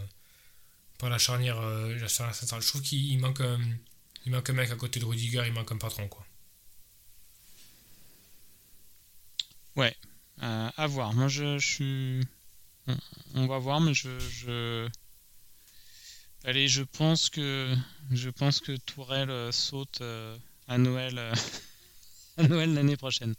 par 0.99 1.09
la 1.11 1.19
charnière, 1.19 1.59
euh, 1.59 1.97
la 1.97 2.09
charnière 2.09 2.35
centrale. 2.37 2.63
Je 2.63 2.69
trouve 2.69 2.83
qu'il 2.83 3.05
il 3.11 3.19
manque, 3.19 3.41
un, 3.41 3.59
il 4.27 4.33
manque 4.33 4.49
un 4.51 4.53
mec 4.53 4.71
à 4.71 4.77
côté 4.77 5.01
de 5.01 5.07
Rudiger, 5.07 5.43
il 5.47 5.53
manque 5.53 5.73
un 5.73 5.79
patron, 5.79 6.07
quoi. 6.09 6.25
Euh, 10.43 10.71
à 10.77 10.87
voir. 10.87 11.13
Moi, 11.15 11.29
je, 11.29 11.59
je 11.59 11.67
suis. 11.67 12.21
On, 12.87 12.97
on 13.35 13.47
va 13.47 13.59
voir, 13.59 13.81
mais 13.81 13.95
je, 13.95 14.19
je. 14.19 14.89
Allez, 16.45 16.69
je 16.69 16.83
pense 16.83 17.29
que 17.29 17.75
je 18.11 18.31
pense 18.31 18.61
que 18.61 18.77
Tourelle 18.77 19.53
saute 19.53 20.03
à 20.67 20.79
Noël 20.79 21.19
à 22.39 22.43
Noël 22.43 22.73
l'année 22.75 22.97
prochaine. 22.97 23.35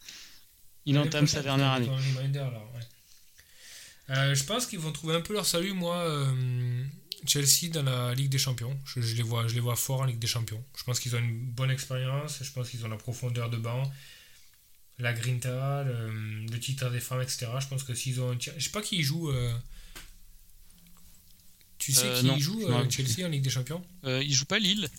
Il 0.86 0.98
entame 1.00 1.28
sa 1.28 1.42
dernière 1.42 1.72
année. 1.72 1.90
reminder, 1.90 2.40
là, 2.40 2.64
ouais. 2.74 2.82
Euh, 4.12 4.36
je 4.36 4.44
pense 4.44 4.66
qu'ils 4.68 4.80
vont 4.80 4.92
trouver 4.92 5.16
un 5.16 5.22
peu 5.22 5.34
leur 5.34 5.46
salut, 5.46 5.74
moi, 5.74 5.98
euh, 5.98 6.84
Chelsea 7.26 7.70
dans 7.72 7.84
la 7.84 8.14
Ligue 8.14 8.30
des 8.30 8.38
Champions. 8.38 8.78
Je, 8.86 9.00
je 9.02 9.16
les 9.16 9.24
vois, 9.24 9.48
je 9.48 9.54
les 9.54 9.60
vois 9.62 9.76
forts 9.76 10.02
en 10.02 10.06
Ligue 10.06 10.20
des 10.20 10.28
Champions. 10.28 10.64
Je 10.78 10.84
pense 10.84 11.00
qu'ils 11.00 11.16
ont 11.16 11.20
une 11.20 11.40
bonne 11.52 11.72
expérience, 11.72 12.40
je 12.44 12.52
pense 12.52 12.70
qu'ils 12.70 12.84
ont 12.86 12.90
la 12.90 12.98
profondeur 12.98 13.50
de 13.50 13.58
banc, 13.58 13.90
la 15.00 15.14
grinta, 15.14 15.84
le, 15.84 16.46
le 16.46 16.60
titre 16.60 16.90
des 16.90 17.00
femmes, 17.00 17.22
etc. 17.22 17.48
Je 17.60 17.68
pense 17.68 17.84
que 17.84 17.96
s'ils 17.96 18.20
ont 18.22 18.32
un 18.32 18.36
tir- 18.36 18.54
Je 18.58 18.64
sais 18.66 18.70
pas 18.72 18.82
qui 18.82 19.02
joue. 19.02 19.30
euh, 19.32 19.54
Tu 21.78 21.94
sais 21.94 22.06
Euh, 22.08 22.20
qui 22.20 22.26
non, 22.26 22.38
joue 22.38 22.62
je 22.68 22.90
Chelsea 22.90 23.26
en 23.26 23.30
Ligue 23.30 23.44
des 23.44 23.50
Champions? 23.50 23.84
Euh, 24.04 24.22
il 24.22 24.34
joue 24.34 24.46
pas 24.46 24.60
Lille. 24.60 24.90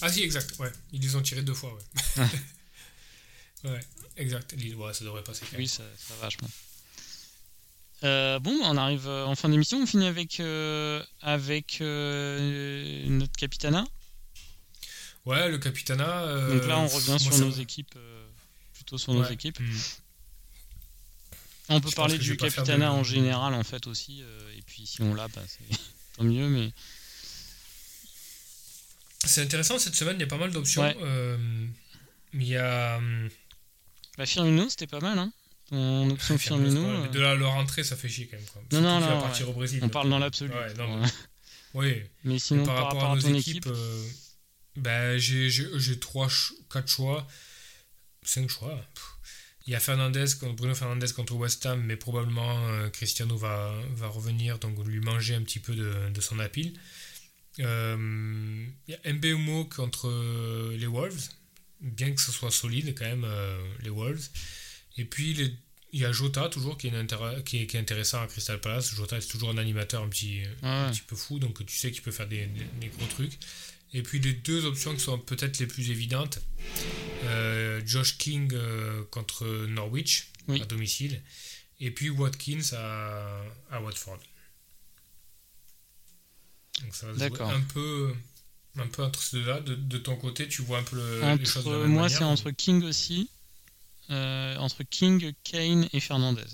Ah 0.00 0.10
si, 0.12 0.22
exact, 0.22 0.58
ouais. 0.58 0.70
Ils 0.92 1.00
les 1.00 1.16
ont 1.16 1.22
tirés 1.22 1.42
deux 1.42 1.54
fois, 1.54 1.74
ouais. 1.74 2.24
ouais, 3.70 3.80
exact. 4.16 4.52
Lille, 4.54 4.74
ouais, 4.76 4.92
ça 4.94 5.04
devrait 5.04 5.24
passer. 5.24 5.44
Oui, 5.56 5.66
ça, 5.68 5.82
ça 5.96 6.14
va, 6.14 6.26
vachement. 6.26 6.48
Euh, 8.04 8.38
bon, 8.38 8.56
on 8.62 8.76
arrive 8.76 9.08
euh, 9.08 9.24
en 9.26 9.34
fin 9.34 9.48
d'émission. 9.48 9.78
On 9.82 9.86
finit 9.86 10.06
avec 10.06 10.38
euh, 10.40 11.02
avec 11.20 11.78
euh, 11.80 13.06
notre 13.08 13.32
capitana. 13.32 13.84
Ouais, 15.26 15.48
le 15.50 15.58
Capitana. 15.58 16.48
Donc 16.48 16.66
là, 16.66 16.78
on 16.78 16.86
revient 16.86 17.18
sur 17.18 17.36
nos 17.38 17.50
équipes, 17.50 17.96
plutôt 18.72 18.96
sur 18.96 19.12
nos 19.12 19.24
équipes. 19.24 19.60
Hmm. 19.60 19.76
On 21.70 21.80
peut 21.82 21.90
Je 21.90 21.96
parler 21.96 22.16
du 22.16 22.36
capitana 22.38 22.86
de- 22.86 22.90
en 22.92 23.02
général 23.04 23.52
en 23.52 23.62
fait 23.62 23.86
aussi, 23.88 24.22
et 24.56 24.62
puis 24.62 24.86
si 24.86 25.02
on 25.02 25.12
l'a, 25.14 25.28
bah, 25.28 25.42
c'est 25.46 25.78
tant 26.16 26.24
mieux. 26.24 26.48
Mais 26.48 26.70
C'est 29.24 29.42
intéressant, 29.42 29.78
cette 29.78 29.96
semaine, 29.96 30.16
il 30.16 30.20
y 30.20 30.24
a 30.24 30.28
pas 30.28 30.38
mal 30.38 30.50
d'options. 30.50 30.80
Ouais. 30.82 30.96
Il 32.32 32.44
y 32.44 32.56
a. 32.56 32.96
hum, 32.96 33.28
bah, 34.16 34.24
Firmino, 34.24 34.68
c'était 34.70 34.86
pas 34.86 35.00
mal, 35.00 35.18
hein. 35.18 35.30
Ton 35.70 36.10
option 36.10 36.38
Firmino. 36.38 36.80
ouais, 36.82 36.98
mais 37.02 37.06
euh, 37.08 37.10
de 37.10 37.20
là 37.20 37.30
à 37.32 37.34
leur 37.34 37.52
entrée, 37.52 37.84
ça 37.84 37.96
fait 37.96 38.08
chier 38.08 38.26
quand 38.26 38.36
même. 38.36 38.46
Quoi. 38.46 38.62
Non, 38.72 39.00
non, 39.00 39.20
partir 39.20 39.46
ouais. 39.46 39.52
au 39.52 39.54
Brésil. 39.54 39.80
on 39.82 39.88
parle 39.88 40.08
dans 40.08 40.16
euh, 40.16 40.20
l'absolu. 40.20 40.52
Ouais, 40.52 40.74
non, 40.74 41.02
Oui, 41.74 42.02
Mais 42.24 42.38
sinon, 42.38 42.64
par, 42.64 42.84
rapport 42.84 43.04
à, 43.12 43.14
nos 43.16 43.20
ton 43.22 43.34
équipes, 43.34 43.56
équipe, 43.56 43.66
euh, 43.66 44.08
ben, 44.76 45.18
j'ai, 45.18 45.50
j'ai, 45.50 45.66
j'ai 45.78 45.98
trois, 45.98 46.28
ch- 46.28 46.52
quatre 46.72 46.88
choix, 46.88 47.26
cinq 48.22 48.48
choix. 48.48 48.74
Pff. 48.94 49.04
Il 49.66 49.72
y 49.72 49.74
a 49.74 49.80
Fernandez, 49.80 50.24
Bruno 50.56 50.74
Fernandez 50.74 51.12
contre 51.14 51.34
West 51.34 51.66
Ham, 51.66 51.82
mais 51.82 51.96
probablement 51.96 52.66
euh, 52.68 52.88
Cristiano 52.88 53.36
va, 53.36 53.70
va 53.96 54.06
revenir, 54.08 54.58
donc 54.58 54.82
lui 54.86 55.00
manger 55.00 55.34
un 55.34 55.42
petit 55.42 55.58
peu 55.58 55.74
de, 55.74 56.08
de 56.08 56.20
son 56.22 56.38
apile. 56.38 56.72
Euh, 57.60 58.64
il 58.86 58.94
y 58.94 59.08
a 59.08 59.12
Mbeumo 59.12 59.66
contre 59.66 60.08
euh, 60.08 60.74
les 60.78 60.86
Wolves, 60.86 61.28
bien 61.82 62.12
que 62.14 62.20
ce 62.22 62.32
soit 62.32 62.50
solide 62.50 62.94
quand 62.96 63.04
même, 63.04 63.24
euh, 63.26 63.58
les 63.82 63.90
Wolves. 63.90 64.28
Et 64.98 65.04
puis 65.04 65.34
les- 65.34 65.54
Il 65.94 66.00
y 66.00 66.04
a 66.04 66.12
Jota 66.12 66.50
toujours 66.50 66.76
qui 66.76 66.88
est, 66.88 66.90
intér- 66.90 67.42
qui 67.44 67.62
est, 67.62 67.66
qui 67.66 67.78
est 67.78 67.80
intéressant 67.80 68.20
à 68.20 68.26
Crystal 68.26 68.60
Palace. 68.60 68.94
Jota 68.94 69.18
c'est 69.22 69.28
toujours 69.28 69.48
un 69.48 69.56
animateur 69.56 70.02
un 70.02 70.08
petit, 70.10 70.42
un 70.62 70.84
Ouais. 70.88 70.92
petit 70.92 71.00
peu 71.00 71.16
fou, 71.16 71.38
donc 71.38 71.64
tu 71.64 71.78
sais 71.78 71.90
qu'il 71.90 72.02
peut 72.02 72.10
faire 72.10 72.28
des, 72.28 72.44
des- 72.46 72.64
des 72.78 72.88
gros 72.88 73.06
trucs. 73.06 73.38
Et 73.94 74.02
puis 74.02 74.18
les 74.18 74.34
deux 74.34 74.66
options 74.66 74.92
qui 74.92 75.00
sont 75.00 75.18
peut-être 75.18 75.58
les 75.58 75.66
plus 75.66 75.90
évidentes, 75.90 76.40
euh, 77.24 77.80
Josh 77.86 78.18
King 78.18 78.50
euh, 78.52 79.02
contre 79.10 79.46
Norwich 79.66 80.28
Oui. 80.48 80.60
à 80.60 80.66
domicile, 80.66 81.22
et 81.80 81.90
puis 81.90 82.10
Watkins 82.10 82.60
à, 82.74 83.40
à 83.70 83.80
Watford. 83.80 84.18
Donc 86.82 86.94
ça 86.94 87.06
va 87.06 87.14
se 87.14 87.18
D'accord. 87.18 87.50
un 87.50 87.60
peu, 87.60 88.12
un 88.76 88.86
peu 88.88 89.02
entre 89.04 89.22
ces 89.22 89.38
deux-là. 89.38 89.60
De, 89.60 89.74
de 89.74 89.98
ton 89.98 90.16
côté, 90.16 90.48
tu 90.48 90.60
vois 90.62 90.80
un 90.80 90.82
peu 90.82 90.96
le- 90.96 91.36
les 91.36 91.44
choses 91.46 91.64
de 91.64 91.70
la 91.70 91.78
même 91.78 91.88
moi, 91.92 92.02
manière, 92.02 92.18
c'est 92.18 92.24
entre 92.24 92.50
King 92.50 92.82
aussi. 92.84 93.30
Euh, 94.10 94.56
entre 94.56 94.82
King, 94.84 95.32
Kane 95.44 95.88
et 95.92 96.00
Fernandez. 96.00 96.44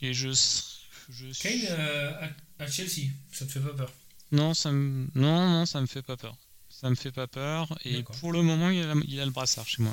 Et 0.00 0.12
je. 0.14 0.28
s- 0.30 0.78
je 1.10 1.32
suis- 1.32 1.42
Kane 1.48 1.66
euh, 1.70 2.28
à, 2.58 2.64
à 2.64 2.70
Chelsea, 2.70 3.10
ça 3.32 3.46
te 3.46 3.52
fait 3.52 3.60
pas 3.60 3.72
peur 3.74 3.92
Non, 4.32 4.54
ça 4.54 4.70
me... 4.72 5.08
non, 5.14 5.48
non, 5.50 5.66
ça 5.66 5.80
me 5.80 5.86
fait 5.86 6.02
pas 6.02 6.16
peur. 6.16 6.36
Ça 6.68 6.90
me 6.90 6.94
fait 6.94 7.12
pas 7.12 7.26
peur. 7.26 7.68
Et 7.84 8.02
pour 8.20 8.32
le 8.32 8.42
moment, 8.42 8.70
il 8.70 8.82
a, 8.82 8.94
il 9.06 9.20
a 9.20 9.24
le 9.24 9.30
brassard 9.30 9.66
chez 9.66 9.82
moi. 9.82 9.92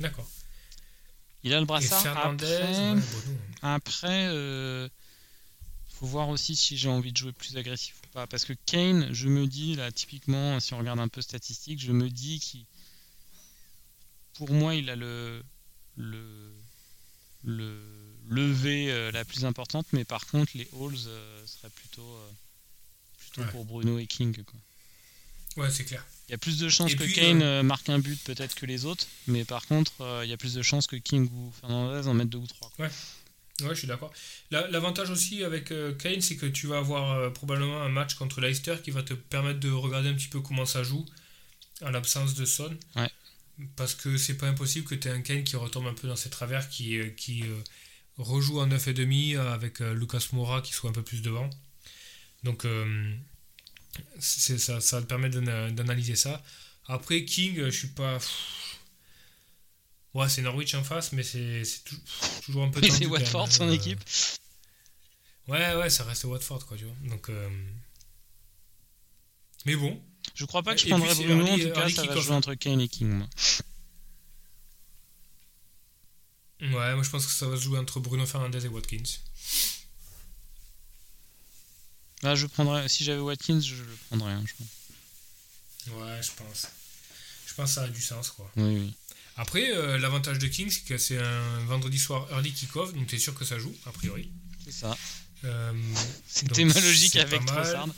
D'accord. 0.00 0.28
Il 1.42 1.52
a 1.54 1.60
le 1.60 1.66
brassard. 1.66 2.02
Après, 2.16 2.92
ouais, 2.94 3.00
après 3.62 4.26
euh, 4.28 4.88
faut 5.88 6.06
voir 6.06 6.28
aussi 6.30 6.56
si 6.56 6.76
j'ai 6.76 6.88
envie 6.88 7.12
de 7.12 7.16
jouer 7.18 7.32
plus 7.32 7.56
agressif 7.56 7.94
ou 8.04 8.08
pas. 8.08 8.26
Parce 8.26 8.44
que 8.44 8.54
Kane, 8.66 9.12
je 9.12 9.28
me 9.28 9.46
dis, 9.46 9.74
là, 9.76 9.90
typiquement, 9.92 10.58
si 10.60 10.72
on 10.74 10.78
regarde 10.78 11.00
un 11.00 11.08
peu 11.08 11.20
statistique, 11.22 11.80
je 11.80 11.92
me 11.92 12.08
dis 12.10 12.40
qu'il. 12.40 12.64
Pour 14.34 14.50
moi, 14.52 14.74
il 14.74 14.88
a 14.90 14.96
le. 14.96 15.42
le. 15.96 16.52
le 17.44 17.78
levé 18.28 18.92
euh, 18.92 19.10
la 19.10 19.24
plus 19.24 19.44
importante, 19.44 19.86
mais 19.92 20.04
par 20.04 20.24
contre, 20.26 20.52
les 20.54 20.68
halls 20.72 20.94
euh, 21.08 21.46
seraient 21.46 21.70
plutôt. 21.70 22.02
euh, 22.06 22.28
plutôt 23.18 23.40
Ouais. 23.42 23.50
pour 23.50 23.64
Bruno 23.64 23.98
et 23.98 24.06
King. 24.06 24.42
Quoi. 24.44 24.58
Ouais, 25.64 25.70
c'est 25.70 25.84
clair. 25.84 26.04
Il 26.28 26.32
y 26.32 26.34
a 26.34 26.38
plus 26.38 26.58
de 26.58 26.68
chances 26.68 26.94
que 26.94 27.02
puis, 27.04 27.12
Kane 27.12 27.62
marque 27.62 27.88
un 27.88 27.98
but 27.98 28.22
peut-être 28.24 28.54
que 28.54 28.66
les 28.66 28.84
autres, 28.86 29.06
mais 29.26 29.44
par 29.44 29.66
contre, 29.66 29.92
il 30.24 30.28
y 30.30 30.32
a 30.32 30.36
plus 30.36 30.54
de 30.54 30.62
chances 30.62 30.86
que 30.86 30.94
King 30.96 31.28
ou 31.32 31.52
Fernandez 31.60 32.06
en 32.08 32.14
mettent 32.14 32.28
deux 32.28 32.38
ou 32.38 32.46
trois. 32.46 32.70
quoi. 32.76 32.86
Ouais, 32.86 33.68
je 33.70 33.74
suis 33.74 33.86
d'accord. 33.88 34.12
La- 34.50 34.66
L'avantage 34.68 35.10
aussi 35.10 35.42
avec 35.44 35.70
euh, 35.70 35.92
Kane, 35.94 36.20
c'est 36.20 36.36
que 36.36 36.46
tu 36.46 36.66
vas 36.68 36.78
avoir 36.78 37.12
euh, 37.12 37.30
probablement 37.30 37.82
un 37.82 37.88
match 37.88 38.14
contre 38.14 38.40
Leicester 38.40 38.76
qui 38.82 38.90
va 38.90 39.02
te 39.02 39.12
permettre 39.14 39.60
de 39.60 39.70
regarder 39.70 40.08
un 40.08 40.14
petit 40.14 40.28
peu 40.28 40.40
comment 40.40 40.64
ça 40.66 40.82
joue 40.82 41.04
en 41.82 41.90
l'absence 41.90 42.34
de 42.34 42.44
Son. 42.46 42.74
Ouais. 42.96 43.10
Parce 43.76 43.94
que 43.94 44.16
c'est 44.16 44.36
pas 44.36 44.48
impossible 44.48 44.86
que 44.86 44.94
tu 44.94 45.08
aies 45.08 45.12
un 45.12 45.22
Kane 45.22 45.44
qui 45.44 45.56
retombe 45.56 45.86
un 45.86 45.94
peu 45.94 46.08
dans 46.08 46.16
ses 46.16 46.30
travers, 46.30 46.68
qui, 46.68 46.96
euh, 46.98 47.10
qui 47.10 47.42
euh, 47.44 47.60
rejoue 48.18 48.60
en 48.60 48.66
9,5 48.66 49.36
euh, 49.36 49.52
avec 49.52 49.80
euh, 49.80 49.94
Lucas 49.94 50.26
Moura 50.32 50.62
qui 50.62 50.72
soit 50.72 50.90
un 50.90 50.92
peu 50.92 51.02
plus 51.02 51.22
devant. 51.22 51.48
Donc 52.42 52.64
euh, 52.64 53.14
ça, 54.18 54.80
ça 54.80 55.02
te 55.02 55.06
d'ana- 55.28 55.70
d'analyser 55.70 56.16
ça. 56.16 56.42
Après, 56.86 57.24
King, 57.24 57.56
je 57.64 57.70
suis 57.70 57.88
pas. 57.88 58.18
Ouais, 60.14 60.28
c'est 60.28 60.42
Norwich 60.42 60.74
en 60.74 60.82
face, 60.82 61.12
mais 61.12 61.22
c'est 61.22 61.64
c'est 61.64 61.84
tou- 61.84 61.96
toujours 62.44 62.64
un 62.64 62.70
peu 62.70 62.80
tendu 62.88 62.92
c'est 62.92 63.06
Watford, 63.06 63.46
même, 63.46 63.50
son 63.52 63.70
équipe. 63.70 64.00
Ouais, 65.48 65.74
ouais, 65.76 65.90
ça 65.90 66.04
reste 66.04 66.24
Watford, 66.24 66.66
quoi, 66.66 66.76
tu 66.76 66.84
vois. 66.84 66.96
Donc, 67.08 67.28
Mais 69.66 69.76
bon, 69.76 70.00
Je 70.34 70.44
crois 70.44 70.62
pas 70.62 70.74
que 70.74 70.80
je 70.80 70.86
Et 70.86 70.90
prendrais 70.90 71.14
Bruno, 71.14 71.46
en 71.46 71.58
tout 71.58 71.70
cas, 71.72 71.88
ça 71.88 72.04
va 72.04 72.20
jouer 72.20 72.34
entre 72.34 72.54
Kane 72.54 72.80
et 72.80 72.88
King. 72.88 73.08
moi. 73.08 73.26
ouais, 76.60 76.94
moi 76.94 77.02
je 77.02 77.10
pense 77.10 77.26
que 77.26 77.32
ça 77.32 77.46
va 77.48 77.56
se 77.56 77.62
jouer 77.62 77.78
entre 77.78 78.00
Bruno 78.00 78.26
Fernandez 78.26 78.64
et 78.64 78.68
Watkins. 78.68 79.02
Là, 82.22 82.34
je 82.34 82.46
prendrais, 82.46 82.86
si 82.88 83.02
j'avais 83.04 83.20
Watkins, 83.20 83.60
je 83.60 83.76
le 83.76 83.96
prendrais. 84.08 84.32
hein, 84.32 84.44
je 84.46 84.52
pense. 84.58 85.96
Ouais, 85.96 86.20
je 86.22 86.30
pense. 86.36 86.66
Je 87.46 87.54
pense 87.54 87.70
que 87.70 87.74
ça 87.74 87.82
a 87.84 87.88
du 87.88 88.02
sens, 88.02 88.30
quoi. 88.30 88.50
Oui, 88.56 88.74
oui. 88.78 88.94
Après, 89.36 89.70
euh, 89.74 89.98
l'avantage 89.98 90.38
de 90.38 90.46
King, 90.46 90.70
c'est 90.70 90.82
que 90.84 90.98
c'est 90.98 91.16
un 91.18 91.60
vendredi 91.64 91.98
soir 91.98 92.28
early 92.30 92.52
kick-off, 92.52 92.92
donc 92.92 93.06
t'es 93.06 93.18
sûr 93.18 93.34
que 93.34 93.44
ça 93.46 93.58
joue, 93.58 93.74
a 93.86 93.92
priori. 93.92 94.30
C'est 94.64 94.72
ça. 94.72 94.96
Euh, 95.44 95.72
C'était 96.28 96.64
ma 96.64 96.78
logique 96.78 97.16
avec. 97.16 97.44
Trossard. 97.46 97.88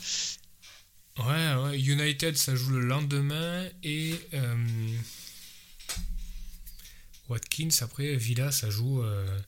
Ouais, 1.19 1.53
ouais, 1.55 1.79
United, 1.79 2.35
ça 2.35 2.55
joue 2.55 2.71
le 2.71 2.79
lendemain, 2.85 3.69
et 3.83 4.19
euh, 4.33 4.97
Watkins, 7.29 7.69
après, 7.81 8.15
Villa, 8.15 8.51
ça 8.51 8.69
joue... 8.69 9.03
euh, 9.03 9.39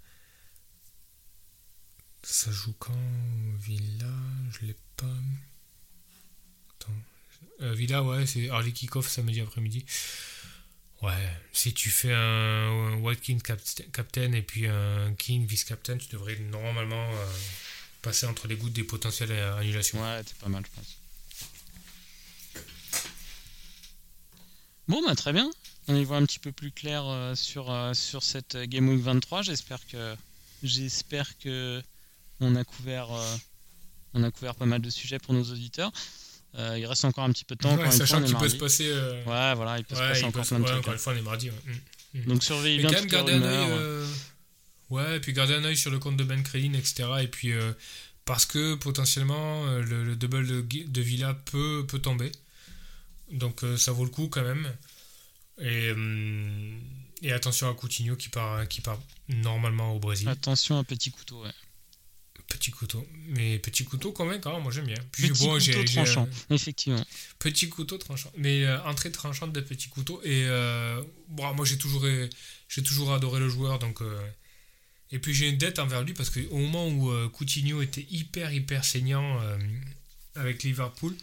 ça 2.22 2.51
joue 2.51 2.74
quand 2.78 2.93
Villa, 3.59 4.13
je 4.51 4.68
l'ai 4.68 4.76
pas... 4.95 5.05
Attends. 6.70 6.93
Euh, 7.61 7.74
Villa, 7.74 8.03
ouais, 8.03 8.26
c'est 8.28 8.43
early 8.45 8.72
kick-off 8.72 9.07
samedi 9.07 9.41
après-midi. 9.41 9.86
Ouais, 11.01 11.30
si 11.51 11.74
tu 11.74 11.89
fais 11.89 12.13
un 12.13 12.95
Watkins 13.01 13.39
cap- 13.39 13.59
captain 13.91 14.32
et 14.34 14.41
puis 14.41 14.68
un 14.68 15.13
King 15.16 15.45
vice-captain, 15.45 15.97
tu 15.97 16.09
devrais 16.09 16.38
normalement 16.38 17.09
passer 18.01 18.26
entre 18.28 18.47
les 18.47 18.55
gouttes 18.55 18.74
des 18.74 18.84
potentielles 18.84 19.32
annulations. 19.32 20.01
Ouais, 20.01 20.22
c'est 20.26 20.38
pas 20.38 20.47
mal, 20.47 20.63
je 20.66 20.72
pense. 20.76 20.97
Bon, 24.88 25.02
bah 25.06 25.16
très 25.16 25.34
bien. 25.34 25.50
On 25.88 25.96
y 25.96 26.04
voit 26.04 26.18
un 26.18 26.26
petit 26.26 26.40
peu 26.40 26.52
plus 26.52 26.72
clair 26.72 27.04
euh, 27.06 27.36
sur, 27.36 27.72
euh, 27.72 27.94
sur 27.94 28.24
cette 28.24 28.56
euh, 28.56 28.66
Game 28.66 28.88
Week 28.90 29.02
23. 29.02 29.42
J'espère 29.44 29.86
que 29.88 30.16
j'espère 30.64 31.38
que 31.40 31.82
on 32.40 32.56
a 32.56 32.64
couvert 32.64 33.12
euh, 33.12 33.36
on 34.14 34.24
a 34.24 34.32
couvert 34.32 34.56
pas 34.56 34.66
mal 34.66 34.82
de 34.82 34.90
sujets 34.90 35.20
pour 35.20 35.34
nos 35.34 35.44
auditeurs. 35.44 35.92
Il 36.58 36.86
reste 36.86 37.04
encore 37.04 37.26
un 37.26 37.32
petit 37.34 37.44
peu 37.44 37.56
de 37.56 37.60
temps. 37.60 37.76
Ouais, 37.76 37.92
sachant 37.92 38.24
qu'il 38.24 38.36
peut 38.38 38.48
se 38.48 38.56
passer. 38.56 38.90
Ouais, 39.26 39.54
voilà, 39.56 39.78
il 39.78 39.84
peut 39.84 39.96
se 39.96 40.00
passer 40.00 40.24
encore 40.24 40.44
peut 40.44 40.48
plein 40.48 40.60
de 40.60 40.64
ouais, 40.64 40.70
trucs. 40.70 40.80
encore 40.84 40.94
une 40.94 41.00
fois, 41.00 41.14
on 41.14 41.18
est 41.18 41.22
mardi. 41.22 41.50
ouais. 41.50 41.56
Mm, 42.14 42.20
mm. 42.20 42.26
Donc 42.28 42.44
surveillez 42.44 42.78
bien 42.78 42.92
quand 42.94 43.06
garder 43.08 43.34
un 43.34 43.42
œil. 43.42 44.06
Ouais, 44.90 45.18
et 45.18 45.20
puis 45.20 45.34
garder 45.34 45.56
un 45.56 45.66
œil 45.66 45.76
sur 45.76 45.92
le 45.92 46.00
compte 46.00 46.16
de 46.16 46.24
Ben 46.24 46.42
Crelin, 46.44 46.74
etc. 46.74 47.10
Et 47.22 47.28
puis, 47.28 47.52
parce 48.24 48.46
que 48.46 48.76
potentiellement, 48.76 49.66
le, 49.66 50.06
le 50.06 50.16
double 50.16 50.48
de, 50.48 50.62
de 50.62 51.02
Villa 51.02 51.34
peut, 51.34 51.86
peut 51.86 52.00
tomber. 52.00 52.32
Donc, 53.32 53.63
euh, 53.63 53.78
ça 53.78 53.91
vaut 53.91 54.03
le 54.05 54.11
coup 54.11 54.28
quand 54.28 54.43
même. 54.43 54.71
Et, 55.59 55.91
hum, 55.91 56.80
et 57.21 57.32
attention 57.32 57.69
à 57.69 57.73
Coutinho 57.73 58.15
qui 58.15 58.30
part, 58.30 58.67
qui 58.67 58.82
part 58.82 58.99
normalement 59.30 59.93
au 59.95 59.99
Brésil. 59.99 60.28
Attention 60.28 60.78
à 60.78 60.84
petit 60.84 61.11
couteau. 61.11 61.43
Ouais. 61.43 61.51
Petit 62.47 62.69
couteau. 62.71 63.07
Mais 63.30 63.57
petit 63.57 63.84
couteau 63.86 64.11
convaincant, 64.11 64.59
moi 64.61 64.71
j'aime 64.71 64.86
bien. 64.86 64.97
Puis 65.11 65.30
Petit 65.30 65.43
bon, 65.45 65.57
couteau 65.57 65.84
tranchant, 65.86 66.30
un- 66.49 66.53
effectivement. 66.55 67.03
Petit 67.39 67.69
couteau 67.69 67.97
tranchant. 67.97 68.32
Mais 68.38 68.65
euh, 68.65 68.82
entrée 68.84 69.11
tranchante 69.11 69.51
de 69.53 69.61
petit 69.61 69.88
couteau. 69.89 70.21
Et 70.23 70.45
euh, 70.45 71.01
bon, 71.30 71.51
moi 71.55 71.65
j'ai 71.65 71.78
toujours, 71.78 72.05
j'ai 72.69 72.84
toujours 72.84 73.13
adoré 73.13 73.39
le 73.39 73.49
joueur. 73.49 73.80
Donc, 73.80 74.01
euh, 74.01 74.19
et 75.11 75.17
puis 75.19 75.34
j'ai 75.34 75.49
une 75.49 75.57
dette 75.57 75.80
envers 75.80 76.03
lui 76.03 76.13
parce 76.13 76.30
qu'au 76.30 76.57
moment 76.57 76.88
où 76.88 77.09
euh, 77.09 77.30
Coutinho 77.30 77.82
était 77.82 78.05
hyper 78.11 78.51
hyper 78.53 78.86
saignant 78.86 79.41
euh, 79.41 79.57
avec 80.36 80.61
Liverpool, 80.63 81.15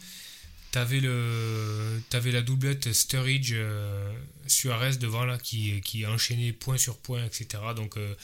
t'avais, 0.72 1.00
le, 1.00 2.02
t'avais 2.08 2.32
la 2.32 2.42
doublette 2.42 2.92
Sturridge 2.92 3.52
euh, 3.52 4.12
Suarez 4.48 4.96
devant 4.96 5.24
là 5.24 5.38
qui, 5.38 5.80
qui 5.82 6.04
enchaînait 6.06 6.52
point 6.52 6.78
sur 6.78 6.98
point, 6.98 7.24
etc. 7.24 7.62
Donc 7.76 7.96
euh, 7.96 8.16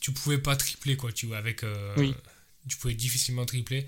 tu 0.00 0.12
pouvais 0.12 0.38
pas 0.38 0.56
tripler 0.56 0.96
quoi, 0.96 1.12
tu 1.12 1.26
vois. 1.26 1.38
Avec, 1.38 1.62
euh, 1.62 1.94
Oui. 1.96 2.14
Tu 2.68 2.76
pouvais 2.76 2.94
difficilement 2.94 3.46
tripler. 3.46 3.86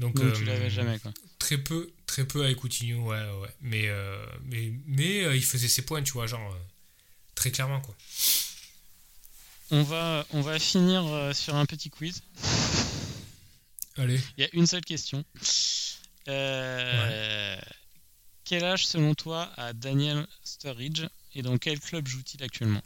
Donc, 0.00 0.14
tu 0.16 0.22
euh, 0.22 0.44
l'avais 0.44 0.70
jamais 0.70 0.98
quoi. 0.98 1.12
Très 1.38 1.58
peu, 1.58 1.90
très 2.06 2.24
peu 2.24 2.44
avec 2.44 2.56
Coutinho, 2.56 3.02
ouais, 3.08 3.20
ouais. 3.40 3.48
Mais, 3.62 3.88
mais, 4.44 4.72
mais 4.86 5.36
il 5.36 5.42
faisait 5.42 5.66
ses 5.66 5.82
points, 5.82 6.02
tu 6.02 6.12
vois, 6.12 6.26
genre, 6.26 6.56
très 7.34 7.50
clairement, 7.50 7.80
quoi. 7.80 7.96
On 9.70 9.82
va, 9.82 10.26
on 10.30 10.40
va 10.40 10.58
finir 10.58 11.34
sur 11.34 11.56
un 11.56 11.66
petit 11.66 11.90
quiz. 11.90 12.22
Allez. 13.96 14.20
Il 14.36 14.42
y 14.42 14.44
a 14.44 14.48
une 14.52 14.66
seule 14.66 14.84
question. 14.84 15.24
Euh, 16.28 17.58
Quel 18.44 18.64
âge 18.64 18.86
selon 18.86 19.14
toi 19.14 19.50
a 19.56 19.72
Daniel 19.72 20.26
Sturridge 20.44 21.04
et 21.34 21.42
dans 21.42 21.58
quel 21.58 21.78
club 21.80 22.06
joue-t-il 22.06 22.42
actuellement? 22.42 22.82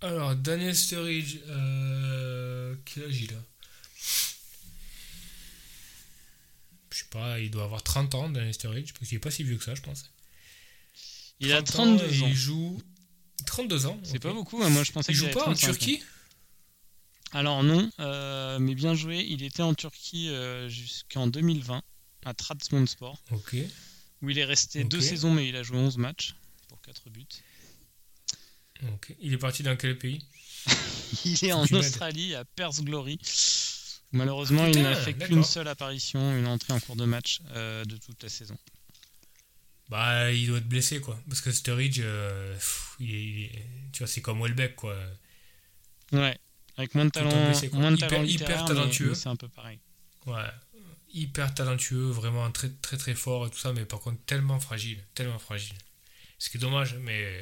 Alors, 0.00 0.34
Daniel 0.34 0.74
Sturridge, 0.74 1.38
euh, 1.48 2.74
quel 2.84 3.04
âge 3.04 3.20
il 3.20 3.32
a? 3.34 3.42
Je 6.90 6.98
sais 6.98 7.04
pas, 7.10 7.38
il 7.38 7.50
doit 7.50 7.64
avoir 7.64 7.82
30 7.82 8.14
ans, 8.16 8.28
Daniel 8.28 8.52
Sturridge, 8.52 8.92
parce 8.92 9.08
qu'il 9.08 9.16
est 9.16 9.20
pas 9.20 9.30
si 9.30 9.44
vieux 9.44 9.56
que 9.56 9.64
ça, 9.64 9.74
je 9.74 9.80
pense. 9.82 10.10
Il 11.40 11.52
a 11.52 11.62
30 11.62 11.98
32 11.98 12.22
ans. 12.22 12.26
et 12.26 12.30
Il 12.30 12.34
joue 12.34 12.82
32 13.46 13.86
ans. 13.86 14.00
C'est 14.04 14.18
pas 14.18 14.32
beaucoup, 14.32 14.58
mais 14.58 14.70
moi 14.70 14.84
je 14.84 14.92
pensais 14.92 15.12
Il 15.12 15.18
qu'il 15.18 15.28
joue 15.28 15.32
pas 15.34 15.40
en 15.48 15.54
35 15.54 15.70
ans. 15.70 16.04
Alors 17.32 17.62
non, 17.62 17.90
euh, 18.00 18.58
mais 18.58 18.74
bien 18.74 18.94
joué. 18.94 19.24
Il 19.28 19.42
était 19.42 19.62
en 19.62 19.74
Turquie 19.74 20.28
euh, 20.28 20.68
jusqu'en 20.68 21.26
2020 21.26 21.82
à 22.24 22.34
Trabzonspor, 22.34 23.18
Ok. 23.30 23.56
où 24.20 24.30
il 24.30 24.38
est 24.38 24.44
resté 24.44 24.84
deux 24.84 25.00
saisons, 25.00 25.30
mais 25.32 25.48
il 25.48 25.56
a 25.56 25.62
joué 25.62 25.78
11 25.78 25.96
matchs 25.96 26.34
pour 26.68 26.80
4 26.82 27.08
buts. 27.10 27.26
Il 29.20 29.32
est 29.32 29.38
parti 29.38 29.62
dans 29.62 29.76
quel 29.76 29.96
pays 29.98 30.24
Il 31.24 31.44
est 31.44 31.52
en. 31.52 31.64
Australie, 31.64 32.34
à 32.34 32.44
Perth 32.44 32.82
Glory. 32.82 33.18
Malheureusement, 34.12 34.64
Ah, 34.64 34.70
il 34.70 34.82
n'a 34.82 34.94
fait 34.94 35.14
qu'une 35.14 35.42
seule 35.44 35.68
apparition, 35.68 36.36
une 36.36 36.46
entrée 36.46 36.72
en 36.74 36.80
cours 36.80 36.96
de 36.96 37.04
match 37.06 37.40
euh, 37.52 37.84
de 37.84 37.96
toute 37.96 38.22
la 38.22 38.28
saison. 38.28 38.56
Bah, 39.88 40.30
il 40.32 40.46
doit 40.48 40.58
être 40.58 40.68
blessé, 40.68 41.00
quoi. 41.00 41.18
Parce 41.28 41.40
que 41.40 41.50
Sturridge, 41.50 42.00
euh, 42.02 42.54
pff, 42.54 42.96
il 43.00 43.14
est- 43.14 43.24
il 43.24 43.44
est- 43.44 43.64
tu 43.92 43.98
vois, 44.00 44.06
c'est 44.06 44.20
comme 44.20 44.40
Welbeck, 44.42 44.74
quoi. 44.76 44.96
Ouais, 46.12 46.38
avec 46.76 46.94
moins 46.94 47.04
de 47.04 47.10
talent, 47.10 47.46
blessé, 47.46 47.68
moins 47.72 47.90
de 47.90 47.96
Hyper- 47.96 48.08
talent 48.08 48.24
hyper 48.24 48.64
talentueux. 48.64 49.14
c'est 49.14 49.28
un 49.28 49.36
peu 49.36 49.48
pareil. 49.48 49.78
Ouais. 50.26 50.50
Hyper 51.14 51.52
talentueux, 51.54 52.10
vraiment 52.10 52.50
très, 52.50 52.70
très, 52.80 52.96
très 52.96 53.14
fort 53.14 53.46
et 53.46 53.50
tout 53.50 53.58
ça, 53.58 53.72
mais 53.72 53.84
par 53.84 54.00
contre, 54.00 54.18
tellement 54.24 54.58
fragile. 54.60 54.98
Tellement 55.14 55.38
fragile. 55.38 55.76
Ce 56.38 56.48
qui 56.50 56.56
est 56.56 56.60
dommage, 56.60 56.94
mais. 57.00 57.40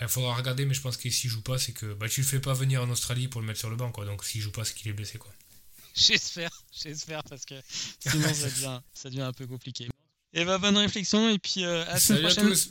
Il 0.00 0.08
faudra 0.08 0.34
regarder, 0.34 0.64
mais 0.66 0.74
je 0.74 0.80
pense 0.80 0.96
que 0.96 1.08
s'il 1.08 1.30
joue 1.30 1.42
pas, 1.42 1.56
c'est 1.56 1.70
que 1.72 1.94
bah, 1.94 2.08
tu 2.08 2.22
le 2.22 2.26
fais 2.26 2.40
pas 2.40 2.52
venir 2.52 2.82
en 2.82 2.90
Australie 2.90 3.28
pour 3.28 3.40
le 3.40 3.46
mettre 3.46 3.60
sur 3.60 3.70
le 3.70 3.76
banc, 3.76 3.92
quoi. 3.92 4.04
Donc 4.04 4.24
s'il 4.24 4.40
joue 4.40 4.50
pas, 4.50 4.64
c'est 4.64 4.74
qu'il 4.74 4.88
est 4.88 4.92
blessé, 4.92 5.18
quoi. 5.18 5.32
J'espère, 5.94 6.50
j'espère, 6.72 7.22
parce 7.22 7.44
que 7.44 7.54
sinon 8.00 8.34
ça 8.34 8.46
devient, 8.48 8.80
ça 8.92 9.08
devient 9.08 9.20
un 9.22 9.32
peu 9.32 9.46
compliqué. 9.46 9.88
Et 10.32 10.44
bah 10.44 10.58
bonne 10.58 10.76
réflexion, 10.76 11.28
et 11.30 11.38
puis 11.38 11.64
euh, 11.64 11.84
à 11.86 11.92
la 11.92 12.00
semaine 12.00 12.26
à 12.26 12.34
tous! 12.34 12.70